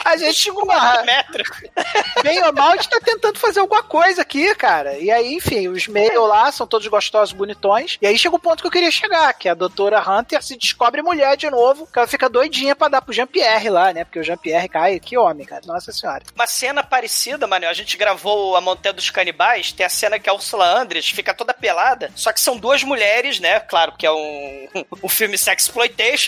[0.04, 1.04] A gente, porra,
[2.24, 4.98] bem ou mal, a gente tá tentando fazer alguma coisa aqui, cara.
[4.98, 7.98] E aí, enfim, os meio lá são todos gostosos, bonitões.
[8.02, 11.02] E aí chega o ponto que eu queria chegar, que a doutora Hunter se descobre
[11.02, 14.04] mulher de novo, que ela fica doidinha pra dar pro Jean-Pierre lá, né?
[14.04, 15.62] Porque o Jean-Pierre cai, que homem, cara.
[15.66, 16.24] Nossa senhora.
[16.36, 17.72] Uma cena parecida, Manuel.
[17.72, 19.72] A gente gravou a Montanha dos Canibais.
[19.72, 22.12] Tem a cena que a Ursula Andres fica toda pelada.
[22.16, 23.60] Só que são duas mulheres, né?
[23.60, 24.68] Claro que é um,
[25.04, 25.38] um filme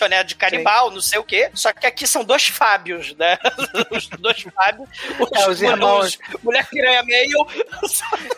[0.09, 0.23] né?
[0.23, 1.49] De canibal, não sei o quê.
[1.53, 3.37] Só que aqui são dois Fábios, né?
[3.91, 4.89] Os dois Fábios.
[5.33, 6.17] É, os irmãos.
[6.43, 7.47] Mulher piranha meio.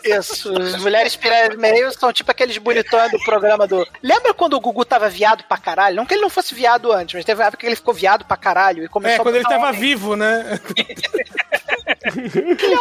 [0.04, 3.86] Isso, as mulheres piranhas meio são tipo aqueles bonitões do programa do.
[4.02, 5.96] Lembra quando o Gugu tava viado pra caralho?
[5.96, 8.24] Não que ele não fosse viado antes, mas teve uma época que ele ficou viado
[8.24, 9.80] pra caralho e começou É, a quando ele tava homem.
[9.80, 10.60] vivo, né?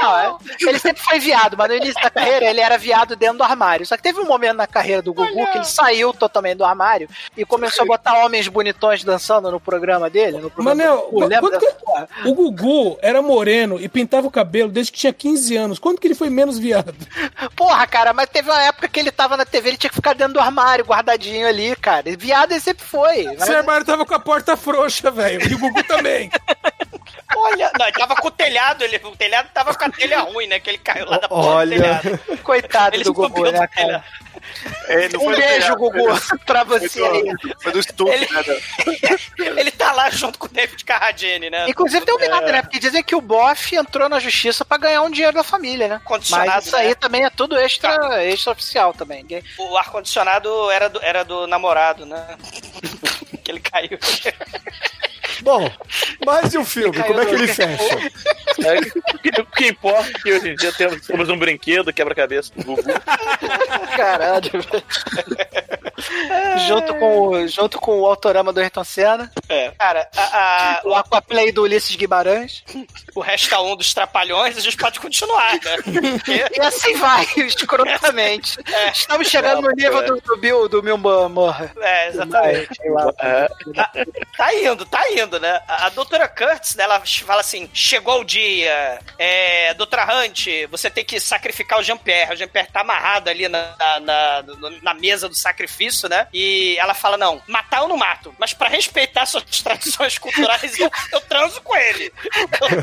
[0.02, 0.36] Não, é.
[0.62, 3.86] ele sempre foi viado, mas no início da carreira ele era viado dentro do armário.
[3.86, 7.08] Só que teve um momento na carreira do Gugu que ele saiu totalmente do armário
[7.38, 10.38] e começou a botar homens bonitões dançando no programa dele.
[10.39, 11.20] No programa Manel, do Gugu.
[11.28, 15.80] Lembra quando o Gugu era moreno e pintava o cabelo desde que tinha 15 anos.
[15.80, 16.96] Quando que ele foi menos viado?
[17.56, 20.14] Porra, cara, mas teve uma época que ele tava na TV, ele tinha que ficar
[20.14, 22.10] dentro do armário, guardadinho ali, cara.
[22.10, 23.24] E viado ele sempre foi.
[23.26, 25.41] Mas- Esse armário tava com a porta frouxa, velho.
[25.50, 26.30] E o Gugu também.
[27.36, 30.47] Olha, não, ele tava com o telhado, ele, o telhado tava com a telha ruim,
[30.47, 30.59] né?
[30.59, 31.75] Que ele caiu lá da porta Olha.
[31.77, 32.19] do telhado.
[32.43, 33.67] Coitado Ele do Gugu, né, cara?
[33.69, 34.03] telhado.
[34.88, 36.05] É, não Um beijo, telhado, Gugu,
[36.45, 37.31] pra você aí.
[37.61, 38.43] foi do estúdio, Ele- né?
[39.61, 41.65] Ele tá lá junto com o David Carradine, né?
[41.69, 42.61] Inclusive deu merda, né?
[42.61, 46.01] Porque dizem que o Boff entrou na justiça pra ganhar um dinheiro da família, né?
[46.03, 46.95] Condicionado, Mas isso aí né?
[46.95, 49.26] também é tudo extra, extra oficial também.
[49.57, 52.38] O ar-condicionado era do, era do namorado, né?
[53.43, 53.97] que ele caiu.
[55.41, 55.72] Bom,
[56.26, 57.01] mas e o filme?
[57.03, 57.84] Como é que ele fecha?
[58.64, 62.64] É, o, que, importa é que hoje em dia temos, temos um brinquedo quebra-cabeça do
[62.64, 62.84] Gugu.
[63.95, 64.51] Caralho.
[66.68, 69.72] junto, com, o- junto com o autorama do Ayrton Senna, É.
[69.77, 72.64] Cara, a, a- o Aquaplay do Ulisses Guimarães.
[73.15, 75.77] o Resta 1 dos Trapalhões, a gente pode continuar, né?
[76.55, 78.57] E assim vai, escrotamente.
[78.72, 78.89] É.
[78.91, 81.72] Estamos chegando no nível do, do Bill, do Bill Morra.
[81.80, 82.69] É, exatamente.
[82.89, 83.14] Lá.
[83.14, 83.49] Tá,
[84.38, 85.62] tá indo, tá indo, né?
[85.68, 90.90] A, a doutora Kurtz, né, ela fala assim: chegou o dia, é, doutora Hunt, você
[90.90, 92.34] tem que sacrificar o Jean-Pierre.
[92.34, 94.44] O Jean-Pierre tá amarrado ali na, na, na-
[94.82, 96.28] na mesa do sacrifício, né?
[96.34, 100.90] E ela fala: não, matar eu não mato, mas pra respeitar suas tradições culturais, eu,
[101.12, 102.12] eu transo com ele.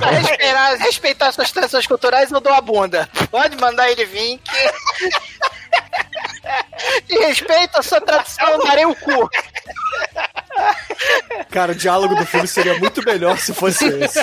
[0.00, 3.08] Pra respeitar, respeitar suas tradições culturais, eu dou a bunda.
[3.30, 4.50] Pode mandar ele vir que.
[7.06, 9.28] De respeito à sua tradição, eu darei o cu.
[11.50, 14.18] Cara, o diálogo do filme seria muito melhor se fosse esse.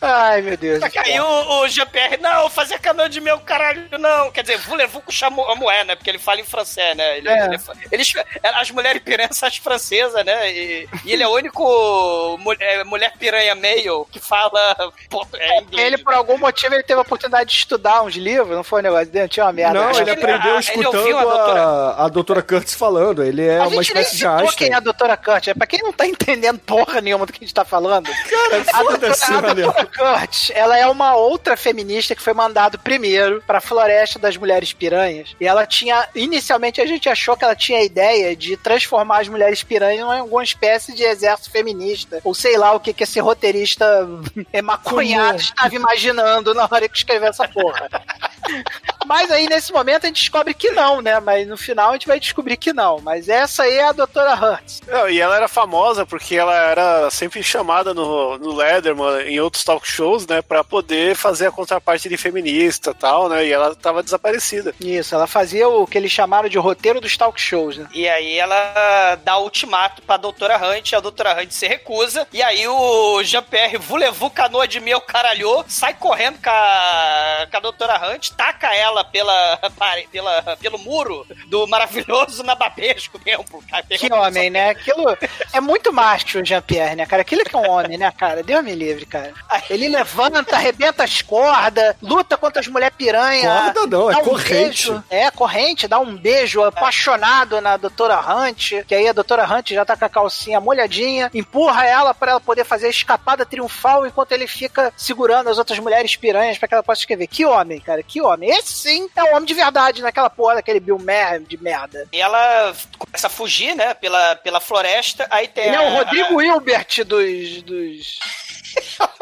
[0.00, 0.80] Ai, meu Deus.
[0.80, 4.30] Só que aí o, o Jean-Pierre, não, fazer caminhão de meu caralho, não.
[4.30, 5.94] Quer dizer, voulez-vous com a moé, né?
[5.94, 7.18] Porque ele fala em francês, né?
[7.18, 7.44] Ele, É.
[7.46, 7.58] ele-
[7.92, 8.12] eles,
[8.42, 10.50] as mulheres piranhas são as francesas, né?
[10.52, 14.74] E, e ele é o único mu- é, mulher piranha meio que fala
[15.08, 15.86] pô, é, inglês.
[15.86, 18.84] Ele, por algum motivo, ele teve a oportunidade de estudar uns livros, não foi um
[18.84, 19.28] negócio dele?
[19.28, 19.80] Tinha uma merda.
[19.80, 23.03] Não, ele que aprendeu ele escutando a a, doutora- a doutora Curtis falando.
[23.12, 24.56] Ele é a uma gente nem espécie de Einstein.
[24.56, 25.48] quem é a doutora Kurt.
[25.48, 28.06] É pra quem não tá entendendo porra nenhuma do que a gente tá falando.
[28.06, 32.78] Cara, A doutora, foda-se, a doutora Kurt, ela é uma outra feminista que foi mandado
[32.78, 35.34] primeiro pra Floresta das Mulheres Piranhas.
[35.40, 39.28] E ela tinha, inicialmente a gente achou que ela tinha a ideia de transformar as
[39.28, 42.20] mulheres piranhas em alguma espécie de exército feminista.
[42.24, 43.84] Ou sei lá o que, que esse roteirista
[44.52, 47.88] é maconhado estava imaginando na hora que escreveu essa porra.
[49.06, 51.20] Mas aí, nesse momento, a gente descobre que não, né?
[51.20, 52.83] Mas no final a gente vai descobrir que não.
[53.02, 54.82] Mas essa aí é a doutora Hurts.
[54.86, 59.64] Não, e ela era famosa porque ela era sempre chamada no, no Letterman, em outros
[59.64, 63.74] talk shows, né, pra poder fazer a contraparte de feminista e tal, né, e ela
[63.74, 64.74] tava desaparecida.
[64.80, 67.88] Isso, ela fazia o que eles chamaram de roteiro dos talk shows, né?
[67.92, 72.42] E aí ela dá o ultimato pra doutora Hunt, a doutora Hunt se recusa, e
[72.42, 78.08] aí o Jean-Pierre voulez-vous canoa de meu caralhou, sai correndo com a, com a doutora
[78.08, 79.58] Hunt, taca ela pela,
[80.10, 82.42] pela, pelo muro do maravilhoso
[82.74, 83.62] Templo.
[83.70, 83.84] cara.
[83.88, 84.70] Que homem, né?
[84.70, 85.04] Aquilo
[85.52, 87.22] é muito macho, o Jean-Pierre, né, cara?
[87.22, 88.42] Aquilo que é um homem, né, cara?
[88.42, 89.32] Deus me livre, cara.
[89.70, 93.72] Ele levanta, arrebenta as cordas, luta contra as mulheres piranha.
[93.74, 94.52] Corda não, é um corrente.
[94.88, 99.70] beijo- é, corrente, dá um beijo apaixonado na doutora Hunt, que aí a doutora Hunt
[99.70, 104.06] já tá com a calcinha molhadinha, empurra ela pra ela poder fazer a escapada triunfal
[104.06, 107.26] enquanto ele fica segurando as outras mulheres piranhas pra que ela possa escrever.
[107.26, 108.50] Que homem, cara, que homem.
[108.50, 112.06] Esse sim é um homem de verdade naquela porra daquele Bill Maher de merda.
[112.12, 112.63] E ela
[112.98, 115.26] começa a fugir, né, pela, pela floresta.
[115.30, 117.62] Aí tem Ele é a- o Rodrigo Hilbert dos.
[117.62, 118.18] dos...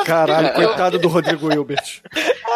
[0.04, 2.02] Caralho, coitado do Rodrigo Hilbert.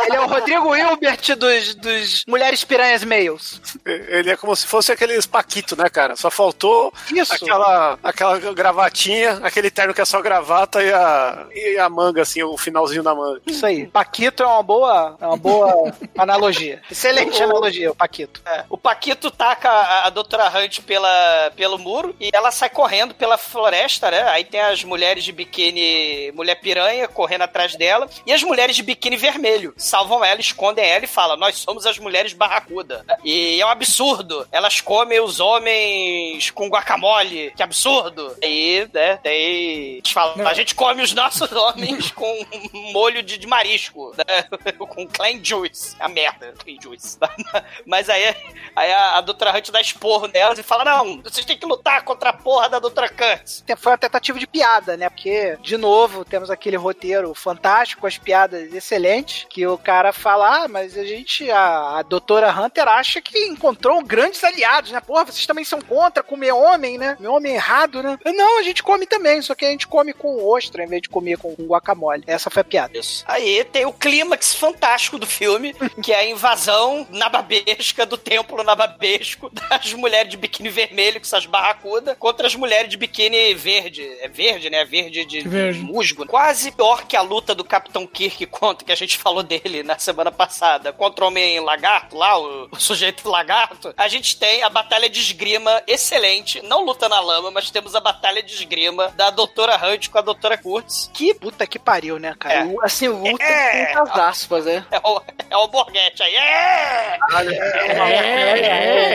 [0.06, 3.60] Ele é o Rodrigo Hilbert dos, dos Mulheres Piranhas Males.
[3.84, 6.16] Ele é como se fosse aqueles Paquito, né, cara?
[6.16, 7.34] Só faltou Isso.
[7.34, 12.42] aquela, aquela gravatinha, aquele terno que é só gravata e a, e a manga, assim,
[12.42, 13.40] o finalzinho da manga.
[13.46, 13.86] Isso aí.
[13.86, 16.80] Paquito é uma boa, é uma boa analogia.
[16.90, 18.40] Excelente analogia, o Paquito.
[18.46, 23.14] É, o Paquito taca a, a doutora Hunt pela, pelo muro e ela sai correndo
[23.14, 24.22] pela floresta, né?
[24.28, 28.82] Aí tem as mulheres de biquíni, mulher piranha, correndo atrás dela, e as mulheres de
[28.82, 33.04] biquíni vermelho salvam ela, escondem ela e falam: Nós somos as mulheres barracuda.
[33.24, 34.46] E é um absurdo.
[34.50, 37.52] Elas comem os homens com guacamole.
[37.56, 38.36] Que absurdo.
[38.42, 39.96] Aí, né, daí.
[39.96, 42.46] Eles falam, a gente come os nossos homens com
[42.92, 44.72] molho de, de marisco, né?
[44.78, 45.96] com clean juice.
[45.98, 47.18] A merda, clean juice.
[47.86, 48.34] Mas aí,
[48.74, 52.02] aí a, a doutora Hunt dá esporro nelas e fala: Não, vocês têm que lutar
[52.04, 53.64] contra a porra da doutora Kurtz.
[53.76, 55.08] Foi uma tentativa de piada, né?
[55.08, 60.64] Porque, de novo, temos aquele roteiro fantástico, com as piadas excelentes, que o cara fala,
[60.64, 65.00] ah, mas a gente, a, a doutora Hunter acha que encontrou grandes aliados, né?
[65.00, 67.16] Porra, vocês também são contra comer homem, né?
[67.16, 68.18] Comer homem errado, né?
[68.24, 71.08] Não, a gente come também, só que a gente come com ostra em vez de
[71.08, 72.24] comer com guacamole.
[72.26, 72.98] Essa foi a piada.
[72.98, 73.24] Isso.
[73.28, 79.50] Aí tem o clímax fantástico do filme, que é a invasão nababesca do templo nababesco
[79.50, 84.02] das mulheres de biquíni vermelho, que são as barracudas, contra as mulheres de biquíni verde.
[84.20, 84.84] É verde, né?
[84.84, 85.80] Verde de, de Verde.
[85.80, 86.26] musgo.
[86.26, 89.98] Quase pior que a luta do Capitão Kirk contra, que a gente falou dele na
[89.98, 93.92] semana passada, contra o Homem Lagarto, lá, o, o sujeito lagarto.
[93.96, 98.00] A gente tem a batalha de esgrima excelente, não luta na lama, mas temos a
[98.00, 102.34] batalha de esgrima da Doutora Hunt com a Doutora Kurtz, que Puta que pariu, né,
[102.38, 102.60] cara?
[102.60, 102.64] É.
[102.64, 103.86] O- Assim, luta É.
[103.86, 104.86] com muitas aspas, né?
[104.90, 106.36] é o, é o Borghetti aí.
[106.36, 107.18] É!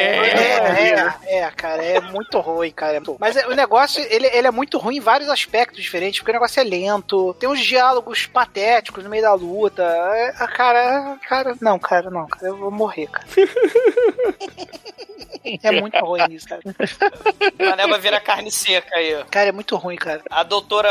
[0.02, 3.02] É, é, é, cara, é muito ruim, cara.
[3.20, 6.34] Mas é- o negócio, ele, ele é muito ruim em vários aspectos diferentes, porque o
[6.34, 9.84] negócio é lento, tem uns diálogos patéticos no meio da luta.
[9.84, 13.28] É, ah, cara, cara, não, cara, não, cara, eu vou morrer, cara.
[15.64, 16.62] É muito ruim isso, cara.
[17.74, 19.24] A Neba vira carne seca aí.
[19.32, 20.22] Cara, é muito ruim, cara.
[20.30, 20.90] A doutora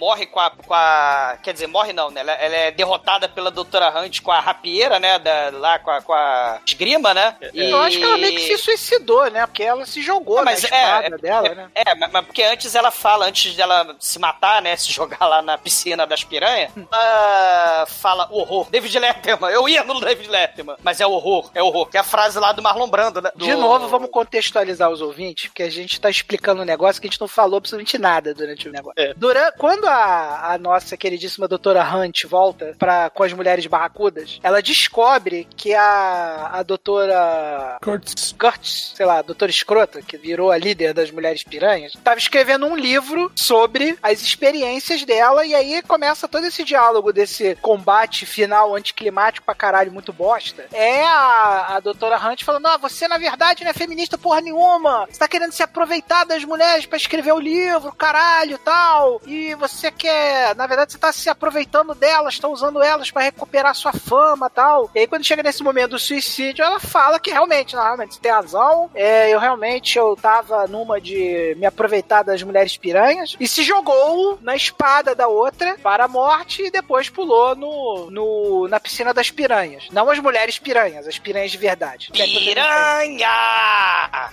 [0.00, 1.36] morre com a, com a.
[1.42, 2.20] Quer dizer, morre não, né?
[2.20, 5.18] Ela, ela é derrotada pela doutora Hunt com a rapieira, né?
[5.20, 7.36] Da, lá com a, com a esgrima, né?
[7.54, 9.46] E- Eu acho que ela meio que se suicidou, né?
[9.46, 11.70] Porque ela se jogou Não, na mas é, espada é, dela, é, né?
[11.74, 14.76] É, mas mas porque antes ela fala, antes dela se matar, né?
[14.76, 18.68] Se jogar lá na piscina das piranhas, ela fala horror.
[18.70, 21.86] David Letterman, eu ia no David Letterman, mas é horror, é horror.
[21.86, 23.30] Que é a frase lá do Marlon Brando, né?
[23.34, 27.06] Do- De novo, vamos contextualizar os ouvintes, porque a gente tá explicando um negócio que
[27.08, 28.94] a gente não falou absolutamente nada durante o negócio.
[28.96, 29.14] É.
[29.14, 34.60] Durante, quando a, a nossa queridíssima doutora Hunt volta pra, com as mulheres barracudas, ela
[34.62, 38.34] descobre que a, a doutora Kurtz.
[38.38, 42.66] Kurtz, sei lá, a doutora escrota, que virou a líder das mulheres piranhas, tava escrevendo
[42.66, 48.74] um livro sobre as experiências dela, e aí começa todo esse diálogo desse combate final
[48.74, 50.66] anticlimático pra caralho, muito bosta.
[50.72, 55.06] É a, a doutora Hunt falando: Ah, você na verdade não é feminista porra nenhuma,
[55.10, 59.90] você tá querendo se aproveitar das mulheres pra escrever o livro, caralho, tal, e você
[59.90, 64.48] quer, na verdade, você tá se aproveitando delas, tá usando elas pra recuperar sua fama
[64.50, 64.90] tal.
[64.94, 68.20] E aí, quando chega nesse momento do suicídio, ela fala que realmente, não, realmente, você
[68.20, 68.90] tem razão.
[68.94, 74.38] É, eu realmente eu tava numa de me aproveitar das mulheres piranhas e se jogou
[74.40, 79.30] na espada da outra para a morte e depois pulou no, no na piscina das
[79.30, 79.88] piranhas.
[79.92, 82.10] Não as mulheres piranhas, as piranhas de verdade.
[82.10, 83.28] Piranha!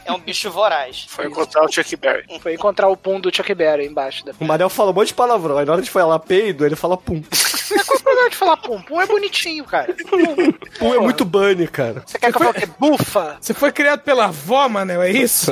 [0.06, 1.06] É um bicho voraz.
[1.10, 2.23] Foi encontrar o Chuck Berry.
[2.40, 4.31] Foi encontrar o pum do Chuck Berry embaixo da.
[4.40, 5.57] O Manel fala um monte de palavrão.
[5.57, 7.22] Aí na hora de falar peido, ele fala pum.
[7.86, 8.82] Qual o problema de falar pum?
[8.82, 9.96] Pum é bonitinho, cara.
[10.80, 12.04] Pum é muito bunny, cara.
[12.06, 12.70] Você quer que eu fale o quê?
[12.80, 13.38] Bufa?
[13.40, 15.52] Você foi criado pela avó, Manel, é isso?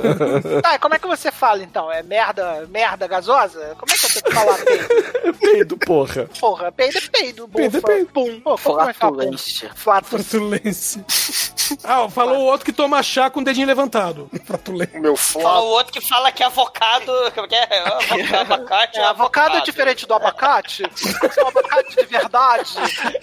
[0.61, 1.91] Tá, como é que você fala então?
[1.91, 3.75] É merda, merda gasosa?
[3.77, 5.37] Como é que eu tenho que falar peido?
[5.39, 6.29] Peido, porra.
[6.39, 8.09] Porra, peido é peido, bufa, Peido é peido.
[8.13, 8.39] pum.
[8.41, 8.99] Pô, é que?
[8.99, 9.71] Flatulência.
[9.75, 10.09] Flatus.
[10.09, 11.05] Flatulência.
[11.83, 14.29] Ah, falou o outro que toma chá com o dedinho levantado.
[14.45, 14.89] Pra tu ler.
[14.93, 15.63] Meu Fala flop.
[15.63, 17.11] o outro que fala que é avocado.
[17.35, 17.79] Como que é?
[17.85, 20.83] Avocado, abacate, É, avocado é diferente do abacate.
[21.43, 22.73] o abacate verdade,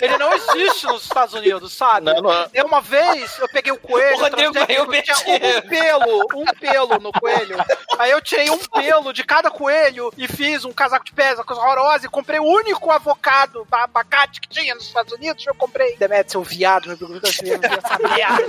[0.01, 2.07] ele não existe nos Estados Unidos, sabe?
[2.07, 2.51] Não, não.
[2.53, 6.99] Eu uma vez, eu peguei o coelho, O Rodrigo ganhou tinha um pelo, um pelo
[6.99, 7.57] no coelho.
[7.99, 11.45] Aí eu tirei um pelo de cada coelho e fiz um casaco de pés, uma
[11.45, 15.97] coisa horrorosa, e comprei o único avocado, abacate que tinha nos Estados Unidos, eu comprei.
[15.97, 18.45] Demet, seu viado, meu Deus, essa merda.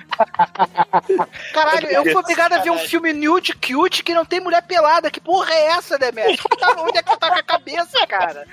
[1.52, 5.10] Caralho, eu fui obrigado a ver um filme nude cute que não tem mulher pelada.
[5.10, 6.38] Que porra é essa, Demet?
[6.58, 8.46] Tá- Onde é que tá com a cabeça, cara?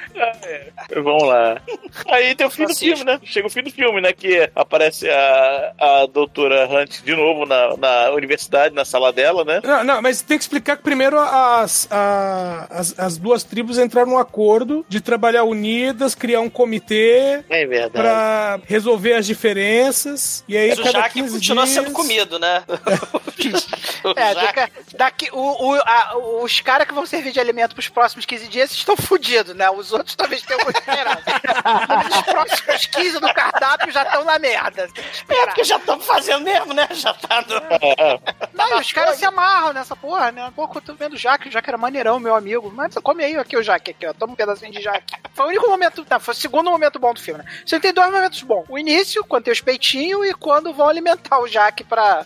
[0.96, 1.62] Vamos lá.
[2.10, 3.20] Aí tem o fim do filme, né?
[3.24, 4.14] Chega o fim do filme, né?
[4.14, 9.62] Que aparece a, a doutora Hunt de novo na, na universidade, na sala dela, né?
[9.64, 14.12] Não, não, mas tem que explicar que primeiro as, a- as, as duas tribos entraram
[14.12, 17.92] num acordo de trabalhar unidas, criar um comitê É verdade.
[17.92, 20.44] pra resolver as diferenças.
[20.48, 22.64] E aí, Mas cada Jaque 15 continua sendo comido, né?
[24.16, 28.26] É, daqui, daqui- o, o- a- os caras que vão servir de alimento pros próximos
[28.26, 29.70] 15 dias estão fodidos, né?
[29.70, 31.22] Os outros talvez tenham esperança.
[32.10, 34.88] Os próximos 15 do cardápio já estão na merda.
[35.30, 36.88] É, porque já estamos fazendo mesmo, né?
[36.92, 37.56] Já tá no...
[38.54, 40.52] Não, e os caras se amarram nessa porra, né?
[40.56, 42.72] Pô, eu tô vendo o Jaque, o Jaque era maneirão, meu amigo.
[42.74, 44.14] Mas come aí aqui o Jaque, aqui, ó.
[44.14, 45.16] Toma um pedacinho de Jaque.
[45.34, 46.06] Foi o único momento.
[46.10, 47.50] Não, foi o segundo momento bom do filme, né?
[47.66, 48.66] Você tem dois momentos bons.
[48.70, 52.26] O início, quando tem os peitinhos, e quando vão alimentar o Jaque pra,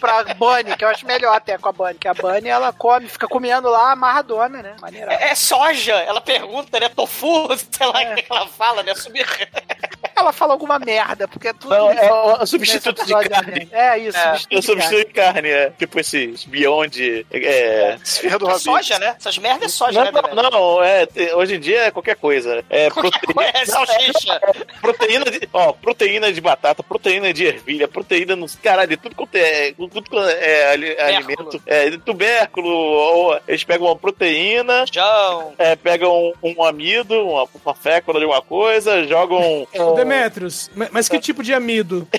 [0.00, 3.08] pra Bunny, que eu acho melhor até com a Bunny, que a Bunny ela come,
[3.08, 4.76] fica comendo lá amarradona, né?
[5.18, 6.88] É, é soja, ela pergunta, né?
[6.88, 8.12] Tofu, sei lá É.
[8.12, 8.94] o que ela fala, né?
[8.94, 9.26] Subir.
[10.18, 11.70] Ela fala alguma merda, porque é tudo.
[11.70, 12.12] Não, isso é
[12.42, 13.68] o substituto de carne.
[13.70, 13.92] né?
[13.94, 15.70] É isso, É, substituto Eu de carne, é.
[15.78, 17.26] Tipo esses Beyond.
[17.30, 19.14] É, Esfirra do É soja, né?
[19.18, 20.10] Essas merdas é soja, né?
[20.10, 20.34] não, Dedé?
[20.34, 22.64] não, não, é, hoje em dia é qualquer coisa.
[22.68, 24.40] É proteína, É salsicha.
[24.80, 29.34] proteína de, ó, proteína de batata, proteína de ervilha, proteína nos caralho, de tudo quanto
[29.36, 35.54] é, tudo quanto é ali- alimento, é, tubérculo, ou eles pegam uma proteína, Jão.
[35.58, 41.08] é, pegam um amido, uma, uma fécula de alguma coisa, jogam Ô, Demetrios, ma- mas
[41.08, 42.06] que tipo de amido?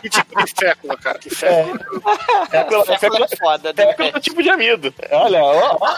[0.00, 1.18] Que tipo de fécula, cara?
[1.18, 1.78] Que fécula.
[1.78, 4.12] fécula, Fécula fécula, é foda, fécula né?
[4.14, 4.94] é um tipo de amido.
[5.10, 5.88] Olha, ó, ó,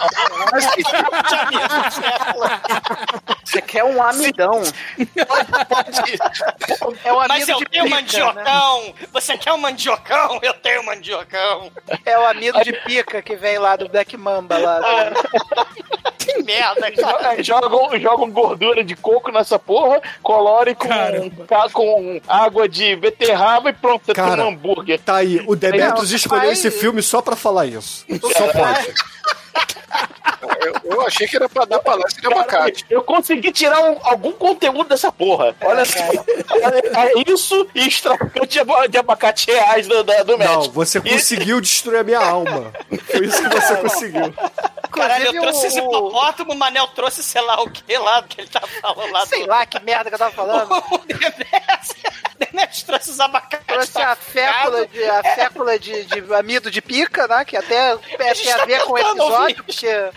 [3.43, 4.61] Você quer um amidão.
[7.03, 8.01] É o amigo Mas eu de tenho pica, né?
[8.01, 8.93] mandiocão!
[9.13, 10.39] Você quer um mandiocão?
[10.41, 11.71] Eu tenho mandiocão!
[12.05, 14.79] É o amigo de pica que vem lá do Black Mamba lá.
[16.21, 17.33] Que merda, cara!
[17.39, 21.47] É, jogam, jogam gordura de coco nessa porra, colore com, Caramba.
[21.73, 24.35] com água de beterraba e pronto, você Cara.
[24.37, 24.99] tem um hambúrguer.
[24.99, 28.05] Tá aí, o Demetrius escolheu aí- esse filme só pra falar isso.
[28.21, 28.93] Só pode.
[30.61, 32.85] Eu, eu achei que era pra dar palestra de abacate.
[32.89, 35.55] Eu consegui tirar um- algum conteúdo dessa porra.
[35.61, 35.97] Olha só.
[35.99, 40.99] É, é isso e extraficante de, aba- de abacate reais do, do, do Não, você
[41.01, 42.71] conseguiu destruir a minha alma.
[43.07, 44.33] Foi isso que você conseguiu.
[44.91, 48.49] Caralho, eu trouxe esse hipopótamo, o Manel trouxe sei lá o que lá, que ele
[48.49, 49.47] tá falando lá Sei do...
[49.49, 50.69] lá que merda que eu tava falando.
[50.91, 53.65] O Demetrius Demetrius trouxe os abacates.
[53.67, 57.45] Trouxe a fécula, de, a fécula de, de amido de pica, né?
[57.45, 60.09] Que até é, tem a ver com o episódio, porque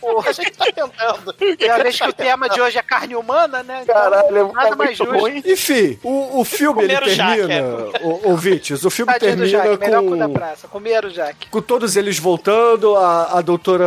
[0.00, 1.34] porra, A gente tá tentando.
[1.64, 3.80] uma vez que o tema de hoje é carne humana, né?
[3.82, 5.20] Então, Caralho, nada é mais muito justo.
[5.20, 5.42] ruim.
[5.44, 7.64] Enfim, o, o filme ele termina.
[8.02, 10.32] o, ouvintes, o filme Tadinho termina Jaque, melhor cu da com.
[10.34, 10.68] praça.
[10.68, 11.48] Comeram o Jaque.
[11.48, 13.86] Com todos eles voltando, a, a doutora.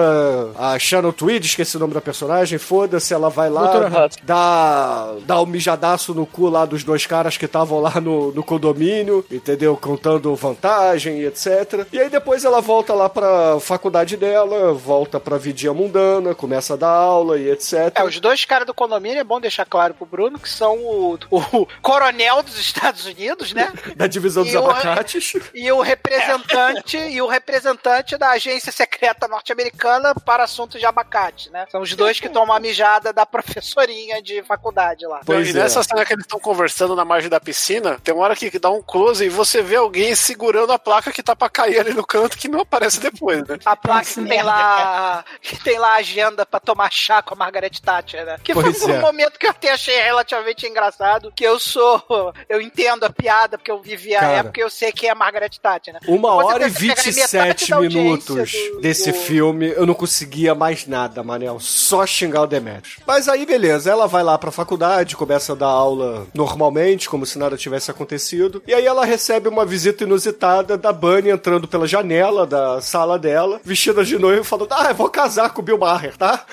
[0.58, 5.42] A Shannon Tweed, esqueci o nome da personagem, foda-se, ela vai lá, Doutora dá, dá
[5.42, 9.76] um mijadaço no cu lá dos dois caras que estavam lá no, no condomínio, entendeu?
[9.76, 11.86] Contando vantagem e etc.
[11.92, 16.78] E aí depois ela volta lá pra faculdade dela, volta pra vidinha mundana, começa a
[16.78, 17.92] dar aula e etc.
[17.96, 21.18] É, os dois caras do condomínio, é bom deixar claro pro Bruno, que são o,
[21.32, 23.72] o coronel dos Estados Unidos, né?
[23.96, 25.34] Da divisão dos E o- abacates.
[25.54, 31.66] E o representante e o representante da agência secreta norte-americana para assuntos de abacate, né?
[31.72, 35.22] São os dois que tomam a mijada da professorinha de faculdade lá.
[35.26, 35.54] Pois e é.
[35.54, 37.61] nessa cena que eles estão conversando na margem da piscina,
[38.04, 41.22] tem uma hora que dá um close e você vê alguém segurando a placa que
[41.24, 43.58] tá pra cair ali no canto que não aparece depois, né?
[43.66, 47.38] A placa que tem lá, que tem lá a agenda pra tomar chá com a
[47.38, 48.38] Margaret Thatcher, né?
[48.44, 49.00] Que Pois foi um é.
[49.00, 52.02] momento que eu até achei relativamente engraçado, que eu sou,
[52.50, 54.34] eu entendo a piada porque eu vivi a Cara.
[54.38, 56.00] época e eu sei quem é a Margaret Thatcher, né?
[56.08, 59.18] Uma Você hora e pensa que pegar 27 metade da audiência minutos do- desse do-
[59.20, 61.60] filme, eu não conseguia mais nada, Manel.
[61.60, 62.98] Só xingar o Demetrius.
[63.06, 67.38] Mas aí, beleza, ela vai lá pra faculdade, começa a dar aula normalmente, como se
[67.38, 68.62] nada tivesse acontecido.
[68.68, 73.60] E aí ela recebe uma visita inusitada da Bunny entrando pela janela da sala dela,
[73.64, 76.46] vestida de noiva, falando: Ah, eu vou casar com o Bill Maher, tá?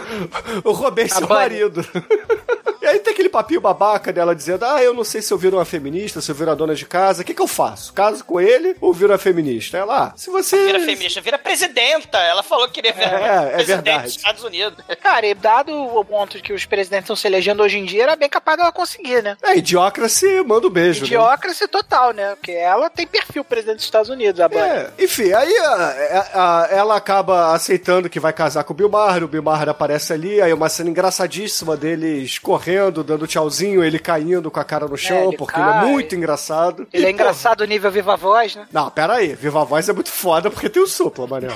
[0.64, 1.32] eu roubei seu Bunny.
[1.34, 1.84] marido.
[2.82, 5.38] E aí tem que aquele papinho babaca dela dizendo: Ah, eu não sei se eu
[5.38, 7.92] viro uma feminista, se eu viro a dona de casa, o que, que eu faço?
[7.94, 9.78] Caso com ele ou viro a feminista?
[9.78, 10.66] Ela, ah, se você.
[10.66, 12.18] Vira feminista, vira presidenta.
[12.18, 14.02] Ela falou que queria virar É, é presidente verdade.
[14.04, 14.84] dos Estados Unidos.
[15.02, 18.02] Cara, e dado o ponto de que os presidentes estão se elegendo hoje em dia,
[18.02, 19.36] era bem capaz dela conseguir, né?
[19.42, 21.00] É, idiocracy, manda um beijo.
[21.00, 21.06] né?
[21.06, 22.34] Idiocracy total, né?
[22.36, 24.46] Porque ela tem perfil presidente dos Estados Unidos, a.
[24.54, 25.94] É, enfim, aí a-
[26.34, 29.68] a- a- ela acaba aceitando que vai casar com o Bill Maher, o Bill Maher
[29.68, 34.86] aparece ali, aí uma cena engraçadíssima deles correndo, dando tchauzinho, ele caindo com a cara
[34.86, 35.78] no chão, ele porque ele cai.
[35.84, 36.86] é muito engraçado.
[36.92, 38.66] Ele é E, porra, engraçado nível viva voz, né?
[38.72, 41.52] Não, pera aí, Viva Voz é muito foda porque tem o supla, Manel.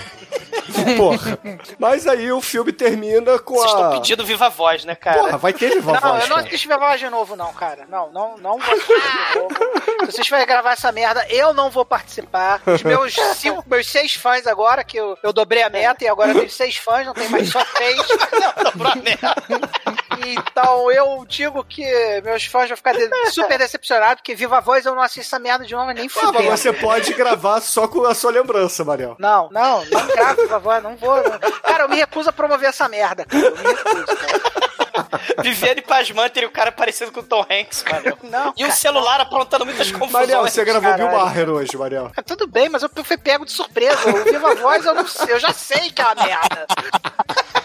[0.96, 1.38] Porra.
[1.78, 3.90] Mas aí o filme termina com Vocês estão a...
[3.92, 5.18] pedindo viva voz, né, cara?
[5.18, 6.48] Porra, vai ter Viva Não, Voz, eu não cara.
[6.48, 7.86] assisti Viva Voz de novo, não, cara.
[7.88, 8.94] Não, não, não vou assistir
[9.32, 9.54] de novo.
[10.06, 12.60] Se vocês forem gravar essa merda, eu não vou participar.
[12.66, 16.30] Os meus cinco, meus seis fãs agora, que eu, eu dobrei a meta e agora
[16.30, 17.98] eu tenho seis fãs, não tem mais só três.
[18.64, 19.34] Dobrou a merda.
[20.26, 21.84] Então eu digo que
[22.22, 25.64] meus fãs vão ficar de- super decepcionados, porque Viva Voz eu não assisto essa merda
[25.64, 26.44] de novo nem Ah, fudendo.
[26.50, 29.16] mas você pode gravar só com a sua lembrança, Manel.
[29.18, 31.16] Não, não, não gravo Viva Voz, não vou.
[31.16, 31.38] não.
[31.62, 33.44] Cara, eu me recuso a promover essa merda, cara.
[33.46, 34.38] Eu me recuso, cara.
[35.42, 38.18] Viviane Pasmanter e o cara parecido com o Tom Hanks, mano.
[38.24, 38.72] Não, E o cara.
[38.78, 40.26] celular aprontando muitas confusões.
[40.28, 41.24] Manel, você gravou Bill caralho.
[41.26, 42.10] Maher hoje, Manel.
[42.16, 43.96] Ah, Tudo bem, mas eu fui pego de surpresa.
[44.10, 46.66] O Viva Voz eu não sei, eu já sei que é uma merda.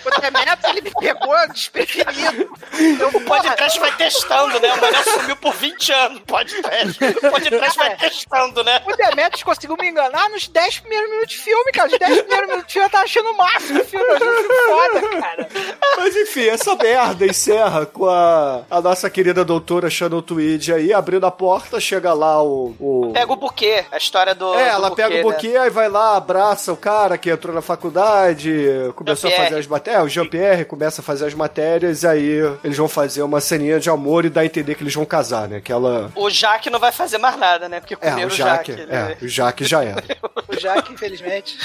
[0.06, 2.43] O Demetrius, ele me pegou desprevenido.
[3.14, 4.74] O podcast vai testando, né?
[4.74, 7.03] O Manel sumiu por 20 anos no podcast.
[7.03, 8.82] O podcast vai testando, né?
[8.86, 11.90] O Demetrius conseguiu me enganar nos 10 primeiros minutos de filme, cara.
[11.90, 14.06] Os 10 primeiros minutos de filme eu tava achando o máximo do filme.
[14.06, 15.49] Eu foda, cara.
[15.98, 21.26] Mas enfim, essa merda encerra com a, a nossa querida doutora Shannon Tweed aí, abrindo
[21.26, 22.76] a porta, chega lá o.
[22.80, 23.11] o...
[23.14, 24.53] Pega o buquê, a história do.
[24.53, 25.24] É, do ela buquê, pega o né?
[25.24, 28.52] buquê, aí vai lá, abraça o cara que entrou na faculdade,
[28.95, 30.02] começou a fazer as matérias.
[30.02, 32.33] É, o Jean-Pierre começa a fazer as matérias, aí
[32.64, 35.48] eles vão fazer uma ceninha de amor e dá a entender que eles vão casar,
[35.48, 35.62] né?
[35.62, 36.12] Que ela.
[36.16, 37.80] O Jaque não vai fazer mais nada, né?
[37.80, 38.72] Porque É, comeram o o Jaque.
[38.72, 38.82] Jaque.
[38.84, 39.18] É, né?
[39.22, 40.04] o Jaque já era.
[40.46, 41.58] O Jaque, infelizmente.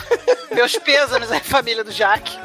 [0.52, 2.36] Meus pêsames à família do Jaque.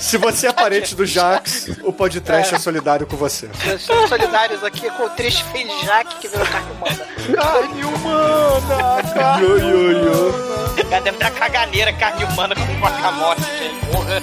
[0.00, 2.58] Se você é parente do Jax, o podcast é.
[2.58, 3.48] solidário com você.
[3.66, 7.06] Nós somos solidários aqui com o triste filho de Jaque que virou carne humana.
[7.34, 9.02] Carne humana!
[9.12, 10.28] Carne Yo, yo, yo.
[10.80, 13.86] O cara deve dar caganeira, carne humana com guacamole, gente.
[13.92, 14.22] Porra.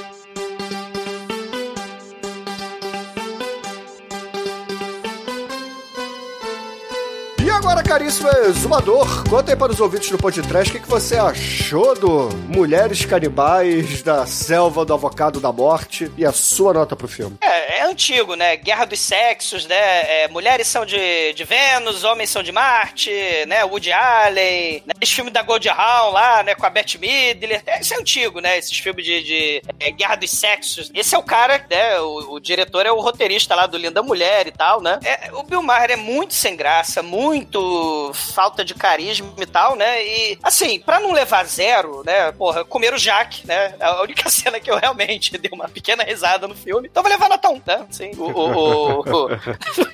[7.91, 13.03] Caríssimo exumador, conta aí para os ouvintes do podcast o que, você achou do Mulheres
[13.03, 17.35] Canibais da Selva do Avocado da Morte e a sua nota pro filme.
[17.41, 18.55] É, é antigo, né?
[18.55, 19.75] Guerra dos Sexos, né?
[19.75, 23.11] É, mulheres são de, de Vênus, homens são de Marte,
[23.45, 23.65] né?
[23.65, 24.93] Woody Allen, né?
[25.01, 26.55] esse filme da Gold Hawn lá, né?
[26.55, 27.61] Com a Bette Midler.
[27.65, 28.57] É, é antigo, né?
[28.57, 30.89] Esses filmes de, de, é, Guerra dos Sexos.
[30.93, 31.99] Esse é o cara, né?
[31.99, 34.97] O, o diretor é o roteirista lá do Linda Mulher e tal, né?
[35.03, 37.80] É, o Bill Maher é muito sem graça, muito
[38.13, 40.05] falta de carisma e tal, né?
[40.05, 42.31] E, assim, pra não levar zero, né?
[42.33, 43.75] Porra, comer o Jack, né?
[43.79, 46.87] A única cena que eu realmente dei uma pequena risada no filme.
[46.89, 47.85] Então vou levar nota 1, né?
[47.89, 49.29] Sim, o, o, o- o-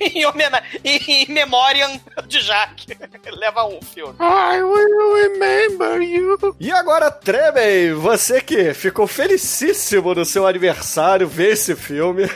[0.00, 0.62] em, homena...
[0.84, 1.88] em memória
[2.26, 2.86] de Jack.
[3.32, 4.14] Leva um filme.
[4.20, 6.38] I will remember you.
[6.58, 12.28] E agora, Tremem, você que ficou felicíssimo no seu aniversário ver esse filme.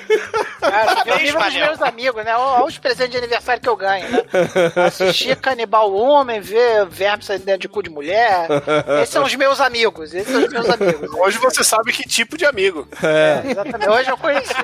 [0.60, 2.36] Cara, eu vivo dos meus amigos, né?
[2.36, 4.22] Olha os presentes de aniversário que eu ganho, né?
[4.86, 8.48] Assistir Canibal Homem, ver verme saindo dentro de cu de mulher.
[9.02, 10.14] Esses são os meus amigos.
[10.14, 11.10] Esses são os meus amigos.
[11.18, 12.88] Hoje você sabe que tipo de amigo.
[13.02, 13.42] É.
[13.50, 13.90] Exatamente.
[13.90, 14.54] Hoje eu conheci.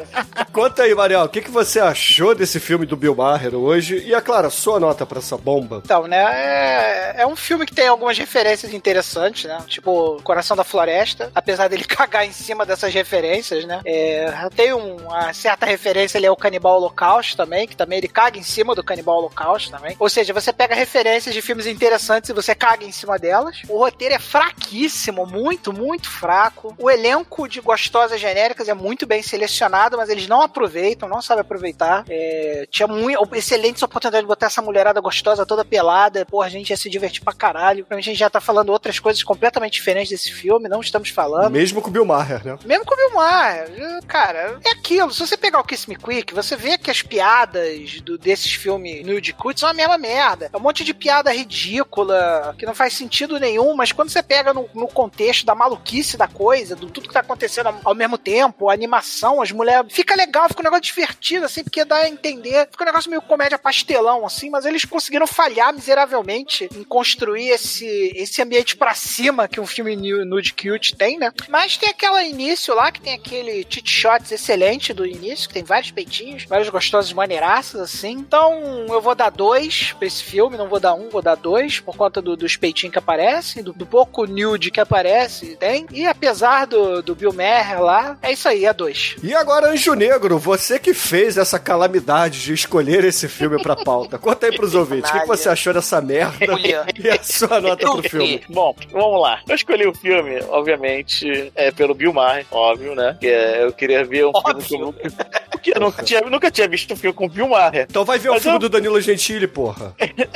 [0.53, 3.99] Conta aí, Mariel, o que, que você achou desse filme do Bill Maher hoje?
[4.07, 5.83] E, é claro, a sua nota pra essa bomba.
[5.85, 6.25] Então, né?
[6.33, 9.59] É, é um filme que tem algumas referências interessantes, né?
[9.67, 11.31] Tipo, Coração da Floresta.
[11.35, 13.81] Apesar dele cagar em cima dessas referências, né?
[13.85, 18.39] É, tem um- uma certa referência ali ao Canibal Holocausto também, que também ele caga
[18.39, 19.97] em cima do Canibal Holocausto também.
[19.99, 23.63] Ou seja, você pega referências de filmes interessantes e você caga em cima delas.
[23.69, 26.75] O roteiro é fraquíssimo, muito, muito fraco.
[26.79, 31.43] O elenco de gostosas genéricas é muito bem selecionado, mas eles não aproveitam, não sabem
[31.43, 32.05] aproveitar.
[32.09, 36.25] É, tinha muito, excelentes oportunidades de botar essa mulherada gostosa toda pelada.
[36.27, 37.87] Porra, a gente ia se divertir pra caralho.
[37.91, 41.51] A gente já tá falando outras coisas completamente diferentes desse filme, não estamos falando.
[41.53, 42.59] Mesmo com o Bill Maher, né?
[42.65, 43.69] Mesmo com o Bill Maher,
[44.07, 45.13] cara, é aquilo.
[45.13, 49.05] Se você pegar o Kiss Me Quick, você vê que as piadas do- desses filmes
[49.07, 50.51] nude cut são a mesma merda.
[50.59, 54.69] Um monte de piada ridícula, que não faz sentido nenhum, mas quando você pega no,
[54.75, 58.73] no contexto da maluquice da coisa, do tudo que tá acontecendo ao, mesmo tempo, a
[58.73, 62.85] animação, as mulheres, fica legal, fica um negócio divertido, assim, porque dá a entender, fica
[62.85, 68.41] um negócio meio comédia pastelão, assim, mas eles conseguiram falhar miseravelmente em construir esse, esse
[68.43, 71.33] ambiente pra cima que um filme nu- nude cute tem, né?
[71.49, 75.65] Mas tem aquela início lá, que tem aquele tit shots excelente do início, que tem
[75.65, 78.13] vários peitinhos, vários gostosos maneiraços, assim.
[78.13, 81.81] Então, eu vou dar dois pra esse filme, não vou dar um, vou dar dois,
[81.81, 85.87] por conta do- dos peitinhos que aparecem, do, do pouco nude que aparece, tem.
[85.93, 89.17] E apesar do, do Bill Maher lá, é isso aí, é dois.
[89.23, 94.19] E agora, Anjo Negro, você que fez essa calamidade de escolher esse filme pra pauta.
[94.19, 96.39] Conta aí pros ouvintes, o que, que você achou dessa merda
[96.99, 98.43] e a sua nota pro filme?
[98.49, 99.41] Bom, vamos lá.
[99.49, 103.17] Eu escolhi o filme, obviamente, é, pelo Bill Maher, óbvio, né?
[103.21, 105.11] Que é, eu queria ver um filme que eu nunca,
[105.51, 107.87] porque eu nunca tinha, nunca tinha visto um filme com o Bill Maher.
[107.89, 109.95] Então vai ver o Mas filme eu- do Danilo Gentili, porra.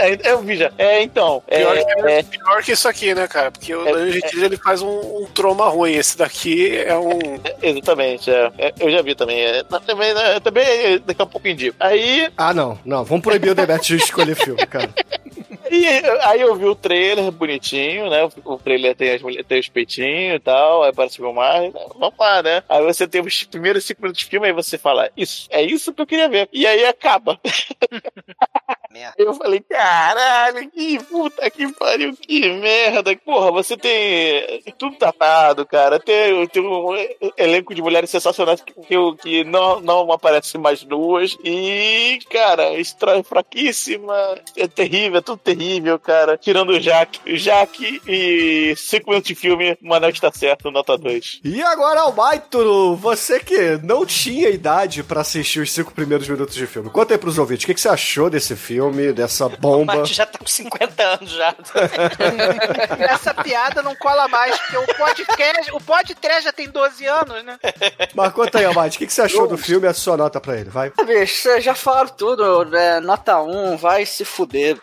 [0.09, 0.73] É, eu vi já.
[0.79, 1.43] É, então.
[1.47, 3.51] É, Pior, que, é, pior que isso aqui, né, cara?
[3.51, 4.89] Porque o É, Danilo Gentili ele faz um,
[5.23, 5.93] um troma ruim.
[5.95, 7.19] Esse daqui é um.
[7.62, 8.51] exatamente, é.
[8.59, 9.41] É, eu já vi também.
[9.41, 11.77] É, também, né, também é, daqui a pouco indico.
[11.81, 14.91] Aí, Ah, não, não, vamos proibir o Demet de escolher filme, cara.
[15.70, 15.87] E
[16.23, 18.29] aí eu vi o trailer bonitinho, né?
[18.45, 21.62] O trailer tem, as mulheres, tem os peitinhos e tal, aí parece o Vilmar.
[21.99, 22.62] Vamos lá, né?
[22.69, 25.95] Aí você tem os primeiros cinco minutos de filme, aí você fala, isso, é isso
[25.95, 26.47] que eu queria ver.
[26.53, 27.41] E aí acaba.
[29.16, 33.14] Eu falei, caralho, que puta que pariu, que merda.
[33.16, 35.98] Porra, você tem tudo tapado, cara.
[35.98, 36.90] Tem, tem um
[37.36, 41.36] elenco de mulheres sensacionais que, que, que não, não aparecem mais duas.
[41.44, 44.14] E, cara, estranho, fraquíssima.
[44.56, 46.36] É terrível, é tudo terrível, cara.
[46.36, 47.32] Tirando o Jaque.
[47.32, 51.40] O Jaque e cinco minutos de filme, o Manel está certo, nota 2.
[51.44, 56.66] E agora, Almaituro, você que não tinha idade pra assistir os cinco primeiros minutos de
[56.66, 56.90] filme.
[56.90, 58.82] Conta aí pros ouvintes, o que, que você achou desse filme,
[59.15, 59.97] dessa bomba?
[59.97, 61.55] Mas já tá com 50 anos já.
[62.99, 67.59] Essa piada não cola mais, porque o podcast, o podcast já tem 12 anos, né?
[68.15, 70.41] Mas conta aí, Almaituro, o que, que você achou do filme e a sua nota
[70.41, 70.93] pra ele, vai?
[71.07, 73.01] Bicho, vocês já falaram tudo, né?
[73.01, 74.79] Nota 1, vai se fuder.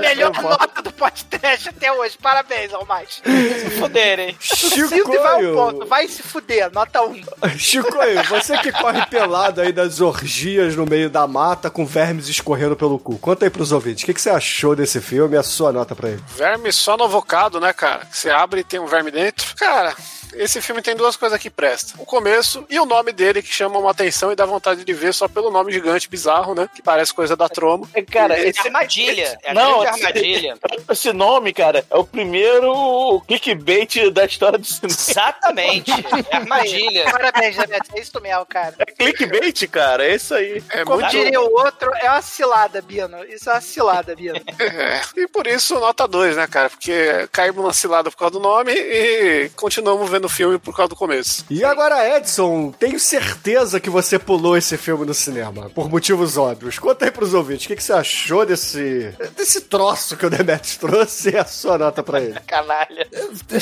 [0.00, 2.16] Melhor nota do podcast até hoje.
[2.18, 3.22] Parabéns, Almighty.
[3.24, 4.36] Se fuderem.
[4.40, 5.86] E vai ao ponto.
[5.86, 7.22] Vai se fuder, nota 1.
[7.58, 12.76] Chicoio, você que corre pelado aí das orgias no meio da mata com vermes escorrendo
[12.76, 13.18] pelo cu.
[13.18, 15.96] Conta aí pros ouvintes, o que, que você achou desse filme e a sua nota
[15.96, 16.22] pra ele?
[16.36, 18.06] Verme só no avocado, né, cara?
[18.10, 19.54] Você abre e tem um verme dentro.
[19.56, 19.94] Cara,
[20.34, 22.00] esse filme tem duas coisas que prestam.
[22.00, 25.12] O começo e o nome dele que chamam uma atenção e dá vontade de ver
[25.14, 26.68] só pelo nome gigante bizarro, né?
[26.74, 27.88] Que parece coisa da Troma.
[28.10, 29.38] Cara, É esse, armadilha.
[29.42, 30.54] É a Não, esse- armadilha.
[30.90, 34.94] esse nome, cara, é o primeiro clickbait da história do cinema.
[34.98, 35.90] Exatamente.
[36.30, 37.04] É armadilha.
[37.10, 37.90] Parabéns, Janete.
[37.94, 38.74] É isso mesmo, cara.
[38.78, 40.62] É clickbait, cara, é isso aí.
[40.70, 41.10] É Como muito.
[41.10, 43.24] diria o outro, é uma cilada, Bino.
[43.24, 44.40] Isso é uma cilada, Bino.
[44.80, 46.70] É, e por isso, nota 2, né, cara?
[46.70, 50.90] Porque caímos na cilada por causa do nome e continuamos vendo o filme por causa
[50.90, 51.44] do começo.
[51.50, 56.78] E agora, Edson, tenho certeza que você pulou esse filme no cinema, por motivos óbvios.
[56.78, 60.76] Conta aí pros ouvintes, o que, que você achou desse, desse troço que o Demetrius
[60.76, 62.38] trouxe e a sua nota pra ele?
[62.46, 63.06] Canalha.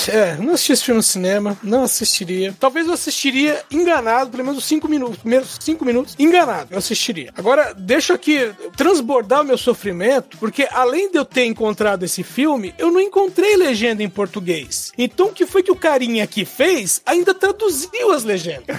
[0.08, 2.54] É, não assisti esse filme no cinema, não assistiria.
[2.58, 7.32] Talvez eu assistiria enganado, pelo menos 5 minutos, primeiros 5 minutos, enganado, eu assistiria.
[7.36, 12.74] Agora, deixa aqui transbordar o meu sofrimento, porque além de eu ter encontrado esse filme,
[12.78, 14.92] eu não encontrei legenda em português.
[14.96, 17.00] Então, o que foi que o carinha aqui fez?
[17.06, 18.76] Ainda traduziu as legendas.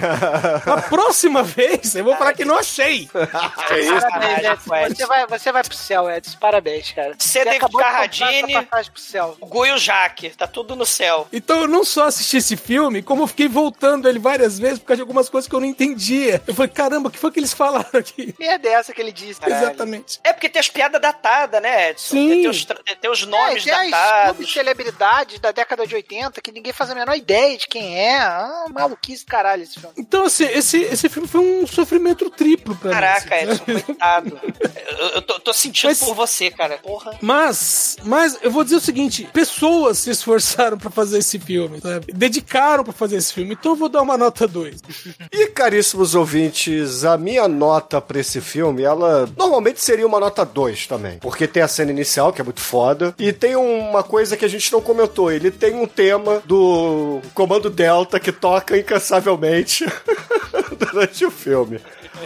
[0.66, 3.08] A próxima vez, eu vou falar que não achei.
[3.70, 4.00] É isso.
[4.00, 4.94] Parabéns, Edson.
[4.94, 6.38] Você vai, você vai pro céu, Edson.
[6.38, 7.14] Parabéns, cara.
[7.18, 8.54] Você acabou Carradine.
[9.50, 11.26] Guio Jaque, tá tudo no céu.
[11.32, 14.86] Então eu não só assisti esse filme, como eu fiquei voltando ele várias vezes por
[14.86, 16.42] causa de algumas coisas que eu não entendia.
[16.46, 18.34] Eu falei, caramba, o que foi que eles falaram aqui?
[18.38, 19.40] Merda é essa que ele disse.
[19.40, 19.64] caralho.
[19.64, 20.18] Exatamente.
[20.24, 22.08] É porque tem as piadas datadas, né, Edson?
[22.16, 22.28] Sim.
[22.30, 24.52] Tem, os, tra- tem os nomes é, tem as datados.
[24.52, 28.18] celebridades da década de 80 que ninguém faz a menor ideia de quem é.
[28.18, 29.94] Ah, maluquice do caralho esse filme.
[29.96, 33.42] Então, assim, esse, esse filme foi um sofrimento triplo pra Caraca, mim.
[33.52, 34.40] Edson, coitado.
[34.98, 36.78] Eu, eu tô, tô sentindo Mas- por você, cara.
[36.78, 37.16] Porra.
[37.20, 42.12] Mas, mas eu vou dizer o seguinte: pessoas se esforçaram pra fazer esse filme, sabe?
[42.12, 43.52] Dedicaram pra fazer esse filme.
[43.54, 44.80] Então eu vou dar uma nota 2.
[45.32, 50.86] E caríssimos ouvintes, a minha nota pra esse filme, ela normalmente seria uma nota 2
[50.86, 51.18] também.
[51.18, 54.48] Porque tem a cena inicial, que é muito foda, e tem uma coisa que a
[54.48, 57.20] gente não comentou: ele tem um tema do
[57.50, 59.84] Comando Delta que toca incansavelmente
[60.78, 61.80] durante o filme.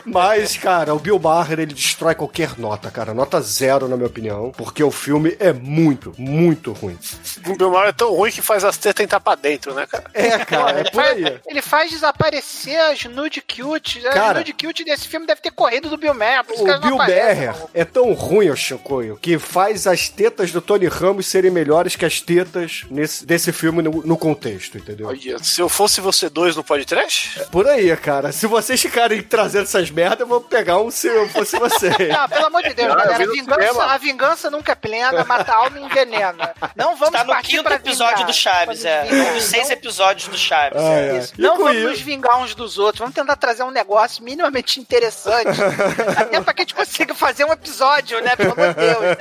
[0.04, 3.14] Mas, cara, o Bill Maher, ele destrói qualquer nota, cara.
[3.14, 4.52] Nota zero, na minha opinião.
[4.56, 6.98] Porque o filme é muito, muito ruim.
[7.46, 10.04] O Bill Maher é tão ruim que faz as tetas entrar pra dentro, né, cara?
[10.14, 11.40] É, cara, é ele, por faz, aí.
[11.46, 14.06] ele faz desaparecer as nude cute.
[14.06, 14.38] As Cara.
[14.38, 16.44] nude cute desse filme deve ter corrido do Bill Maher.
[16.44, 16.96] Por isso O que Bill.
[16.96, 21.96] Maher é tão ruim, o Chicoio, que faz as tetas do Tony Ramos serem melhores
[21.96, 25.08] que as tetas nesse, desse filme no, no contexto, entendeu?
[25.08, 28.32] Olha, se eu fosse você dois no podcast, Por aí, cara.
[28.32, 31.90] Se vocês ficarem trazendo essas merdas, eu vou pegar um se eu fosse você.
[32.08, 33.26] Não, pelo amor de Deus, Ah, eu galera.
[33.26, 36.54] no Vingança, a vingança nunca é plena, mata a alma e envenena.
[36.76, 38.26] Não vamos Tá no partir quinto episódio vingar.
[38.26, 39.00] do Chaves, é.
[39.02, 39.30] nos vingar.
[39.30, 40.78] Um dos seis Não- episódios do Chaves.
[40.80, 41.28] Ai, é.
[41.38, 43.00] E Não vamos isso- nos vingar uns dos outros.
[43.00, 45.48] Vamos tentar trazer um negócio minimamente interessante.
[46.16, 48.36] até pra que a gente consiga fazer um episódio, né?
[48.36, 49.16] Pelo amor de Deus, né?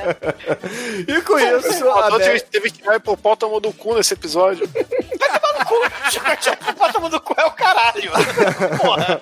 [1.18, 4.14] E com isso, a a Dor Beth- teve, teve que tirar hipopótamo do cu nesse
[4.14, 4.68] episódio.
[4.68, 8.12] Bota no cu é o caralho.
[8.82, 9.22] Porra.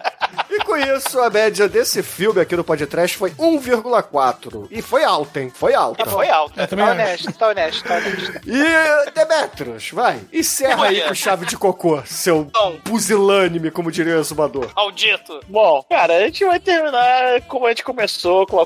[0.51, 4.67] E com isso, a média desse filme aqui no podcast foi 1,4.
[4.69, 5.51] E foi alta, hein?
[5.53, 6.05] Foi alta.
[6.05, 6.59] Foi alto.
[6.59, 8.41] Eu também Tá honesto, tá honesto, tá honesto.
[8.45, 12.49] E Demetrios, vai, encerra aí com chave de cocô, seu
[12.83, 14.69] pusilânime, como diria o exumador.
[14.75, 15.39] Maldito.
[15.47, 18.59] Bom, cara, a gente vai terminar como a gente começou, com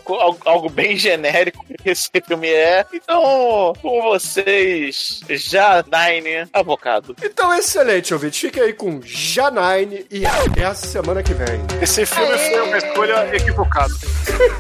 [0.45, 2.86] algo bem genérico que esse filme é.
[2.91, 7.16] Então, com vocês, Janine Avocado.
[7.22, 8.41] Então, excelente, ouvinte.
[8.41, 11.74] Fique aí com Janine e até a semana que vem.
[11.81, 13.93] Esse filme foi uma escolha equivocada.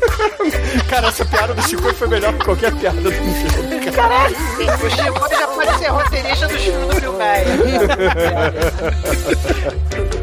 [0.89, 3.31] Cara, essa piada do Chico foi melhor que qualquer piada do filme.
[3.31, 7.15] O Chico já pode ser roteirista dos filmes do Bill.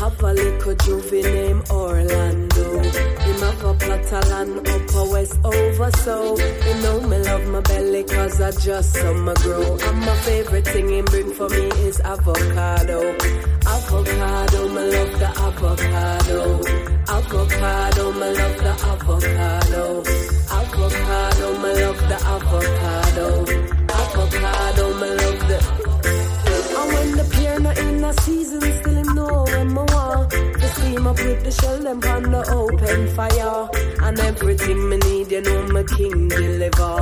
[0.00, 2.78] Have a little juvie named Orlando.
[2.80, 6.38] Him have a plot of land up a west over so.
[6.38, 9.76] You know me love my belly cause I just summer grow.
[9.76, 13.14] And my favorite thing him bring for me is avocado.
[13.66, 16.40] Avocado, me love the avocado.
[17.18, 19.84] Avocado, me love the avocado.
[20.60, 23.26] Avocado, me love the avocado.
[24.00, 25.80] Avocado, me love the
[26.80, 30.30] and when the pear not in a season, still know when me want.
[30.60, 33.68] The steam up with the shell, them on the open fire.
[34.06, 36.94] And everything me need, you know my king deliver.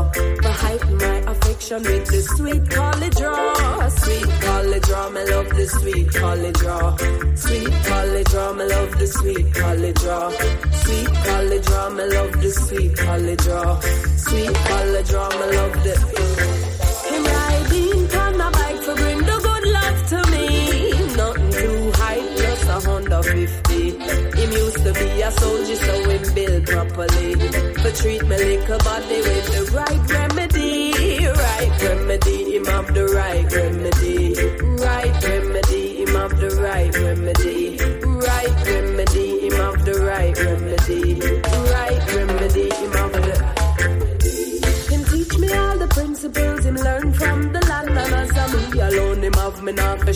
[0.42, 3.88] For heighten my affection with the sweet college draw.
[3.88, 6.96] Sweet college draw, me love the sweet college draw.
[7.44, 10.30] Sweet college draw, me love the sweet college draw.
[10.82, 13.80] Sweet college draw, me love the sweet college draw.
[14.26, 15.94] Sweet college draw, me love the.
[17.08, 19.27] Him riding on a bike to bring
[24.92, 27.34] to be a soldier, so him built properly.
[27.80, 31.26] For treat me little body with the right remedy.
[31.26, 34.07] Right remedy, him have the right remedy.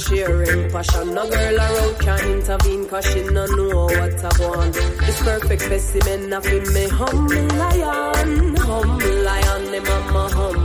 [0.03, 1.15] Sharing passion.
[1.15, 4.75] No girl around can intervene cause she no know what I want.
[4.75, 8.57] This perfect specimen of him me humble lion.
[8.57, 10.62] Humble lion, him I'm humble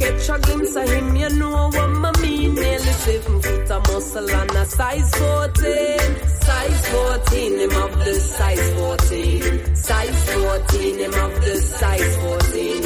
[0.00, 2.54] catch a glimpse of him, you know what I mean.
[2.54, 5.98] Nearly seven foot of muscle and a size 14.
[6.46, 9.76] Size 14, him of the size 14.
[9.76, 12.82] Size 14, him of the size 14.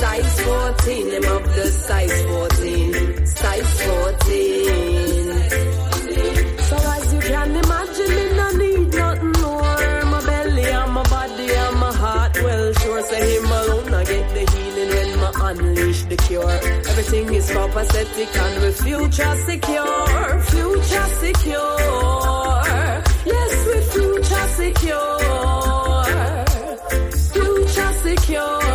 [0.00, 3.26] Size 14, him of the size 14.
[3.26, 5.08] Size 14.
[6.68, 8.27] So as you can imagine,
[17.48, 20.40] Is copacetic and with future secure.
[20.50, 21.78] Future secure.
[23.24, 25.18] Yes, we future secure.
[27.32, 28.67] Future secure.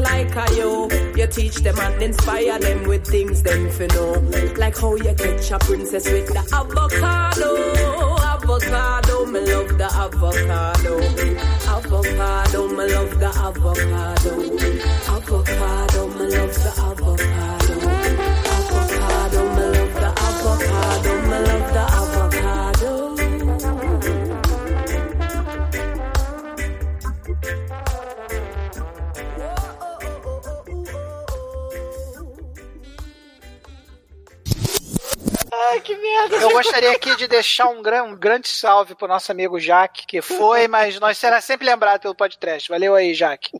[0.00, 0.88] Like a yo.
[1.14, 4.12] You teach them and inspire them with things them fi know.
[4.56, 7.56] Like how you catch a princess with the avocado.
[8.32, 10.98] Avocado, me love the avocado.
[11.68, 14.32] Avocado, me love the avocado.
[15.08, 16.99] Avocado, me love the avocado.
[36.40, 40.20] Eu gostaria aqui de deixar um, gran- um grande salve pro nosso amigo Jaque, que
[40.22, 42.68] foi, mas nós será sempre lembrado pelo podcast.
[42.68, 43.50] Valeu aí, Jaque.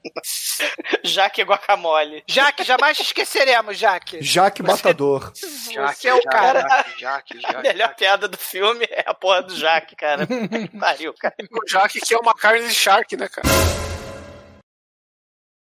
[1.04, 2.22] Jaque Guacamole.
[2.26, 4.18] Jaque, jamais te esqueceremos, Jaque.
[4.22, 5.32] Jaque Matador.
[5.34, 6.84] Você é o cara.
[6.98, 10.26] Jaque, A melhor piada do filme é a porra do Jaque, cara.
[10.78, 11.34] Pariu, cara.
[11.50, 13.48] O Jaque que é uma carne de shark, né, cara?